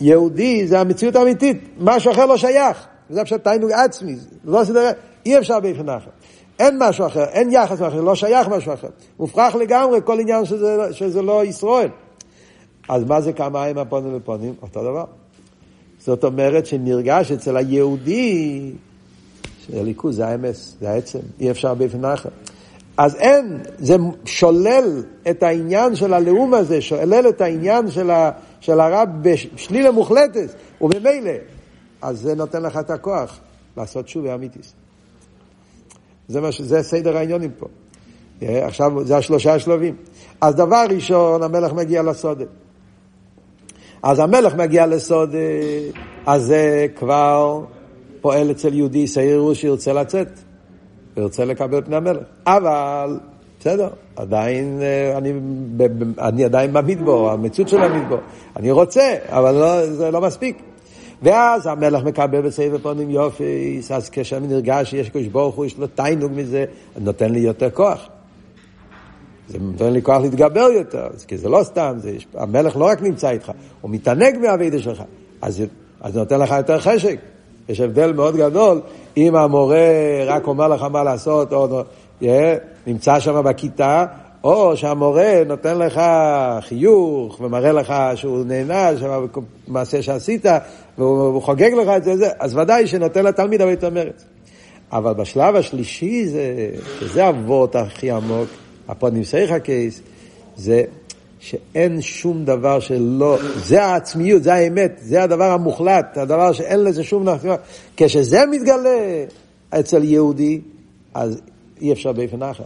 יהודי 0.02 0.67
זה 0.67 0.80
המציאות 0.80 1.15
האמיתית, 1.15 1.58
משהו 1.80 2.12
אחר 2.12 2.26
לא 2.26 2.38
שייך. 2.38 2.86
זה 3.10 3.24
פשוט 3.24 3.43
תענוג 3.43 3.72
עצמי, 3.72 4.15
לא 4.46 4.63
סדר, 4.63 4.91
אי 5.26 5.38
אפשר 5.38 5.60
באופן 5.60 5.89
אחר. 5.89 6.10
אין 6.60 6.78
משהו 6.80 7.06
אחר, 7.06 7.24
אין 7.24 7.52
יחס 7.52 7.82
אחר, 7.82 8.02
לא 8.02 8.15
שייך 8.15 8.48
משהו 8.48 8.74
אחר. 8.74 8.88
מופרך 9.20 9.56
לגמרי 9.56 10.00
כל 10.04 10.20
עניין 10.20 10.46
שזה, 10.46 10.78
שזה 10.91 11.22
לא 11.22 11.46
ישראל. 11.46 11.89
אז 12.89 13.04
מה 13.04 13.22
זה 13.22 13.34
כמיים 13.34 13.78
הפונים 13.78 14.15
ופונים? 14.15 14.54
אותו 14.62 14.84
דבר. 14.84 15.06
זאת 16.00 16.24
אומרת 16.24 16.65
שנרגש 16.65 17.32
אצל 17.32 17.58
היהודי 17.58 18.72
שהליכוז 19.60 20.15
זה 20.15 20.28
האמס, 20.28 20.76
זה 20.82 20.89
העצם, 20.89 21.20
אי 21.39 21.52
אפשר 21.52 21.74
באופן 21.74 22.06
אחר. 22.06 22.30
אז 22.98 23.15
אין, 23.15 23.60
זה 23.80 23.96
שולל 24.26 25.04
את 25.30 25.43
העניין 25.43 25.96
של 25.96 26.13
הלאום 26.13 26.54
הזה, 26.54 26.82
שולל 26.82 27.26
את 27.30 27.41
העניין 27.41 27.91
של, 27.91 28.12
ה, 28.12 28.32
של 28.60 28.80
הרב 28.80 29.10
בשלילה 29.22 29.91
מוחלטת, 29.91 30.50
וממילא, 30.82 31.32
אז 32.02 32.20
זה 32.20 32.36
נותן 32.36 32.63
לך 32.63 32.78
את 32.78 32.89
הכוח 32.89 33.39
לעשות 33.78 34.08
שוב 34.08 34.26
אמיתיס. 34.26 34.74
זה, 36.27 36.41
מה, 36.41 36.49
זה 36.59 36.83
סדר 36.83 37.17
העניונים 37.17 37.51
פה. 37.57 37.67
אה, 38.41 38.67
עכשיו, 38.67 39.05
זה 39.05 39.17
השלושה 39.17 39.59
שלבים. 39.59 39.95
אז 40.41 40.55
דבר 40.55 40.85
ראשון, 40.89 41.43
המלך 41.43 41.73
מגיע 41.73 42.03
לסודה. 42.03 42.45
אז 44.03 44.19
המלך 44.19 44.55
מגיע 44.55 44.85
לסודה, 44.85 45.37
אז 46.25 46.43
זה 46.43 46.87
כבר 46.95 47.61
פועל 48.21 48.51
אצל 48.51 48.73
יהודי 48.73 49.07
שעיר 49.07 49.53
שירצה 49.53 49.93
לצאת, 49.93 50.27
וירצה 51.17 51.45
לקבל 51.45 51.81
פני 51.81 51.95
המלך. 51.95 52.23
אבל, 52.45 53.19
בסדר, 53.59 53.89
עדיין, 54.15 54.79
אה, 54.81 55.17
אני, 55.17 55.33
אני 56.19 56.45
עדיין 56.45 56.73
במדבור, 56.73 57.31
המציאות 57.31 57.69
של 57.69 57.83
המדבור. 57.83 58.19
אני 58.55 58.71
רוצה, 58.71 59.15
אבל 59.29 59.51
לא, 59.51 59.85
זה 59.85 60.11
לא 60.11 60.21
מספיק. 60.21 60.57
ואז 61.23 61.67
המלך 61.67 62.03
מקבל 62.03 62.41
בסבב 62.41 62.77
פונים 62.77 63.10
יופי, 63.10 63.82
אז 63.95 64.10
כשאני 64.10 64.47
נרגש 64.47 64.89
שיש 64.89 65.10
קדוש 65.10 65.27
ברוך 65.27 65.56
הוא, 65.56 65.65
יש 65.65 65.77
לו 65.77 65.88
תיינוג 65.88 66.32
מזה, 66.36 66.65
נותן 66.99 67.32
לי 67.32 67.39
יותר 67.39 67.69
כוח. 67.69 68.08
זה 69.47 69.60
נותן 69.60 69.93
לי 69.93 70.01
כוח 70.01 70.21
להתגבר 70.21 70.69
יותר, 70.73 71.08
כי 71.27 71.38
זה 71.38 71.49
לא 71.49 71.63
סתם, 71.63 71.95
זה, 71.97 72.12
המלך 72.34 72.77
לא 72.77 72.86
רק 72.86 73.01
נמצא 73.01 73.30
איתך, 73.30 73.51
הוא 73.82 73.91
מתענג 73.91 74.38
מהאבידה 74.41 74.80
שלך, 74.80 75.03
אז, 75.41 75.63
אז 76.01 76.13
זה 76.13 76.19
נותן 76.19 76.39
לך 76.39 76.53
יותר 76.58 76.80
חשק. 76.80 77.19
יש 77.69 77.80
הבדל 77.80 78.13
מאוד 78.13 78.38
גדול 78.38 78.82
אם 79.17 79.36
המורה 79.36 79.80
רק 80.25 80.47
אומר 80.47 80.67
לך 80.67 80.84
מה 80.84 81.03
לעשות, 81.03 81.53
או 81.53 81.82
yeah, 82.21 82.25
נמצא 82.88 83.19
שם 83.19 83.43
בכיתה, 83.43 84.06
או 84.43 84.78
שהמורה 84.78 85.43
נותן 85.45 85.78
לך 85.78 86.02
חיוך 86.62 87.41
ומראה 87.41 87.71
לך 87.71 87.93
שהוא 88.15 88.45
נהנה, 88.45 88.89
מעשה 89.67 90.02
שעשית, 90.02 90.45
והוא 90.97 91.41
חוגג 91.41 91.71
לך 91.82 91.89
את 91.97 92.04
זה, 92.04 92.30
אז 92.39 92.56
ודאי 92.58 92.88
שנותן 92.88 93.26
לתלמיד 93.26 93.62
הרבה 93.62 93.73
יותר 93.73 93.89
מרץ. 93.89 94.26
אבל 94.91 95.13
בשלב 95.13 95.56
השלישי, 95.56 96.28
זה, 96.28 96.69
שזה 97.00 97.30
אבות 97.30 97.76
הכי 97.76 98.12
עמוק, 98.12 98.47
הפונים 98.88 99.23
סייך 99.23 99.52
הקייס, 99.52 100.02
זה 100.58 100.84
שאין 101.39 102.02
שום 102.02 102.45
דבר 102.45 102.80
שלא, 102.80 103.38
זה 103.56 103.84
העצמיות, 103.84 104.43
זה 104.43 104.54
האמת, 104.54 105.00
זה 105.02 105.23
הדבר 105.23 105.52
המוחלט, 105.52 106.17
הדבר 106.17 106.52
שאין 106.54 106.84
לזה 106.84 107.04
שום 107.04 107.26
דבר. 107.26 107.56
כשזה 107.97 108.45
מתגלה 108.52 109.23
אצל 109.69 110.04
יהודי, 110.04 110.62
אז 111.13 111.41
אי 111.82 111.93
אפשר 111.93 112.12
באופן 112.12 112.43
אחר. 112.43 112.63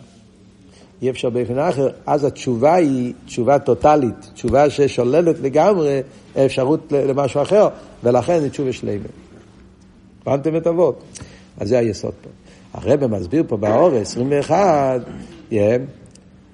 אי 1.01 1.09
אפשר 1.09 1.29
באופן 1.29 1.59
אחר, 1.59 1.89
אז 2.05 2.25
התשובה 2.25 2.75
היא 2.75 3.13
תשובה 3.25 3.59
טוטאלית, 3.59 4.29
תשובה 4.33 4.69
ששוללת 4.69 5.39
לגמרי 5.39 6.01
אפשרות 6.45 6.91
למשהו 6.91 7.41
אחר, 7.41 7.67
ולכן 8.03 8.39
זה 8.39 8.49
תשובה 8.49 8.73
שלמה. 8.73 9.07
הבנתם 10.21 10.55
את 10.55 10.67
אבות? 10.67 11.03
אז 11.59 11.69
זה 11.69 11.79
היסוד 11.79 12.13
פה. 12.21 12.29
הרב 12.73 13.05
מסביר 13.05 13.43
פה 13.47 13.57
באור 13.57 13.95
21, 13.95 15.01
yeah, 15.51 15.53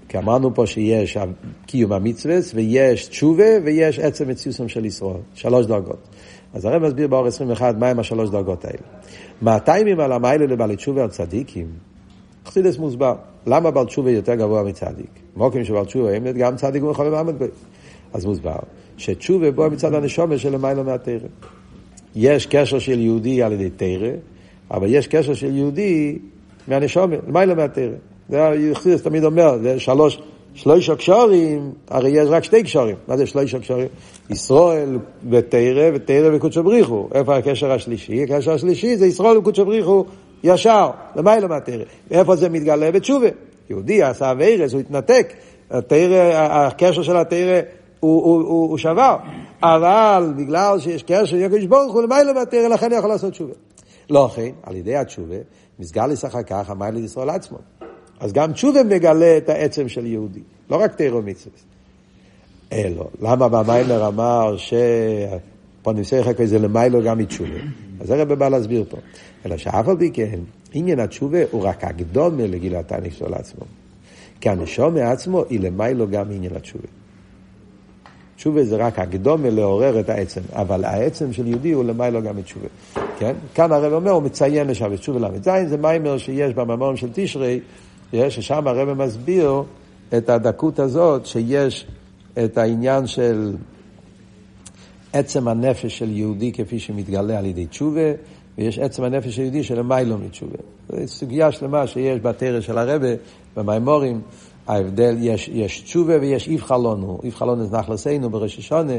כי 0.10 0.18
אמרנו 0.18 0.56
פה 0.56 0.68
שיש 0.68 1.18
קיום 1.66 1.92
המצווה, 1.92 2.36
ויש 2.56 3.08
תשובה, 3.08 3.44
ויש 3.66 4.00
עצם 4.00 4.30
מציוסם 4.30 4.68
של 4.68 4.86
ישראל. 4.86 5.18
שלוש 5.34 5.66
דרגות. 5.66 6.08
אז 6.54 6.66
הרב 6.66 6.82
מסביר 6.82 7.08
באור 7.08 7.28
21 7.28 7.76
מהם 7.78 8.00
השלוש 8.00 8.30
דרגות 8.30 8.66
האלה. 8.66 8.78
מהטיימים 9.42 10.00
על 10.00 10.12
המיילה 10.12 10.46
לבעלי 10.46 10.76
תשובה 10.76 11.04
על 11.04 11.10
צדיקים, 11.10 11.68
חסידס 12.46 12.78
מוסבר. 12.78 13.16
למה 13.48 13.72
בעל 13.72 13.86
תשובה 13.86 14.12
יותר 14.12 14.36
גבוה 14.36 14.64
מצדיק? 14.64 15.10
מוקים 15.36 15.64
שבעל 15.64 15.86
תשובה 15.86 16.16
הם 16.16 16.24
גם 16.38 16.56
צדיק 16.56 16.84
הוא 16.84 16.92
יכול 16.92 17.06
לעמוד 17.06 17.40
בו. 17.40 17.46
אז 18.14 18.26
מוסבר, 18.26 18.56
שתשובה 18.98 19.52
בוא 19.52 19.68
מצד 19.68 19.94
הנשומה 19.94 20.36
למעלה 20.52 20.84
מהתרא. 20.84 21.28
יש 22.16 22.46
קשר 22.46 22.80
של 22.80 23.00
יהודי 23.00 23.44
על 23.44 23.52
ידי 23.52 23.70
תרא, 23.70 24.10
אבל 24.72 24.88
יש 24.90 25.08
קשר 25.08 25.34
של 25.34 25.56
יהודי 25.56 26.18
מהנשומה, 26.68 27.16
למעלה 27.28 27.56
מהתרא. 27.56 27.96
זה 28.30 28.38
יחסידס 28.72 29.02
תמיד 29.02 29.24
אומר, 29.24 29.58
זה 29.58 29.80
שלוש, 29.80 30.22
שלושה 30.54 30.96
קשורים, 30.96 31.72
הרי 31.88 32.10
יש 32.10 32.30
רק 32.30 32.44
שתי 32.44 32.64
קשורים. 32.64 32.96
מה 33.08 33.18
זה 33.18 33.26
שלושה 33.26 33.60
קשורים? 33.60 33.88
ישראל 34.30 34.98
ותרא, 35.30 35.90
ותרא 35.94 36.36
וקודשא 36.36 36.62
בריחו. 36.62 37.08
איפה 37.14 37.38
הקשר 37.38 37.72
השלישי? 37.72 38.24
הקשר 38.24 38.52
השלישי 38.52 38.98
זה 38.98 39.06
ישראל 39.06 39.38
וקודשא 39.38 39.64
בריחו 39.64 40.06
ישר, 40.44 40.92
למעלה 41.16 41.48
מהתרא. 41.48 41.84
ואיפה 42.12 42.36
זה 42.36 42.50
מתגלה? 42.50 42.92
בתשובה. 42.92 43.28
יהודי 43.70 44.04
עשה 44.04 44.32
אביירס, 44.32 44.74
הוא 44.74 44.82
התנתק. 44.82 45.34
התרא, 45.72 46.34
הקשר 46.34 47.04
של 47.04 47.18
התרא 47.18 47.62
הוא, 48.00 48.24
הוא, 48.24 48.42
הוא, 48.42 48.70
הוא 48.70 48.78
שבר. 48.78 49.18
אבל 49.64 50.34
בגלל 50.38 50.80
שיש 50.80 51.04
קשר 51.04 51.26
של 51.26 51.38
יקש 51.38 51.66
ברוך 51.66 51.94
הוא 51.94 52.02
למעלה 52.04 52.34
מהתרא, 52.34 52.68
לכן 52.68 52.92
יכול 52.92 53.10
לעשות 53.10 53.32
תשובה. 53.32 53.54
לא 54.10 54.30
כן, 54.36 54.50
על 54.64 54.76
ידי 54.76 54.96
התשובה, 54.96 55.36
מסגל 55.80 56.10
אחר 56.28 56.44
כך 56.44 56.70
המעלה 56.70 57.00
לישראל 57.00 57.30
עצמו. 57.30 57.58
אז 58.20 58.34
גם 58.34 58.54
תשובה 58.54 58.84
מגלה 58.84 59.38
את 59.38 59.50
העצם 59.50 59.90
של 59.90 60.06
יהודי, 60.06 60.40
לא 60.70 60.76
רק 60.76 60.96
תירו 60.96 61.22
מצווה. 61.22 61.58
אלו, 62.74 63.08
למה 63.22 63.50
במיימר 63.50 64.08
אמר 64.08 64.56
שפוניסי 65.82 66.24
חכי 66.24 66.48
זה 66.48 66.60
למיילו 66.60 67.04
גם 67.04 67.18
מתשובה? 67.18 67.60
אז 68.02 68.12
הרב 68.12 68.34
בא 68.34 68.50
להסביר 68.50 68.84
פה. 68.90 68.98
אלא 69.46 69.58
שאף 69.58 69.88
על 69.88 69.98
פי 69.98 70.12
כן, 70.12 70.40
עניין 70.74 71.00
התשובה 71.00 71.40
הוא 71.52 71.64
רק 71.64 71.84
הקדומה 71.84 72.48
לגילת 72.48 72.92
הנפסול 72.92 73.34
עצמו. 73.34 73.66
כי 74.42 74.50
הנשום 74.50 74.94
מעצמו 74.94 75.44
היא 75.50 75.60
למיילו 75.60 76.08
גם 76.10 76.32
עניין 76.32 76.56
התשובה. 76.56 76.88
תשובה 78.36 78.64
זה 78.64 78.76
רק 78.76 79.00
הקדומה 79.00 79.50
לעורר 79.50 80.00
את 80.00 80.10
העצם, 80.10 80.42
אבל 80.54 80.86
העצם 80.86 81.34
של 81.34 81.48
יהודי 81.48 81.72
הוא 81.72 81.84
למיילו 81.84 82.22
גם 82.22 82.38
מתשובה. 82.38 82.68
כן? 83.20 83.36
כאן 83.56 83.72
הרב 83.72 83.94
אומר, 83.94 84.12
הוא 84.12 84.24
מציין 84.24 84.68
לשם 84.68 84.94
את 84.94 85.00
תשובה 85.00 85.20
ל"ז, 85.20 85.50
זה 85.70 85.78
מיימר 85.78 86.18
שיש 86.18 86.54
במאמרים 86.54 86.98
של 86.98 87.08
תשרי, 87.14 87.60
ששם 88.14 88.68
הרב 88.68 88.94
מסביר 88.94 89.64
את 90.18 90.30
הדקות 90.30 90.80
הזאת, 90.80 91.26
שיש 91.26 91.88
את 92.44 92.58
העניין 92.58 93.08
של 93.08 93.56
עצם 95.18 95.48
הנפש 95.48 95.98
של 95.98 96.10
יהודי 96.12 96.52
כפי 96.52 96.80
שמתגלה 96.80 97.40
על 97.40 97.46
ידי 97.46 97.66
תשובה, 97.66 98.12
ויש 98.58 98.80
עצם 98.80 99.04
הנפש 99.04 99.36
של 99.36 99.42
יהודי 99.42 99.64
של 99.64 99.82
מיילו 99.82 100.18
מתשובה. 100.18 100.58
זו 100.90 101.08
סוגיה 101.08 101.52
שלמה 101.52 101.88
שיש 101.88 102.20
בתרא 102.22 102.62
של 102.62 102.78
הרבה, 102.78 103.08
במימורים, 103.56 104.22
ההבדל, 104.68 105.16
יש, 105.20 105.50
יש 105.54 105.82
תשובה 105.82 106.14
ויש 106.22 106.48
איב 106.48 106.62
חלונו, 106.62 107.20
איב 107.24 107.36
חלונו 107.36 107.66
זה 107.66 107.78
נחלסנו 107.78 108.30
בראש 108.30 108.58
השונה, 108.58 108.94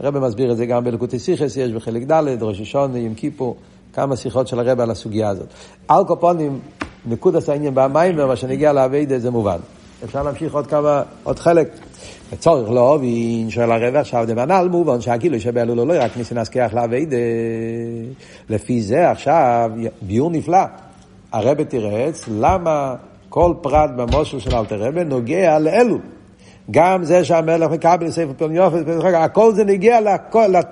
הרב 0.00 0.18
מסביר 0.18 0.52
את 0.52 0.56
זה 0.56 0.66
גם 0.66 0.84
בלקוטי 0.84 1.18
סיכס, 1.18 1.56
יש 1.56 1.72
בחלק 1.72 2.02
ד', 2.02 2.42
ראש 2.42 2.60
השונה, 2.60 2.98
יום 2.98 3.14
כיפור, 3.14 3.56
כמה 3.92 4.16
שיחות 4.16 4.48
של 4.48 4.60
הרב 4.60 4.80
על 4.80 4.90
הסוגיה 4.90 5.28
הזאת. 5.28 5.48
על 5.88 6.04
קופונים, 6.04 6.60
נקודת 7.06 7.48
העניין 7.48 7.74
במיימר, 7.74 8.26
מה 8.26 8.36
שנגיע 8.36 8.72
לאביידה 8.72 9.18
זה 9.18 9.30
מובן. 9.30 9.58
אפשר 10.04 10.22
להמשיך 10.22 10.54
עוד 10.54 10.66
כמה, 10.66 11.02
עוד 11.22 11.38
חלק. 11.38 11.68
וצורך 12.32 12.70
להובין 12.70 13.50
של 13.50 13.72
הרב 13.72 13.96
עכשיו 13.96 14.24
דמנל 14.26 14.68
מובן 14.70 15.00
שהגילוי 15.00 15.40
שבאלו 15.40 15.74
לא 15.74 15.94
רק 15.96 16.16
ניסי 16.16 16.34
נסכח 16.34 16.70
לאביידה. 16.72 17.16
לפי 18.50 18.82
זה 18.82 19.10
עכשיו 19.10 19.70
ביור 20.02 20.30
נפלא. 20.30 20.64
הרב 21.32 21.62
תירץ 21.62 22.24
למה 22.28 22.94
כל 23.28 23.54
פרט 23.62 23.90
במושל 23.96 24.40
של 24.40 24.54
אלתר 24.54 24.82
רבי 24.82 25.04
נוגע 25.04 25.58
לאלו. 25.58 25.98
גם 26.70 27.04
זה 27.04 27.24
שהמלך 27.24 27.70
מקבל 27.70 28.10
ספר 28.10 28.32
פלון 28.36 28.56
יופס, 28.56 28.80
הכל 29.14 29.54
זה 29.54 29.64
נגיע 29.64 29.98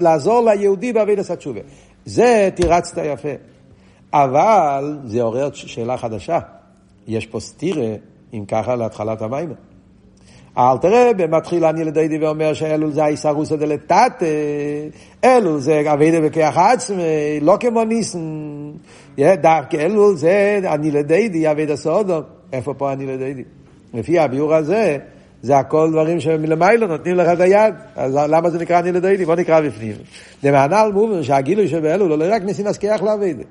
לעזור 0.00 0.44
ליהודי 0.44 0.92
בעבידת 0.92 1.30
התשובה. 1.30 1.60
זה 2.04 2.48
תירצת 2.54 2.98
יפה. 3.04 3.28
אבל 4.12 4.98
זה 5.04 5.22
עורר 5.22 5.48
שאלה 5.52 5.96
חדשה. 5.96 6.38
יש 7.06 7.26
פה 7.26 7.40
סטירה, 7.40 7.94
אם 8.34 8.44
ככה, 8.48 8.76
להתחלת 8.76 9.22
המים. 9.22 9.52
אל 10.58 10.78
תראה, 10.78 11.10
מתחיל 11.28 11.64
אני 11.64 11.84
לדיידי 11.84 12.18
ואומר 12.18 12.54
שאלול 12.54 12.92
זה 12.92 13.04
האיסרוסא 13.04 13.56
דלתתא, 13.56 14.26
אלול 15.24 15.58
זה 15.58 15.92
אבידה 15.92 16.20
בכיח 16.20 16.58
עצמי, 16.58 17.40
לא 17.42 17.56
כמו 17.60 17.84
ניסן. 17.84 18.18
דווקא 19.18 19.76
אלול 19.76 20.16
זה 20.16 20.60
אני 20.64 20.90
לדיידי, 20.90 21.50
אבידה 21.50 21.76
סודו. 21.76 22.20
איפה 22.52 22.74
פה 22.74 22.92
אני 22.92 23.06
לדיידי? 23.06 23.42
לפי 23.94 24.18
הביאור 24.18 24.54
הזה, 24.54 24.98
זה 25.42 25.56
הכל 25.58 25.90
דברים 25.90 26.20
שמלמיילו 26.20 26.86
נותנים 26.86 27.16
לך 27.16 27.28
את 27.32 27.40
היד. 27.40 27.74
אז 27.96 28.14
למה 28.14 28.50
זה 28.50 28.58
נקרא 28.58 28.78
אני 28.78 28.92
לדיידי? 28.92 29.24
בוא 29.24 29.34
נקרא 29.34 29.60
בפנים. 29.60 29.94
דמענל 30.42 30.90
מובן 30.94 31.22
שהגילוי 31.22 31.68
שבאלול 31.68 32.14
לא 32.14 32.34
רק 32.34 32.42
ניסים 32.42 32.66
מסכיח 32.66 33.02
לאבידה. 33.02 33.42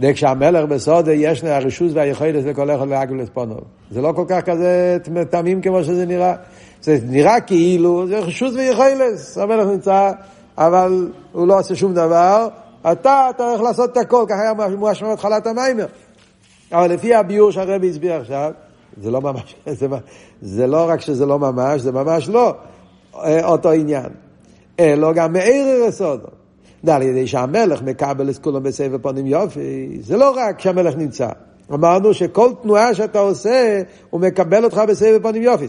וכשהמלך 0.00 0.68
בסודה 0.68 1.12
יש 1.12 1.44
הרשוס 1.44 1.92
והיכולת 1.94 2.44
לכל 2.44 2.70
אחד 2.70 2.88
להגביל 2.88 3.22
את 3.22 3.28
פונו. 3.28 3.56
זה 3.90 4.00
לא 4.00 4.12
כל 4.16 4.24
כך 4.28 4.40
כזה 4.40 4.98
תמים 5.30 5.62
כמו 5.62 5.84
שזה 5.84 6.06
נראה. 6.06 6.34
זה 6.82 6.98
נראה 7.08 7.40
כאילו, 7.40 8.06
זה 8.08 8.18
רשוס 8.18 8.54
ויכולת. 8.54 9.18
המלך 9.36 9.66
נמצא, 9.66 10.12
אבל 10.58 11.08
הוא 11.32 11.46
לא 11.46 11.58
עושה 11.58 11.74
שום 11.74 11.94
דבר. 11.94 12.48
אתה, 12.92 13.26
אתה 13.30 13.48
הולך 13.48 13.60
לעשות 13.60 13.92
את 13.92 13.96
הכל, 13.96 14.24
ככה 14.28 14.40
היה 14.40 14.76
מואשם 14.76 15.06
התחלת 15.06 15.46
המיימר. 15.46 15.86
אבל 16.72 16.92
לפי 16.92 17.14
הביור 17.14 17.50
שהרבי 17.50 17.90
הסביר 17.90 18.14
עכשיו, 18.14 18.52
זה 19.02 19.10
לא 19.10 19.20
ממש, 19.20 19.54
זה, 19.66 19.86
זה 20.42 20.66
לא 20.66 20.88
רק 20.88 21.00
שזה 21.00 21.26
לא 21.26 21.38
ממש, 21.38 21.80
זה 21.80 21.92
ממש 21.92 22.28
לא 22.28 22.54
אה, 23.14 23.46
אותו 23.46 23.70
עניין. 23.70 24.08
אלא 24.80 25.12
גם 25.12 25.32
מערער 25.32 25.84
הסודו. 25.88 26.28
על 26.92 27.02
ידי 27.02 27.26
שהמלך 27.26 27.82
מקבל 27.82 28.30
את 28.30 28.38
כולם 28.38 28.62
בסבב 28.62 29.02
פנים 29.02 29.26
יופי, 29.26 29.98
זה 30.00 30.16
לא 30.16 30.34
רק 30.36 30.60
שהמלך 30.60 30.96
נמצא. 30.96 31.28
אמרנו 31.72 32.14
שכל 32.14 32.50
תנועה 32.62 32.94
שאתה 32.94 33.18
עושה, 33.18 33.82
הוא 34.10 34.20
מקבל 34.20 34.64
אותך 34.64 34.82
בסבב 34.88 35.22
פנים 35.22 35.42
יופי. 35.42 35.66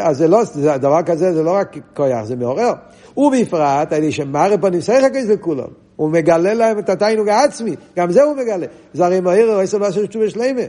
אז 0.00 0.18
זה 0.18 0.28
לא, 0.28 0.44
זה, 0.44 0.76
דבר 0.76 1.02
כזה 1.02 1.32
זה 1.32 1.42
לא 1.42 1.50
רק 1.50 1.76
כוח, 1.94 2.24
זה 2.24 2.36
מעורר. 2.36 2.72
ובפרט, 3.16 3.92
על 3.92 3.98
ידי 3.98 4.12
שמראה 4.12 4.58
פנים 4.58 4.80
סייחקס 4.80 5.24
לכולם. 5.24 5.68
הוא 5.96 6.10
מגלה 6.10 6.54
להם 6.54 6.78
את 6.78 6.88
התיינוג 6.88 7.28
העצמי, 7.28 7.76
גם 7.96 8.12
זה 8.12 8.22
הוא 8.22 8.36
מגלה. 8.36 8.66
זה 8.94 9.06
הרי 9.06 9.20
מהיר, 9.20 9.52
הוא 9.52 9.60
עשר 9.60 9.78
משהו 9.78 10.04
שתשובה 10.04 10.30
שלמה. 10.30 10.62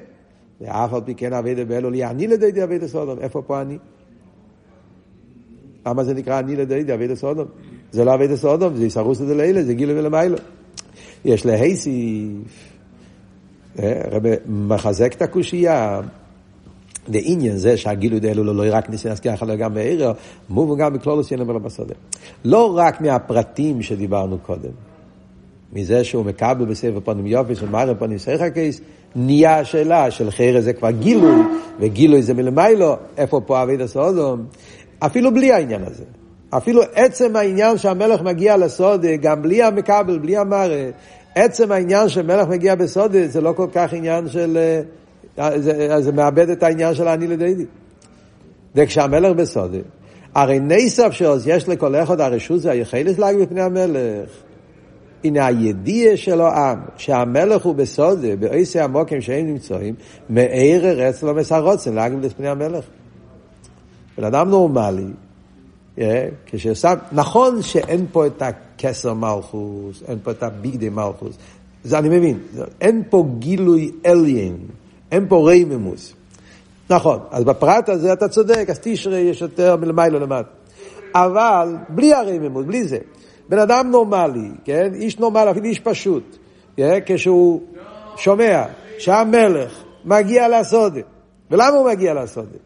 ואף 0.61 0.93
על 0.93 1.01
פי 1.05 1.15
כן 1.15 1.33
אבידה 1.33 1.65
באלו 1.65 1.89
לי, 1.89 2.05
אני 2.05 2.27
לדיידי 2.27 2.63
אבידה 2.63 2.87
סודום. 2.87 3.19
איפה 3.19 3.41
פה 3.41 3.61
אני? 3.61 3.77
למה 5.85 6.03
זה 6.03 6.13
נקרא 6.13 6.39
אני 6.39 6.55
לדיידי 6.55 6.93
אבידה 6.93 7.15
סודום? 7.15 7.47
זה 7.93 8.05
לא 8.05 8.13
אבידה 8.13 8.37
סודום, 8.37 8.75
זה 8.75 8.85
יסרוס 8.85 9.21
את 9.21 9.27
זה 9.27 9.35
לאלה, 9.35 9.63
זה 9.63 9.73
גילו 9.73 9.95
ולמיילו. 9.95 10.37
יש 11.25 11.45
להייסיף, 11.45 12.71
אה, 13.79 14.01
רבי 14.11 14.29
מחזק 14.47 15.13
את 15.13 15.21
הקושייה. 15.21 16.01
לעניין 17.07 17.57
זה 17.57 17.77
שהגילוי 17.77 18.19
דאלו 18.19 18.43
לא 18.53 18.63
רק 18.75 18.89
ניסי 18.89 19.09
להזכיר 19.09 19.33
אלא 19.43 19.55
גם 19.55 19.73
בעירו, 19.73 20.11
מובן 20.49 20.77
גם 20.77 20.93
בכלולוס 20.93 21.31
ינם 21.31 21.49
ולא 21.49 21.59
בסודר. 21.59 21.95
לא 22.45 22.77
רק 22.77 23.01
מהפרטים 23.01 23.81
שדיברנו 23.81 24.37
קודם, 24.37 24.71
מזה 25.73 26.03
שהוא 26.03 26.25
מקבל 26.25 26.65
בספר 26.65 26.99
פנים 27.03 27.27
יופי, 27.27 27.55
שמראה 27.55 27.95
פנים 27.95 28.17
סייחה 28.17 28.49
קייס, 28.49 28.81
נהיה 29.15 29.59
השאלה 29.59 30.11
של 30.11 30.31
חרא 30.31 30.61
זה 30.61 30.73
כבר 30.73 30.91
גילוי, 30.91 31.41
וגילוי 31.79 32.21
זה 32.21 32.33
מלמיילו, 32.33 32.95
איפה 33.17 33.41
פה 33.45 33.63
אבידה 33.63 33.87
סודום, 33.87 34.45
אפילו 34.99 35.33
בלי 35.33 35.51
העניין 35.51 35.83
הזה. 35.83 36.03
אפילו 36.57 36.81
עצם 36.93 37.35
העניין 37.35 37.77
שהמלך 37.77 38.21
מגיע 38.21 38.57
לסודה, 38.57 39.15
גם 39.15 39.41
בלי 39.41 39.63
המקבל, 39.63 40.17
בלי 40.17 40.37
המראה, 40.37 40.89
עצם 41.35 41.71
העניין 41.71 42.09
שמלך 42.09 42.47
מגיע 42.47 42.75
בסודה, 42.75 43.27
זה 43.27 43.41
לא 43.41 43.53
כל 43.55 43.67
כך 43.73 43.93
עניין 43.93 44.29
של... 44.29 44.57
אה, 45.37 45.59
זה, 45.59 46.01
זה 46.01 46.11
מאבד 46.11 46.49
את 46.49 46.63
העניין 46.63 46.95
של 46.95 47.07
אני 47.07 47.27
לדיידי. 47.27 47.65
וכשהמלך 48.75 49.35
בסודה, 49.35 49.77
הרי 50.35 50.59
נסף 50.59 51.11
שעוז 51.11 51.47
יש 51.47 51.69
לכל 51.69 51.95
אחד 51.95 52.21
הרשות 52.21 52.61
זה 52.61 52.71
היחלס 52.71 53.19
להגיד 53.19 53.41
בפני 53.41 53.61
המלך. 53.61 54.29
הנה 55.23 55.45
הידיעה 55.45 56.17
של 56.17 56.41
העם, 56.41 56.79
שהמלך 56.97 57.65
הוא 57.65 57.75
בסודה, 57.75 58.35
באיסי 58.35 58.79
המוקים 58.79 59.21
שהם 59.21 59.47
נמצאים, 59.47 59.95
מערר 60.29 61.09
אצלו 61.09 61.35
מסרוצן 61.35 61.93
להגיד 61.93 62.25
לפני 62.25 62.47
המלך. 62.47 62.85
בן 64.17 64.23
אדם 64.23 64.49
נורמלי, 64.49 65.05
כששם, 66.45 66.93
נכון 67.11 67.61
שאין 67.61 68.05
פה 68.11 68.25
את 68.25 68.41
הכסר 68.41 69.13
מלכוס, 69.13 70.03
אין 70.07 70.17
פה 70.23 70.31
את 70.31 70.43
הביגדי 70.43 70.89
מלכוס, 70.89 71.35
זה 71.83 71.99
אני 71.99 72.09
מבין, 72.09 72.39
אין 72.81 73.03
פה 73.09 73.25
גילוי 73.39 73.91
אליין, 74.05 74.57
אין 75.11 75.25
פה 75.29 75.47
רייממוס. 75.47 76.13
נכון, 76.89 77.19
אז 77.31 77.43
בפרט 77.43 77.89
הזה 77.89 78.13
אתה 78.13 78.27
צודק, 78.27 78.65
אז 78.69 78.79
תשרי 78.81 79.19
יש 79.19 79.41
יותר 79.41 79.75
מלמיילו 79.75 80.19
למטה. 80.19 80.49
אבל 81.15 81.75
בלי 81.89 82.13
הרייממוס, 82.13 82.65
בלי 82.65 82.83
זה. 82.87 82.97
בן 83.49 83.59
אדם 83.59 83.91
נורמלי, 83.91 84.49
כן? 84.65 84.91
איש 84.93 85.19
נורמלי, 85.19 85.51
אפילו 85.51 85.65
איש 85.65 85.79
פשוט, 85.79 86.37
כן? 86.77 86.99
כשהוא 87.05 87.61
שומע 88.17 88.63
שהמלך 88.97 89.83
מגיע 90.05 90.59
לסודה, 90.59 91.01
ולמה 91.51 91.77
הוא 91.77 91.89
מגיע 91.89 92.13
לסודה? 92.13 92.57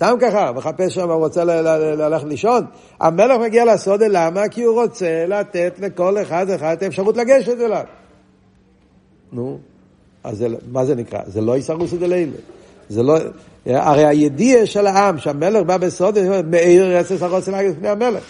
סתם 0.00 0.16
ככה, 0.20 0.52
מחפש 0.52 0.94
שם, 0.94 1.10
רוצה 1.10 1.44
ללכת 1.44 2.24
לישון. 2.24 2.64
המלך 3.00 3.40
מגיע 3.40 3.64
לסודה, 3.64 4.06
למה? 4.08 4.48
כי 4.48 4.62
הוא 4.62 4.82
רוצה 4.82 5.24
לתת 5.28 5.74
לכל 5.78 6.22
אחד 6.22 6.46
ואחד 6.48 6.72
את 6.72 6.82
האפשרות 6.82 7.16
לגשת 7.16 7.60
אליו. 7.60 7.84
נו, 9.32 9.58
אז 10.24 10.38
זה, 10.38 10.48
מה 10.72 10.84
זה 10.84 10.94
נקרא? 10.94 11.20
זה 11.26 11.40
לא 11.40 11.56
יסרוס 11.56 11.94
את 11.94 12.02
אלילה. 12.02 12.32
זה 12.88 13.02
לא, 13.02 13.18
הרי 13.66 14.06
הידיעה 14.06 14.66
של 14.66 14.86
העם, 14.86 15.18
שהמלך 15.18 15.62
בא 15.62 15.76
בסודה, 15.76 16.42
מאיר 16.42 16.98
רצה 16.98 17.18
סרוס 17.18 17.48
להגיד 17.48 17.70
לפני 17.70 17.88
המלך. 17.88 18.22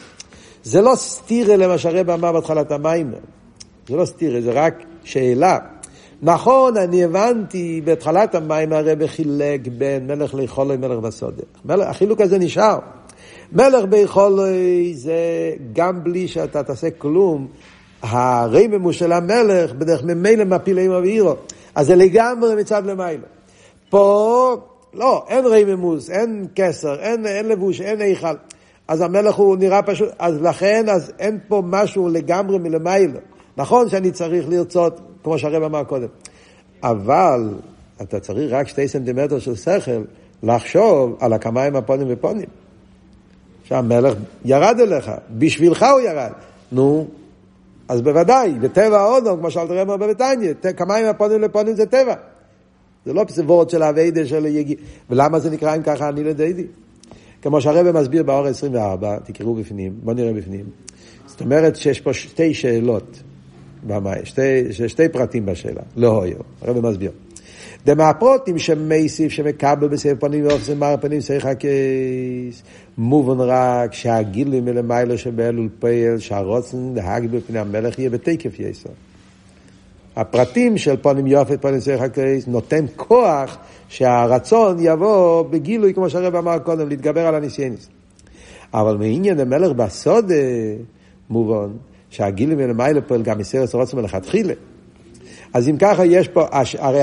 זה 0.62 0.80
לא 0.80 0.94
סתירה 0.94 1.56
למה 1.56 1.78
שהרב 1.78 2.10
אמר 2.10 2.32
בהתחלת 2.32 2.72
המים. 2.72 3.12
זה 3.88 3.96
לא 3.96 4.04
סתירה, 4.04 4.40
זה 4.40 4.52
רק 4.52 4.74
שאלה. 5.04 5.58
נכון, 6.22 6.76
אני 6.76 7.04
הבנתי, 7.04 7.80
בהתחלת 7.84 8.34
המים 8.34 8.72
הרב 8.72 9.06
חילק 9.06 9.60
בין 9.78 10.06
מלך 10.06 10.34
ליכולוי 10.34 10.76
מלך 10.76 10.98
בסודה. 10.98 11.42
החילוק 11.68 12.20
הזה 12.20 12.38
נשאר. 12.38 12.78
מלך 13.52 13.84
ביכולוי 13.84 14.94
זה 14.94 15.18
גם 15.72 16.04
בלי 16.04 16.28
שאתה 16.28 16.62
תעשה 16.62 16.90
כלום, 16.90 17.46
הרממו 18.02 18.92
של 18.92 19.12
המלך 19.12 19.72
בדרך 19.72 20.02
ממילא 20.04 20.44
מפיל 20.44 20.78
אימו 20.78 20.94
ואירו. 20.94 21.34
אז 21.74 21.86
זה 21.86 21.96
לגמרי 21.96 22.54
מצד 22.54 22.86
למעלה. 22.86 23.18
פה, 23.90 24.56
לא, 24.94 25.24
אין 25.28 25.44
רממוס, 25.46 26.10
אין 26.10 26.46
כסר, 26.54 27.00
אין, 27.00 27.26
אין 27.26 27.48
לבוש, 27.48 27.80
אין 27.80 28.00
איכל. 28.00 28.34
אז 28.88 29.00
המלך 29.00 29.34
הוא 29.34 29.56
נראה 29.56 29.82
פשוט, 29.82 30.08
אז 30.18 30.42
לכן, 30.42 30.88
אז 30.88 31.12
אין 31.18 31.38
פה 31.48 31.62
משהו 31.66 32.08
לגמרי 32.08 32.58
מלמעלה. 32.58 33.18
נכון 33.56 33.88
שאני 33.88 34.10
צריך 34.10 34.48
לרצות 34.48 35.00
כמו 35.24 35.38
שהרב 35.38 35.62
אמר 35.62 35.84
קודם. 35.84 36.08
אבל 36.82 37.54
אתה 38.02 38.20
צריך 38.20 38.52
רק 38.52 38.68
שתי 38.68 38.88
סנטימטר 38.88 39.38
של 39.38 39.56
שכל 39.56 40.02
לחשוב 40.42 41.16
על 41.20 41.32
הכמיים 41.32 41.76
הפונים 41.76 42.06
ופונים. 42.10 42.48
שהמלך 43.64 44.14
ירד 44.44 44.80
אליך, 44.80 45.10
בשבילך 45.38 45.86
הוא 45.92 46.00
ירד. 46.00 46.30
נו, 46.72 47.06
אז 47.88 48.02
בוודאי, 48.02 48.52
בטבע 48.60 49.00
האודום, 49.00 49.38
כמו 49.38 49.50
שאלת 49.50 49.70
רמר 49.70 49.96
בביתניה, 49.96 50.54
כמיים 50.76 51.06
הפונים 51.06 51.40
לפונים 51.40 51.74
זה 51.74 51.86
טבע. 51.86 52.14
זה 53.06 53.12
לא 53.12 53.24
פסיבורת 53.24 53.70
של 53.70 53.82
אביידה 53.82 54.26
של 54.26 54.46
יגיע. 54.46 54.76
ולמה 55.10 55.38
זה 55.38 55.50
נקרא 55.50 55.76
אם 55.76 55.82
ככה 55.82 56.08
אני 56.08 56.24
לדיידי? 56.24 56.66
כמו 57.42 57.60
שהרבא 57.60 58.00
מסביר 58.00 58.22
באור 58.22 58.46
24, 58.46 59.18
תקראו 59.24 59.54
בפנים, 59.54 59.92
בואו 60.02 60.16
נראה 60.16 60.32
בפנים. 60.32 60.64
זאת 61.26 61.40
אומרת 61.40 61.76
שיש 61.76 62.00
פה 62.00 62.12
שתי 62.12 62.54
שאלות. 62.54 63.22
במים, 63.82 64.24
שתי, 64.24 64.72
שתי 64.88 65.08
פרטים 65.08 65.46
בשאלה, 65.46 65.82
לא 65.96 66.22
היו, 66.22 66.36
הרב 66.62 66.86
מסביר. 66.86 67.10
דמהפרוטים 67.86 68.58
שמייסיף 68.58 69.32
שמקבל 69.32 69.88
בסבב 69.88 70.16
פנים 70.20 70.46
ואופסים 70.46 70.80
מר 70.80 70.94
פנים 71.00 71.20
צריך 71.20 71.46
הקייס 71.46 72.62
מובן 72.98 73.40
רק 73.40 73.94
שהגילים 73.94 74.64
מלמיילו 74.64 75.18
שבאלול 75.18 75.68
פייל 75.78 76.18
שהרוצן 76.18 76.92
להגיד 76.94 77.32
בפני 77.32 77.58
המלך 77.58 77.98
יהיה 77.98 78.10
בתקף 78.10 78.60
יסר. 78.60 78.90
הפרטים 80.16 80.78
של 80.78 80.96
פונים 80.96 81.26
יופי 81.26 81.56
פנים 81.56 81.80
צריך 81.80 82.02
הקייס 82.02 82.46
נותן 82.46 82.84
כוח 82.96 83.58
שהרצון 83.88 84.76
יבוא 84.80 85.42
בגילוי 85.42 85.94
כמו 85.94 86.10
שהרב 86.10 86.34
אמר 86.34 86.58
קודם 86.58 86.88
להתגבר 86.88 87.26
על 87.26 87.34
הניסיינס. 87.34 87.88
אבל 88.74 88.96
מעניין 88.96 89.40
המלך 89.40 89.72
בסוד 89.72 90.32
מובן 91.30 91.68
שהגילים 92.10 92.58
מלמעלה 92.58 93.00
פועל 93.00 93.22
גם 93.22 93.38
מסרס 93.38 93.74
רוצים 93.74 93.98
מלכתחילה. 93.98 94.54
אז 95.52 95.68
אם 95.68 95.76
ככה, 95.76 96.06
יש 96.06 96.28
פה, 96.28 96.46
הרי, 96.78 97.02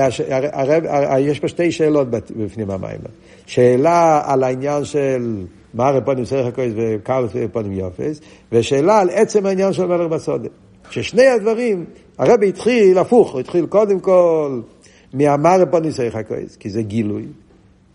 הרי, 0.52 0.88
הרי 0.88 1.20
יש 1.20 1.40
פה 1.40 1.48
שתי 1.48 1.72
שאלות 1.72 2.08
בפנים 2.10 2.70
המים. 2.70 2.98
שאלה 3.46 4.22
על 4.24 4.42
העניין 4.42 4.84
של 4.84 5.44
מה 5.74 5.90
רפונים 5.90 6.24
סריך 6.24 6.46
הכויס 6.46 6.72
וקרל 6.76 7.26
רפונים 7.34 7.72
יופס, 7.72 8.20
ושאלה 8.52 8.98
על 8.98 9.10
עצם 9.10 9.46
העניין 9.46 9.72
של 9.72 9.86
מלך 9.86 10.10
בסודה. 10.10 10.48
ששני 10.90 11.26
הדברים, 11.26 11.84
הרבי 12.18 12.48
התחיל 12.48 12.98
הפוך, 12.98 13.32
הוא 13.32 13.40
התחיל 13.40 13.66
קודם 13.66 14.00
כל 14.00 14.60
מאמר 15.14 15.60
רפונים 15.60 15.90
סריך 15.90 16.14
הכויס, 16.14 16.56
כי 16.56 16.70
זה 16.70 16.82
גילוי. 16.82 17.24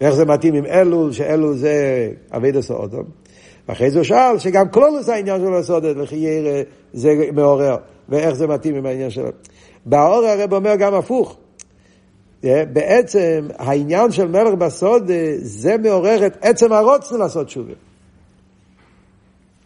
ואיך 0.02 0.16
זה 0.16 0.26
מתאים 0.26 0.54
עם 0.54 0.66
אלול, 0.66 1.12
שאלול 1.12 1.56
זה 1.56 2.10
אבידע 2.32 2.62
סעודום. 2.62 3.04
ואחרי 3.68 3.92
זה 3.92 3.98
הוא 3.98 4.04
שאל 4.04 4.40
שגם 4.40 4.70
כלולוס 4.70 5.10
העניין 5.10 5.42
של 5.42 5.54
הסודת 5.54 5.96
וחייר 6.00 6.64
זה 6.94 7.16
מעורר, 7.34 7.78
ואיך 8.10 8.34
זה 8.34 8.48
מתאים 8.48 8.76
עם 8.76 8.86
העניין 8.86 9.10
שלו. 9.10 9.30
באור 9.86 10.26
הרב 10.26 10.54
אומר 10.54 10.76
גם 10.76 10.94
הפוך. 10.94 11.38
בעצם 12.44 13.48
העניין 13.58 14.12
של 14.12 14.28
מלך 14.28 14.54
בסוד 14.54 15.12
זה 15.38 15.78
מעורר 15.78 16.26
את 16.26 16.38
עצם 16.42 16.74
הרוצן 16.74 17.18
לעשות 17.18 17.48
תשובה. 17.48 17.74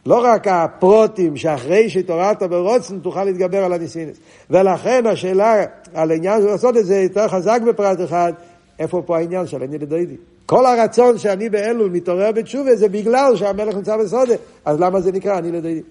לא 0.06 0.24
רק 0.24 0.48
הפרוטים 0.48 1.38
שאחרי 1.38 1.90
שהתעוררת 1.90 2.44
ברוצן 2.44 3.00
תוכל 3.00 3.24
להתגבר 3.24 3.64
על 3.64 3.74
הניסינס. 3.74 4.18
ולכן 4.50 5.06
השאלה 5.06 5.66
על 5.94 6.12
העניין 6.12 6.42
של 6.42 6.48
לעשות 6.48 6.78
את 6.78 6.86
זה 6.86 6.98
יותר 6.98 7.28
חזק 7.28 7.60
בפרט 7.68 8.02
אחד, 8.04 8.34
איפה 8.80 9.02
פה 9.06 9.18
העניין 9.18 9.48
של 9.48 9.64
עניין 9.64 9.82
לדוידי. 9.82 10.16
כל 10.48 10.66
הרצון 10.66 11.18
שאני 11.18 11.50
באלול 11.50 11.90
מתעורר 11.90 12.32
בתשובה 12.32 12.76
זה 12.76 12.90
בגלל 12.90 13.36
שהמלך 13.36 13.76
נמצא 13.76 13.98
בסודה, 13.98 14.34
אז 14.66 14.80
למה 14.80 15.02
זה 15.02 15.12
נקרא 15.12 15.38
אני 15.38 15.52
לדוידי? 15.52 15.82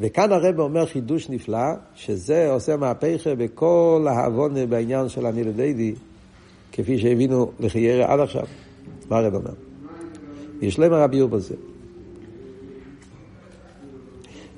וכאן 0.00 0.32
הרב 0.32 0.60
אומר 0.60 0.86
חידוש 0.86 1.30
נפלא, 1.30 1.72
שזה 1.94 2.50
עושה 2.50 2.76
מהפכה 2.76 3.34
בכל 3.34 4.06
העוון 4.10 4.70
בעניין 4.70 5.08
של 5.08 5.26
אני 5.26 5.44
לדיידי, 5.44 5.94
כפי 6.72 6.98
שהבינו 6.98 7.52
לחיירה 7.60 8.12
עד 8.12 8.20
עכשיו. 8.20 8.44
מה 9.10 9.18
הרב 9.18 9.34
אומר? 9.34 9.54
יש 10.60 10.78
להם 10.78 10.92
הרביור 10.92 11.28
בזה. 11.28 11.54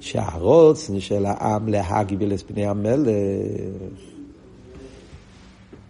שהרוצן 0.01 1.01
של 1.01 1.27
העם 1.27 1.69
להגבילס 1.69 2.43
פני 2.43 2.67
המלך, 2.67 3.07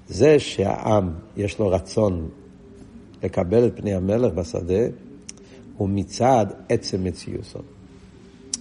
זה 0.09 0.39
שהעם 0.39 1.11
יש 1.37 1.59
לו 1.59 1.69
רצון 1.69 2.29
לקבל 3.23 3.67
את 3.67 3.73
פני 3.77 3.95
המלך 3.95 4.33
בשדה, 4.33 4.85
הוא 5.77 5.89
מצד 5.89 6.47
עצם 6.69 7.05
מציוסו. 7.05 7.59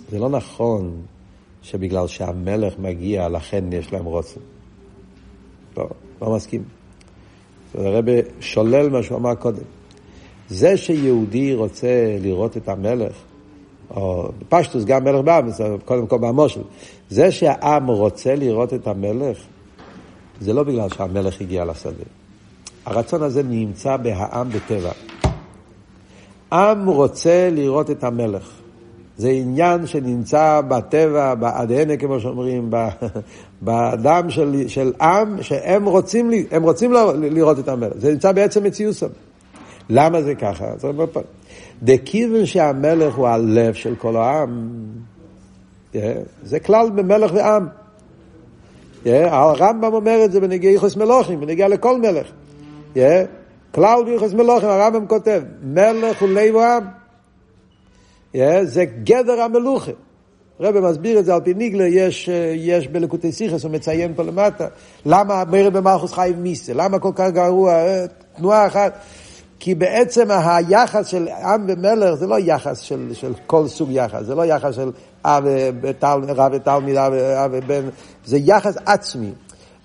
זה 0.09 0.19
לא 0.19 0.29
נכון 0.29 1.01
שבגלל 1.61 2.07
שהמלך 2.07 2.73
מגיע, 2.79 3.29
לכן 3.29 3.73
יש 3.73 3.93
להם 3.93 4.05
רוצן. 4.05 4.41
לא, 5.77 5.89
לא 6.21 6.35
מסכים. 6.35 6.63
הרב 7.75 8.05
שולל 8.39 8.89
מה 8.89 9.03
שהוא 9.03 9.17
אמר 9.17 9.35
קודם. 9.35 9.63
זה 10.49 10.77
שיהודי 10.77 11.53
רוצה 11.55 12.17
לראות 12.21 12.57
את 12.57 12.69
המלך, 12.69 13.15
או 13.89 14.31
פשטוס 14.49 14.83
גם 14.85 15.03
מלך 15.03 15.25
בעם, 15.25 15.47
קודם 15.85 16.07
כל 16.07 16.17
במושל, 16.17 16.61
זה 17.09 17.31
שהעם 17.31 17.87
רוצה 17.87 18.35
לראות 18.35 18.73
את 18.73 18.87
המלך, 18.87 19.37
זה 20.41 20.53
לא 20.53 20.63
בגלל 20.63 20.89
שהמלך 20.89 21.41
הגיע 21.41 21.65
לשדה. 21.65 22.20
הרצון 22.85 23.23
הזה 23.23 23.43
נמצא 23.43 23.97
בהעם 23.97 24.49
בטבע. 24.49 24.91
עם 26.51 26.87
רוצה 26.87 27.49
לראות 27.51 27.91
את 27.91 28.03
המלך. 28.03 28.51
זה 29.17 29.29
עניין 29.29 29.87
שנמצא 29.87 30.61
בטבע, 30.67 31.35
באדהנה, 31.35 31.97
כמו 31.97 32.19
שאומרים, 32.19 32.71
באדם 33.61 34.29
של, 34.35 34.67
של 34.67 34.93
עם, 35.01 35.43
שהם 35.43 35.85
רוצים, 35.85 36.31
הם 36.51 36.63
רוצים 36.63 36.93
לראות 37.21 37.59
את 37.59 37.67
המלך. 37.67 37.93
זה 37.95 38.11
נמצא 38.11 38.31
בעצם 38.31 38.63
מציאוסם. 38.63 39.07
למה 39.89 40.21
זה 40.21 40.35
ככה? 40.35 40.65
דכיוון 41.83 42.45
שהמלך 42.45 43.15
הוא 43.15 43.27
הלב 43.27 43.73
של 43.73 43.95
כל 43.95 44.15
העם, 44.15 44.69
זה 46.43 46.59
כלל 46.59 46.89
במלך 46.95 47.31
ועם. 47.33 47.67
הרמב"ם 49.05 49.93
אומר 49.93 50.21
את 50.25 50.31
זה 50.31 50.39
בנגיע 50.39 50.71
יחוס 50.71 50.95
מלוכים, 50.95 51.39
בנגיע 51.39 51.67
לכל 51.67 52.01
מלך. 52.01 52.27
כלל 53.71 54.03
ביחוס 54.05 54.33
מלוכים, 54.33 54.69
הרמב"ם 54.69 55.07
כותב, 55.07 55.41
מלך 55.63 56.21
הוא 56.21 56.29
לב 56.29 56.55
העם. 56.55 56.83
זה 58.63 58.85
גדר 59.03 59.41
המלוכה. 59.41 59.91
הרב 60.59 60.79
מסביר 60.79 61.19
את 61.19 61.25
זה 61.25 61.33
על 61.33 61.41
פי 61.41 61.53
ניגלה, 61.53 61.87
יש, 61.87 62.29
יש 62.55 62.87
בלקוטי 62.87 63.31
סיכס, 63.31 63.63
הוא 63.63 63.71
מציין 63.71 64.13
פה 64.15 64.23
למטה, 64.23 64.67
למה 65.05 65.43
מרד 65.45 65.73
במלכוס 65.73 66.13
חייב 66.13 66.39
מיסה, 66.39 66.73
למה 66.73 66.99
כל 66.99 67.11
כך 67.15 67.29
גרוע, 67.29 67.73
תנועה 68.37 68.67
אחת, 68.67 68.93
כי 69.59 69.75
בעצם 69.75 70.27
היחס 70.31 71.07
של 71.07 71.27
עם 71.27 71.65
ומלך 71.67 72.13
זה 72.13 72.27
לא 72.27 72.39
יחס 72.39 72.79
של, 72.79 73.09
של 73.13 73.33
כל 73.47 73.67
סוג 73.67 73.89
יחס, 73.91 74.23
זה 74.25 74.35
לא 74.35 74.45
יחס 74.45 74.75
של 74.75 74.91
אב 75.25 75.43
רב 76.27 76.51
ותלמיד, 76.53 76.97
אב 76.97 77.13
ובן, 77.51 77.89
זה 78.25 78.37
יחס 78.37 78.77
עצמי. 78.85 79.31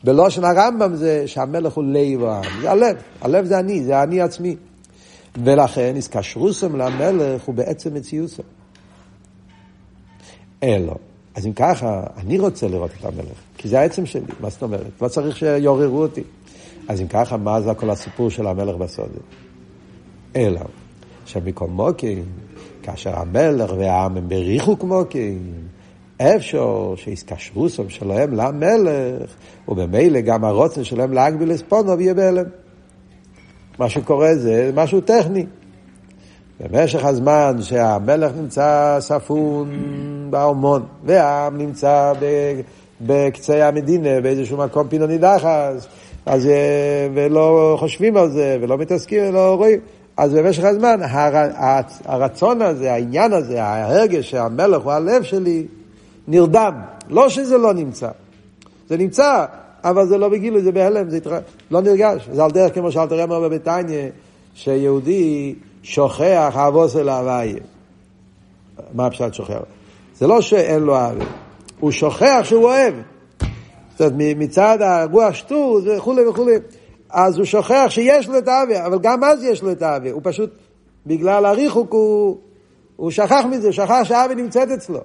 בלושן 0.07 0.45
הרמב"ם 0.45 0.95
זה 0.97 1.23
שהמלך 1.27 1.73
הוא 1.73 1.85
לב 1.85 2.25
העם, 2.25 2.61
זה 2.61 2.71
הלב, 2.71 2.97
הלב 3.21 3.45
זה 3.45 3.59
אני, 3.59 3.85
זה 3.85 4.03
אני 4.03 4.21
עצמי. 4.21 4.57
ולכן 5.45 5.97
איסקשרוסם 5.97 6.77
למלך 6.77 7.43
הוא 7.45 7.55
בעצם 7.55 7.95
מציאוסם. 7.95 8.43
אלו. 10.63 10.95
אז 11.35 11.47
אם 11.47 11.53
ככה, 11.53 12.03
אני 12.17 12.39
רוצה 12.39 12.69
לראות 12.69 12.91
את 13.01 13.05
המלך, 13.05 13.39
כי 13.59 13.69
זה 13.69 13.81
העצם 13.81 14.07
שלי, 14.07 14.33
מה 14.41 14.51
זאת 14.51 14.63
אומרת? 14.63 15.03
לא 15.03 15.09
צריך 15.09 15.37
שיעוררו 15.37 16.03
אותי. 16.03 16.23
אז 16.89 17.01
אם 17.01 17.07
ככה, 17.09 17.37
מה 17.37 17.61
זה 17.61 17.75
כל 17.75 17.91
הסיפור 17.91 18.31
של 18.31 18.47
המלך 18.47 18.77
בסודת? 18.77 19.11
אלא, 20.37 20.61
שמקום 21.25 21.71
מוקים, 21.71 22.25
כאשר 22.83 23.19
המלך 23.19 23.73
והעם 23.79 24.17
הם 24.17 24.29
בריחוק 24.29 24.85
מוקים, 24.85 25.53
אפשר 26.19 26.95
שיסקשרוסם 26.97 27.89
שלהם 27.89 28.35
למלך, 28.35 29.31
ובמילא 29.69 30.21
גם 30.21 30.45
הרוצן 30.45 30.85
שלהם 30.85 31.13
להגביל 31.13 31.51
לספונו 31.51 31.99
ויהיה 31.99 32.15
בהלם. 32.15 32.45
מה 33.79 33.89
שקורה 33.89 34.35
זה 34.35 34.71
משהו 34.75 35.01
טכני. 35.01 35.47
במשך 36.61 37.05
הזמן 37.05 37.57
שהמלך 37.61 38.33
נמצא 38.37 38.97
ספון 39.01 39.69
בארמון, 40.31 40.83
והעם 41.05 41.59
נמצא 41.59 42.13
בקצה 43.01 43.69
המדינה, 43.69 44.21
באיזשהו 44.21 44.59
מקום 44.59 44.89
פינו 44.89 45.07
נידחס, 45.07 45.87
אז, 46.27 46.47
אה, 46.47 47.09
ולא 47.15 47.77
חושבים 47.81 48.17
על 48.17 48.31
זה, 48.31 48.59
ולא 48.61 48.79
מתעסקים, 48.79 49.29
ולא 49.29 49.55
רואים. 49.55 49.81
אז 50.17 50.35
במשך 50.35 50.65
הזמן, 50.65 51.01
הר, 51.03 51.49
הרצון 52.05 52.63
הזה, 52.63 52.93
העניין 52.93 53.33
הזה, 53.33 53.63
ההרגש 53.63 54.31
שהמלך 54.31 54.83
הוא 54.83 54.93
הלב 54.93 55.23
שלי, 55.23 55.67
נרדם. 56.29 56.75
לא 57.09 57.29
שזה 57.29 57.59
לא 57.59 57.75
נמצא. 57.75 58.09
זה 58.89 58.97
נמצא, 58.97 59.45
אבל 59.85 60.07
זה 60.07 60.19
לא 60.19 60.29
בגילוי, 60.29 60.63
זה 60.63 60.73
בהלם, 60.73 61.11
זה 61.11 61.17
התר... 61.17 61.39
לא 61.71 61.81
נרגש. 61.81 62.29
זה 62.33 62.45
על 62.45 62.51
דרך 62.51 62.75
כמו 62.75 62.93
שאלת 62.93 63.13
רמר 63.13 63.41
בביתניה, 63.41 64.09
שיהודי 64.55 65.55
שוכח 65.83 66.57
אבוס 66.57 66.97
אל 66.97 67.09
הוויה. 67.09 67.57
מה 68.95 69.07
הפשט 69.07 69.35
שוכח? 69.35 69.59
זה 70.19 70.27
לא 70.27 70.41
שאין 70.41 70.83
לו 70.83 70.97
אהבה, 70.97 71.25
הוא 71.81 71.91
שוכח 71.91 72.41
שהוא 72.45 72.65
אוהב. 72.65 72.95
זאת 73.99 74.13
אומרת, 74.13 74.37
מצד 74.37 74.79
הרוח 74.81 75.35
שטור 75.35 75.81
וכולי 75.87 76.27
וכולי. 76.27 76.55
אז 77.11 77.37
הוא 77.37 77.45
שוכח 77.45 77.87
שיש 77.89 78.29
לו 78.29 78.39
את 78.39 78.49
האהבה, 78.49 78.87
אבל 78.87 78.99
גם 78.99 79.25
אז 79.25 79.45
יש 79.45 79.63
לו 79.63 79.73
את 79.73 79.83
האהבה. 79.83 80.11
הוא 80.11 80.21
פשוט, 80.25 80.51
בגלל 81.07 81.47
הריחוק, 81.47 81.93
הוא, 81.93 82.37
הוא 82.97 83.11
שכח 83.11 83.45
מזה, 83.51 83.73
שכח 83.73 84.01
שהאהבה 84.05 84.35
נמצאת 84.35 84.71
אצלו. 84.71 85.01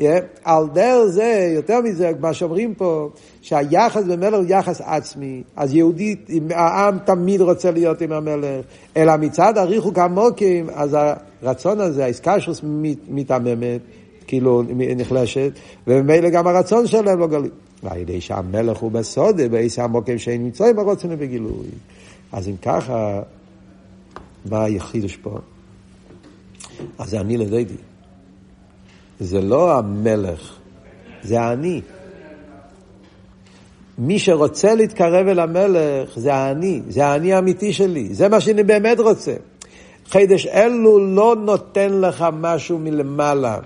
Yeah, 0.00 0.04
על 0.44 0.64
דרך 0.72 1.06
זה, 1.06 1.52
יותר 1.54 1.80
מזה, 1.80 2.12
מה 2.20 2.34
שאומרים 2.34 2.74
פה, 2.74 3.08
שהיחס 3.42 4.04
במלך 4.04 4.34
הוא 4.34 4.44
יחס 4.48 4.80
עצמי, 4.80 5.42
אז 5.56 5.74
יהודי, 5.74 6.16
העם 6.50 6.98
תמיד 6.98 7.40
רוצה 7.40 7.70
להיות 7.70 8.00
עם 8.00 8.12
המלך, 8.12 8.64
אלא 8.96 9.16
מצד 9.16 9.58
הריחוק 9.58 9.98
המוקים, 9.98 10.70
אז 10.74 10.96
הרצון 11.42 11.80
הזה, 11.80 12.10
שלו 12.38 12.54
מתעממת, 13.08 13.80
כאילו 14.26 14.62
נחלשת, 14.96 15.52
וממילא 15.86 16.28
גם 16.28 16.46
הרצון 16.46 16.86
שלהם 16.86 17.18
לא 17.18 17.26
גלוי. 17.26 17.50
ועל 17.82 17.98
ידי 17.98 18.20
שהמלך 18.20 18.78
הוא 18.78 18.92
בסודה, 18.92 19.48
בעשר 19.48 19.82
המוקים 19.82 20.18
שאין 20.18 20.46
מצרים, 20.46 20.78
הרוצן 20.78 21.16
בגילוי. 21.16 21.66
אז 22.32 22.48
אם 22.48 22.56
ככה, 22.62 23.22
מה 24.50 24.64
היחידוש 24.64 25.16
פה? 25.16 25.38
אז 26.98 27.10
זה 27.10 27.20
אני 27.20 27.36
לדיידי. 27.36 27.89
זה 29.20 29.40
לא 29.40 29.78
המלך, 29.78 30.54
זה 31.22 31.52
אני. 31.52 31.80
מי 33.98 34.18
שרוצה 34.18 34.74
להתקרב 34.74 35.26
אל 35.26 35.38
המלך 35.38 36.18
זה 36.18 36.34
האני, 36.34 36.82
זה 36.88 37.06
האני 37.06 37.32
האמיתי 37.32 37.72
שלי, 37.72 38.14
זה 38.14 38.28
מה 38.28 38.40
שאני 38.40 38.62
באמת 38.62 39.00
רוצה. 39.00 39.34
חידש 40.06 40.46
אלול 40.46 41.02
לא 41.02 41.36
נותן 41.44 41.92
לך 42.00 42.24
משהו 42.32 42.78
מלמעלה. 42.78 43.58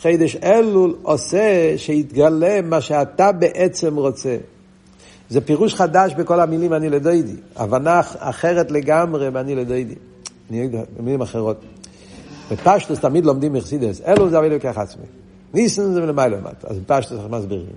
חידש 0.00 0.36
אלול 0.36 0.94
עושה 1.02 1.74
שיתגלה 1.76 2.60
מה 2.62 2.80
שאתה 2.80 3.32
בעצם 3.32 3.96
רוצה. 3.96 4.36
זה 5.28 5.40
פירוש 5.40 5.74
חדש 5.74 6.14
בכל 6.14 6.40
המילים 6.40 6.72
אני 6.72 6.90
לדוידי. 6.90 7.36
הבנה 7.56 8.00
אחרת 8.18 8.70
לגמרי 8.70 9.30
מאני 9.30 9.54
לדוידי. 9.54 9.94
אגיד 10.50 10.74
במילים 10.96 11.20
אחרות. 11.20 11.56
בפשטוס 12.50 13.00
תמיד 13.00 13.26
לומדים 13.26 13.52
מחסידס. 13.52 14.00
אלול 14.06 14.30
זה 14.30 14.38
אבינו 14.38 14.54
כך 14.60 14.78
עצמי. 14.78 15.04
ניסן 15.54 15.92
זה 15.92 16.00
מלמעלה 16.00 16.36
למטה. 16.36 16.68
אז 16.68 16.78
בפשטוס 16.78 17.18
אנחנו 17.18 17.36
מסבירים. 17.36 17.76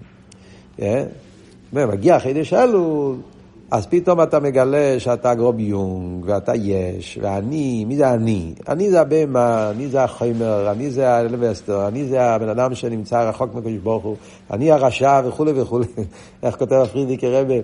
אה? 0.82 1.04
ומגיע 1.74 2.20
חידש 2.20 2.54
אלול. 2.54 3.16
אז 3.72 3.88
פתאום 3.88 4.22
אתה 4.22 4.40
מגלה 4.40 4.96
שאתה 5.00 5.34
גרוב 5.34 5.60
יונג, 5.60 6.26
ואתה 6.26 6.56
יש, 6.56 7.20
ואני, 7.22 7.86
מי 7.86 7.98
זה 7.98 8.14
אני? 8.14 8.54
אני 8.70 8.90
זה 8.90 9.02
הבהמה, 9.02 9.72
אני 9.72 9.88
זה 9.88 10.04
החומר, 10.04 10.72
אני 10.72 10.92
זה 10.92 11.10
האלווסטר, 11.10 11.88
אני 11.88 12.06
זה 12.06 12.24
הבן 12.24 12.50
אדם 12.50 12.76
שנמצא 12.76 13.30
רחוק 13.30 13.56
מקדוש 13.56 13.78
ברוך 13.84 14.04
הוא, 14.04 14.16
אני 14.52 14.72
הרשע 14.72 15.22
וכולי 15.26 15.52
וכולי. 15.62 15.86
איך 16.44 16.56
כותב 16.56 16.76
הפרידיק 16.76 17.24
רבה 17.24 17.56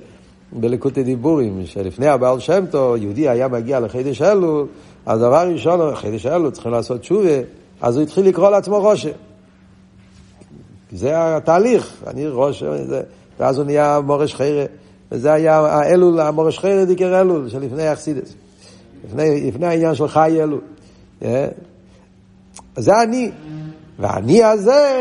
בלקוטי 0.51 1.03
דיבורים, 1.03 1.65
שלפני 1.65 2.07
הבעל 2.07 2.39
שם 2.39 2.65
טוב, 2.71 2.95
יהודי 2.95 3.29
היה 3.29 3.47
מגיע 3.47 3.79
לחידש 3.79 4.21
אלול, 4.21 4.67
אז 5.05 5.19
דבר 5.19 5.49
ראשון, 5.53 5.95
חידש 5.95 6.25
אלול 6.25 6.51
צריכים 6.51 6.71
לעשות 6.71 7.01
תשובה, 7.01 7.39
אז 7.81 7.95
הוא 7.95 8.03
התחיל 8.03 8.27
לקרוא 8.27 8.49
לעצמו 8.49 8.83
ראשה. 8.83 9.11
זה 10.91 11.35
התהליך, 11.35 12.03
אני 12.07 12.27
ראש, 12.27 12.63
ואז 13.39 13.57
הוא 13.57 13.65
נהיה 13.65 13.99
מורש 13.99 14.35
חיירה. 14.35 14.65
וזה 15.11 15.33
היה 15.33 15.59
האלול, 15.59 16.19
המורש 16.19 16.59
חיירד 16.59 16.89
יקר 16.89 17.21
אלול, 17.21 17.49
שלפני 17.49 17.93
אכסידס. 17.93 18.33
לפני, 19.05 19.51
לפני 19.51 19.65
העניין 19.67 19.95
של 19.95 20.07
חי 20.07 20.37
אלול. 20.41 20.61
אה? 21.23 21.47
זה 22.75 23.01
אני. 23.01 23.31
והאני 23.99 24.43
הזה 24.43 24.99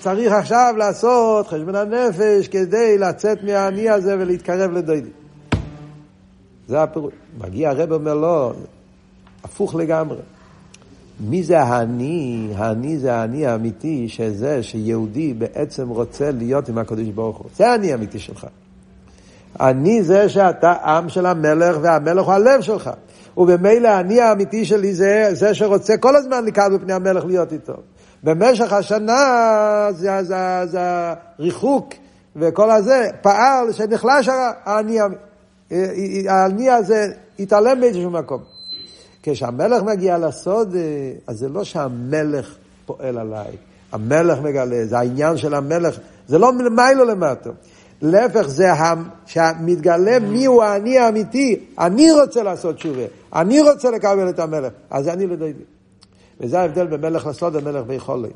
צריך 0.00 0.32
עכשיו 0.32 0.74
לעשות 0.78 1.46
חשבון 1.46 1.74
הנפש 1.74 2.48
כדי 2.48 2.98
לצאת 2.98 3.42
מהאני 3.42 3.90
הזה 3.90 4.16
ולהתקרב 4.18 4.70
לדוידי. 4.70 5.10
זה 6.68 6.82
הפירוש. 6.82 7.12
מגיע 7.38 7.70
הרב 7.70 7.92
אומר 7.92 8.14
לא, 8.14 8.52
הפוך 9.44 9.74
לגמרי. 9.74 10.18
מי 11.20 11.42
זה 11.42 11.60
האני? 11.60 12.48
האני 12.56 12.98
זה 12.98 13.14
האני 13.14 13.46
האמיתי, 13.46 14.08
שזה 14.08 14.62
שיהודי 14.62 15.34
בעצם 15.34 15.88
רוצה 15.88 16.30
להיות 16.30 16.68
עם 16.68 16.78
הקדוש 16.78 17.08
ברוך 17.08 17.36
הוא. 17.36 17.46
זה 17.56 17.70
האני 17.70 17.92
האמיתי 17.92 18.18
שלך. 18.18 18.46
אני 19.60 20.02
זה 20.02 20.28
שאתה 20.28 20.72
עם 20.72 21.08
של 21.08 21.26
המלך, 21.26 21.76
והמלך 21.82 22.24
הוא 22.24 22.32
הלב 22.32 22.60
שלך. 22.60 22.90
ובמילא 23.36 24.00
אני 24.00 24.20
האמיתי 24.20 24.64
שלי 24.64 24.94
זה 24.94 25.28
זה 25.32 25.54
שרוצה 25.54 25.96
כל 25.96 26.16
הזמן 26.16 26.44
לקראת 26.44 26.72
בפני 26.72 26.92
המלך 26.92 27.24
להיות 27.24 27.52
איתו. 27.52 27.74
במשך 28.22 28.72
השנה 28.72 29.16
זה, 29.90 30.22
זה, 30.22 30.66
זה 30.66 30.80
הריחוק 31.38 31.94
וכל 32.36 32.70
הזה 32.70 33.08
פעל 33.22 33.72
שנחלש 33.72 34.28
האני, 34.64 34.98
האני 36.28 36.70
הזה 36.70 37.06
התעלם 37.38 37.80
באיזשהו 37.80 38.10
מקום. 38.10 38.57
כשהמלך 39.32 39.82
מגיע 39.82 40.18
לסוד, 40.18 40.76
אז 41.26 41.38
זה 41.38 41.48
לא 41.48 41.64
שהמלך 41.64 42.54
פועל 42.86 43.18
עליי, 43.18 43.56
המלך 43.92 44.38
מגלה, 44.40 44.86
זה 44.86 44.98
העניין 44.98 45.36
של 45.36 45.54
המלך, 45.54 45.98
זה 46.28 46.38
לא 46.38 46.52
מלמיילו 46.52 47.04
למטה. 47.04 47.50
להפך 48.02 48.48
זה 48.48 48.68
שמתגלה 49.26 50.18
מי 50.18 50.44
הוא 50.44 50.62
האני 50.62 50.98
האמיתי, 50.98 51.60
אני 51.78 52.12
רוצה 52.12 52.42
לעשות 52.42 52.76
תשובה, 52.76 53.02
אני 53.34 53.62
רוצה 53.62 53.90
לקבל 53.90 54.28
את 54.28 54.38
המלך, 54.38 54.72
אז 54.90 55.08
אני 55.08 55.26
לא 55.26 55.32
יודע. 55.32 55.46
וזה 56.40 56.60
ההבדל 56.60 56.86
בין 56.86 57.00
מלך 57.00 57.26
לסוד 57.26 57.56
ומלך 57.56 57.86
ביכולי. 57.86 58.28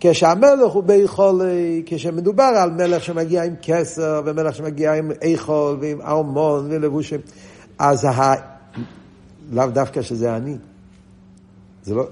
כשהמלך 0.00 0.72
הוא 0.72 0.82
ביכולי, 0.82 1.82
כשמדובר 1.86 2.42
על 2.42 2.70
מלך 2.70 3.04
שמגיע 3.04 3.42
עם 3.42 3.54
כסר, 3.62 4.22
ומלך 4.24 4.54
שמגיע 4.54 4.92
עם 4.92 5.10
איכול 5.22 5.76
ועם 5.80 6.00
ארמון 6.00 6.66
ולבושים, 6.70 7.20
אז. 7.78 8.06
לאו 9.52 9.66
דווקא 9.66 10.02
שזה 10.02 10.36
אני. 10.36 10.56
זה 11.84 11.94
לא, 11.94 12.04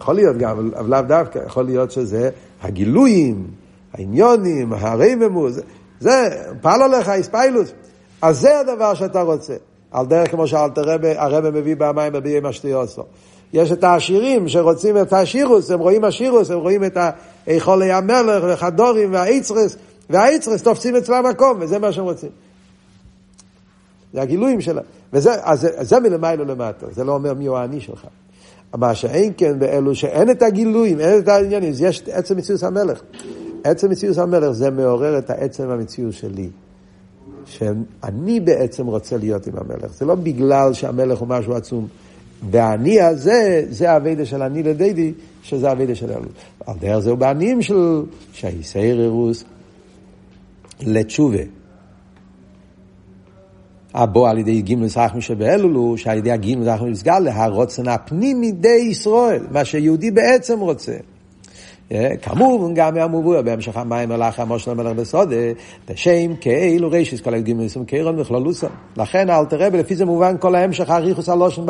יכול 0.00 0.14
להיות 0.14 0.36
גם, 0.36 0.70
אבל 0.74 0.90
לאו 0.90 1.02
דווקא, 1.02 1.38
יכול 1.46 1.64
להיות 1.64 1.90
שזה 1.90 2.30
הגילויים, 2.62 3.46
העניונים, 3.92 4.72
הרממו, 4.72 5.50
זה, 5.50 5.62
זה 6.00 6.42
פעל 6.60 6.82
עליך 6.82 7.08
איספיילוס. 7.08 7.72
אז 8.22 8.40
זה 8.40 8.60
הדבר 8.60 8.94
שאתה 8.94 9.22
רוצה. 9.22 9.54
על 9.90 10.06
דרך 10.06 10.30
כמו 10.30 10.46
שאלת 10.46 10.78
הרבה 11.16 11.50
מביא 11.50 11.76
במים 11.78 12.12
בביעי 12.12 12.40
משתיוסו. 12.42 13.02
יש 13.52 13.72
את 13.72 13.84
העשירים 13.84 14.48
שרוצים 14.48 14.98
את 14.98 15.12
השירוס, 15.12 15.70
הם 15.70 15.80
רואים 15.80 16.04
השירוס, 16.04 16.50
הם 16.50 16.58
רואים 16.58 16.84
את 16.84 16.96
היכולי 17.46 17.92
המלך 17.92 18.44
וחדורים 18.48 19.12
והאיצרס, 19.12 19.76
והאיצרס 20.10 20.62
תופסים 20.62 20.96
אצלם 20.96 21.26
מקום, 21.26 21.58
וזה 21.60 21.78
מה 21.78 21.92
שהם 21.92 22.04
רוצים. 22.04 22.30
זה 24.12 24.22
הגילויים 24.22 24.60
שלהם. 24.60 24.84
וזה, 25.14 25.30
אז 25.42 25.68
זה, 25.80 26.00
מלמעלה 26.00 26.44
למטה, 26.44 26.86
זה 26.90 27.04
לא 27.04 27.12
אומר 27.12 27.34
מי 27.34 27.46
הוא 27.46 27.56
האני 27.56 27.80
שלך. 27.80 28.06
מה 28.76 28.94
שאין 28.94 29.32
כן 29.36 29.58
באלו 29.58 29.94
שאין 29.94 30.30
את 30.30 30.42
הגילויים, 30.42 31.00
אין 31.00 31.18
את 31.18 31.28
העניינים, 31.28 31.72
יש 31.80 32.02
עצם 32.10 32.36
מציאות 32.36 32.62
המלך. 32.62 33.02
עצם 33.64 33.90
מציאות 33.90 34.18
המלך 34.18 34.50
זה 34.50 34.70
מעורר 34.70 35.18
את 35.18 35.30
העצם 35.30 35.70
המציאות 35.70 36.12
שלי. 36.12 36.48
שאני 37.46 38.40
בעצם 38.40 38.86
רוצה 38.86 39.16
להיות 39.16 39.46
עם 39.46 39.54
המלך. 39.56 39.92
זה 39.92 40.04
לא 40.04 40.14
בגלל 40.14 40.72
שהמלך 40.72 41.18
הוא 41.18 41.28
משהו 41.28 41.54
עצום. 41.54 41.86
והאני 42.50 43.00
הזה, 43.00 43.64
זה 43.70 43.90
האביידה 43.90 44.26
של 44.26 44.42
אני 44.42 44.62
לדידי, 44.62 45.12
שזה 45.42 45.68
האביידה 45.68 45.94
של 45.94 46.10
אלול. 46.10 46.28
על 46.66 46.74
דרך 46.80 46.98
זה 46.98 47.10
הוא 47.10 47.18
בעניים 47.18 47.62
של 47.62 48.02
שהיסייר 48.32 49.00
אירוס 49.00 49.44
לתשובה. 50.80 51.42
הבו 53.94 54.26
על 54.26 54.38
ידי 54.38 54.62
גימל 54.62 54.88
סחמי 54.88 55.20
שבאלולו, 55.20 55.98
שעל 55.98 56.18
ידי 56.18 56.32
הגימל 56.32 56.64
סחמי 56.64 56.90
נסגר 56.90 57.18
להרוצן 57.18 57.88
הפנימי 57.88 58.52
די 58.52 58.86
ישראל, 58.90 59.42
מה 59.50 59.64
שיהודי 59.64 60.10
בעצם 60.10 60.60
רוצה. 60.60 60.96
כמובן 62.22 62.74
גם 62.74 62.94
מהמובוע 62.94 63.42
בהמשך 63.42 63.76
המים 63.76 64.12
הלך 64.12 64.40
המושל 64.40 64.70
המלך 64.70 64.96
בסודה, 64.96 65.36
בשם 65.88 66.36
כאילו 66.40 66.90
רישיס 66.90 67.20
כל 67.20 67.34
הגימל 67.34 67.68
סום 67.68 67.84
קיירון 67.84 68.16
בכללוסם. 68.16 68.66
לכן 68.96 69.30
אל 69.30 69.44
תראה, 69.44 69.68
ולפי 69.72 69.96
זה 69.96 70.04
מובן 70.04 70.36
כל 70.38 70.54
ההמשך 70.54 70.90
הריחוס 70.90 71.28
הלושן 71.28 71.62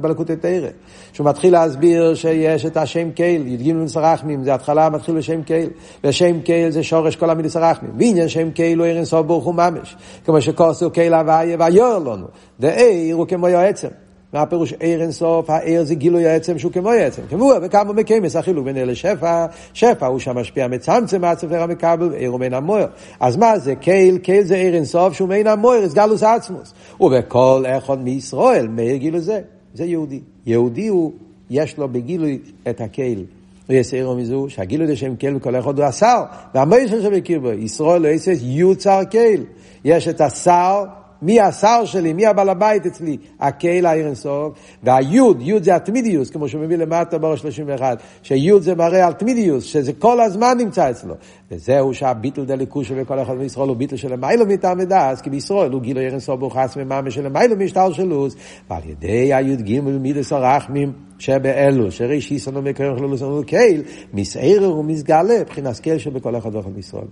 בלקוטי 0.00 0.36
תרא. 0.36 0.68
שהוא 1.12 1.26
מתחיל 1.26 1.52
להסביר 1.52 2.14
שיש 2.14 2.66
את 2.66 2.76
השם 2.76 3.10
קייל, 3.10 3.46
י"ג 3.46 3.72
מסרחמים, 3.72 4.44
זה 4.44 4.54
התחלה 4.54 4.90
מתחיל 4.90 5.14
בשם 5.14 5.42
קייל, 5.42 5.68
ושם 6.04 6.40
קייל 6.40 6.70
זה 6.70 6.82
שורש 6.82 7.16
כל 7.16 7.30
המילים 7.30 7.50
סרחמים. 7.50 7.90
ועניין 7.98 8.28
שם 8.28 8.50
קייל 8.50 8.78
הוא 8.78 8.86
ערן 8.86 9.04
סוף 9.04 9.26
ברוך 9.26 9.44
הוא 9.44 9.54
ממש. 9.54 9.96
כמו 10.24 10.40
שכוסו 10.40 10.90
קייל 10.90 11.14
הוויה 11.14 11.56
ויור 11.60 11.98
לנו. 11.98 12.26
דאיר 12.60 13.16
הוא 13.16 13.26
כמו 13.26 13.48
יועצם. 13.48 13.88
מה 14.32 14.42
הפירוש 14.42 14.72
עיר 14.72 15.02
אינסוף? 15.02 15.50
העיר 15.50 15.84
זה 15.84 15.94
גילוי 15.94 16.26
העצם 16.26 16.58
שהוא 16.58 16.72
כמו 16.72 16.90
עצם. 16.90 17.22
כמו 17.28 17.52
וכמה 17.62 17.92
מקיימס 17.92 18.36
החילוק 18.36 18.64
בין 18.64 18.76
אלה 18.76 18.94
שפע, 18.94 19.46
שפע 19.74 20.06
הוא 20.06 20.18
שם 20.18 20.38
משפיע 20.38 20.68
מצמצם 20.68 21.24
עצמך 21.24 21.52
מקבל, 21.68 22.12
עיר 22.14 22.30
הוא 22.30 22.38
מעין 22.38 22.54
המויר. 22.54 22.86
אז 23.20 23.36
מה 23.36 23.58
זה 23.58 23.74
קייל? 23.74 24.18
קייל 24.18 24.44
זה 24.44 24.54
עיר 24.54 24.74
אינסוף 24.74 25.12
שהוא 25.12 25.28
מעין 25.28 25.46
המויר, 25.46 25.88
זה 25.88 25.96
גלוס 25.96 26.22
עצמוס. 26.22 26.74
ובכל 27.00 27.64
אחד 27.78 27.98
מישראל, 27.98 28.68
מאיר 28.68 28.96
גילוי 28.96 29.20
זה, 29.20 29.40
זה 29.74 29.84
יהודי. 29.84 30.20
יהודי 30.46 30.86
הוא, 30.86 31.12
יש 31.50 31.78
לו 31.78 31.88
בגילוי 31.88 32.38
את 32.68 32.80
הקייל. 32.80 33.24
ויסעירו 33.68 34.16
מזו, 34.16 34.46
שהגילוי 34.48 34.86
לשם 34.86 35.16
קייל 35.16 35.36
וכל 35.36 35.56
אחד 35.56 35.78
הוא 35.78 35.86
השר, 35.86 36.22
והמוישר 36.54 37.02
שבקיר 37.02 37.40
בו, 37.40 37.52
ישראל 37.52 38.02
לא 38.02 38.08
יסעס 38.08 38.38
יוצר 38.42 39.04
קייל. 39.04 39.44
יש 39.84 40.08
את 40.08 40.20
השר 40.20 40.84
מי 41.22 41.40
השר 41.40 41.84
שלי, 41.84 42.12
מי 42.12 42.26
הבעל 42.26 42.48
הבית 42.48 42.86
אצלי? 42.86 43.16
הקהיל 43.40 43.86
האירנסוף, 43.86 44.52
והיוד, 44.82 45.42
יוד 45.42 45.62
זה 45.64 45.74
התמידיוס, 45.74 46.30
כמו 46.30 46.48
שהוא 46.48 46.62
מביא 46.62 46.76
למטה 46.76 47.18
באור 47.18 47.36
31, 47.36 47.98
שיוד 48.22 48.62
זה 48.62 48.74
מראה 48.74 49.06
על 49.06 49.12
תמידיוס, 49.12 49.64
שזה 49.64 49.92
כל 49.92 50.20
הזמן 50.20 50.58
נמצא 50.58 50.90
אצלו. 50.90 51.14
וזהו 51.50 51.94
שהביטל 51.94 52.44
דליקושו 52.44 52.94
וכל 52.96 53.22
אחד 53.22 53.34
מישראל 53.34 53.68
הוא 53.68 53.76
ביטל 53.76 53.96
של 53.96 54.12
המיילו 54.12 54.46
מטעם 54.46 54.78
ודס, 54.80 55.20
כי 55.20 55.30
בישראל 55.30 55.72
הוא 55.72 55.80
גילו 55.80 56.00
אירנסוף 56.00 56.40
ברוכס 56.40 56.76
מממה 56.76 57.10
של 57.10 57.26
המיילו 57.26 57.56
משטר 57.56 57.92
שלוס, 57.92 58.36
ועל 58.70 58.82
ידי 58.86 59.34
היוד 59.34 59.60
גימל 59.60 59.98
מידס 59.98 60.32
הרחמים 60.32 60.92
שבאלו, 61.18 61.90
שריש 61.90 62.30
היסונו 62.30 62.62
מקרם 62.62 62.96
חלולוס 62.96 63.22
קהיל, 63.46 63.82
מסעיר 64.14 64.72
ומסגלה, 64.72 65.40
מבחינת 65.40 65.78
קהיל 65.78 65.98
שבכל 65.98 66.36
אחד 66.36 66.54
ואחד 66.54 66.70
מישראל. 66.76 67.06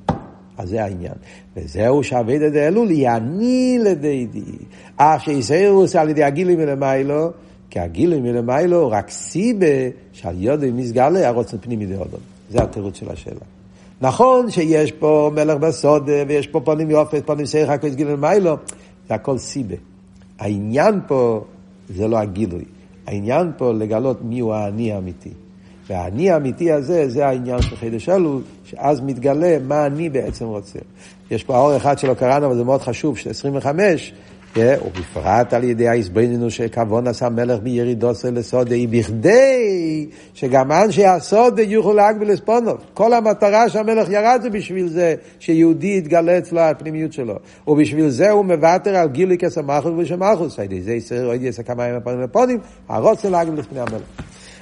אז 0.60 0.68
זה 0.68 0.84
העניין. 0.84 1.12
וזהו 1.56 2.04
שאבד 2.04 2.42
את 2.42 2.54
האלול 2.54 2.90
יעני 2.90 3.78
לדידי. 3.82 4.40
אך 4.96 5.24
שיסיירוס 5.24 5.96
על 5.96 6.08
ידי 6.08 6.24
הגילים 6.24 6.58
מלמיילו, 6.58 7.30
כי 7.70 7.80
הגילים 7.80 8.22
מלמיילו 8.22 8.90
רק 8.90 9.10
סיבה 9.10 9.66
שעל 10.12 10.34
יודי 10.38 10.70
מסגלה 10.70 11.28
הרוצן 11.28 11.58
פנימי 11.58 11.86
דהודון. 11.86 12.20
זה 12.50 12.62
התירוץ 12.62 12.96
של 12.96 13.10
השאלה. 13.10 13.40
נכון 14.00 14.50
שיש 14.50 14.92
פה 14.92 15.30
מלך 15.34 15.56
בסוד 15.56 16.08
ויש 16.28 16.46
פה 16.46 16.60
פונים 16.60 16.90
יופת, 16.90 17.26
פונים 17.26 17.46
סייך, 17.46 17.70
הכל 17.70 17.88
גילים 17.88 18.20
מלמיילו, 18.20 18.56
זה 19.08 19.14
הכל 19.14 19.38
סיבה. 19.38 19.76
העניין 20.38 21.00
פה 21.06 21.44
זה 21.88 22.08
לא 22.08 22.18
הגילוי. 22.18 22.64
העניין 23.06 23.52
פה 23.56 23.72
לגלות 23.72 24.24
מיהו 24.24 24.52
האני 24.52 24.92
האמיתי. 24.92 25.30
והאני 25.90 26.30
האמיתי 26.30 26.72
הזה, 26.72 27.08
זה 27.08 27.26
העניין 27.26 27.62
של 27.62 27.76
חידש 27.76 28.08
אלול, 28.08 28.42
שאז 28.64 29.00
מתגלה 29.00 29.56
מה 29.66 29.86
אני 29.86 30.08
בעצם 30.08 30.44
רוצה. 30.44 30.78
יש 31.30 31.44
פה 31.44 31.56
האור 31.56 31.76
אחד 31.76 31.98
שלא 31.98 32.14
קראנו, 32.14 32.46
אבל 32.46 32.56
זה 32.56 32.64
מאוד 32.64 32.82
חשוב, 32.82 33.18
של 33.18 33.30
25, 33.30 34.12
ובפרט 34.56 35.52
על 35.52 35.64
ידי 35.64 35.88
ההסברנו 35.88 36.50
שכבון 36.50 37.06
עשה 37.06 37.28
מלך 37.28 37.58
בירידוסו 37.62 38.28
לסודי, 38.32 38.86
בכדי 38.86 40.06
שגם 40.34 40.72
אנשי 40.72 41.06
הסודי 41.06 41.62
יוכלו 41.62 41.92
להגביל 41.92 42.30
לספונוב. 42.30 42.76
כל 42.94 43.12
המטרה 43.12 43.68
שהמלך 43.68 44.08
ירד 44.10 44.40
זה 44.42 44.50
בשביל 44.50 44.88
זה 44.88 45.14
שיהודי 45.38 45.94
יתגלה 45.98 46.38
אצלו 46.38 46.60
הפנימיות 46.60 47.12
שלו. 47.12 47.34
ובשביל 47.66 48.08
זה 48.08 48.30
הוא 48.30 48.44
מוותר 48.44 48.96
על 48.96 49.08
גילוי 49.08 49.38
כסמכות 49.38 49.92
ושמחוס. 49.98 50.58
על 50.58 50.64
ידי 50.64 50.80
זה 50.80 50.92
ישראל 50.92 51.26
עוד 51.26 51.42
יעשה 51.42 51.62
כמה 51.62 51.84
ימים 51.84 51.96
הפונים 51.96 52.20
לפונים, 52.20 52.58
הרוצה 52.88 53.30
להגביל 53.30 53.60
לפני 53.60 53.80
המלך. 53.80 54.02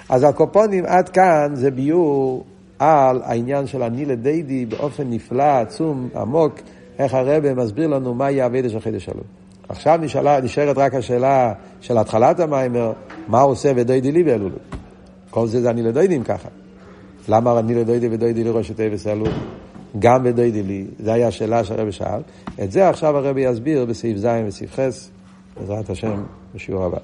אז 0.08 0.22
הקופונים 0.22 0.84
עד 0.86 1.08
כאן 1.08 1.50
זה 1.54 1.70
ביור 1.70 2.44
על 2.78 3.22
העניין 3.24 3.66
של 3.66 3.82
אני 3.82 4.04
לדיידי 4.04 4.66
באופן 4.66 5.10
נפלא, 5.10 5.42
עצום, 5.42 6.08
עמוק, 6.16 6.60
איך 6.98 7.14
הרבה 7.14 7.54
מסביר 7.54 7.86
לנו 7.86 8.14
מה 8.14 8.30
יהיה 8.30 8.46
אבידה 8.46 8.68
של 8.68 8.80
חידש 8.80 9.04
שלום. 9.04 9.24
עכשיו 9.68 9.98
נשאלה, 10.02 10.40
נשארת 10.40 10.78
רק 10.78 10.94
השאלה 10.94 11.52
של 11.80 11.98
התחלת 11.98 12.40
המיימר, 12.40 12.92
מה 13.28 13.40
עושה 13.40 13.72
ודוידי 13.76 14.12
לי 14.12 14.22
באלולו? 14.22 14.56
כל 15.30 15.46
זה 15.46 15.60
זה 15.62 15.70
אני 15.70 15.82
לדוידים 15.82 16.24
ככה. 16.24 16.48
למה 17.28 17.58
אני 17.58 17.74
לדוידי 17.74 18.08
ודוידי 18.08 18.44
לי 18.44 18.50
ראש 18.50 18.70
תאבס 18.70 19.06
אלול? 19.06 19.28
גם 19.98 20.20
ודוידי 20.24 20.62
לי, 20.62 20.84
זו 21.04 21.10
הייתה 21.10 21.28
השאלה 21.28 21.64
שהרבי 21.64 21.92
שאל. 21.92 22.20
את 22.62 22.72
זה 22.72 22.88
עכשיו 22.88 23.16
הרבי 23.16 23.40
יסביר 23.40 23.84
בסעיף 23.84 24.18
ז' 24.18 24.26
וסעיף 24.46 24.74
ח', 24.74 24.80
בעזרת 25.60 25.90
השם, 25.90 26.22
בשיעור 26.54 26.84
הבא. 26.84 26.98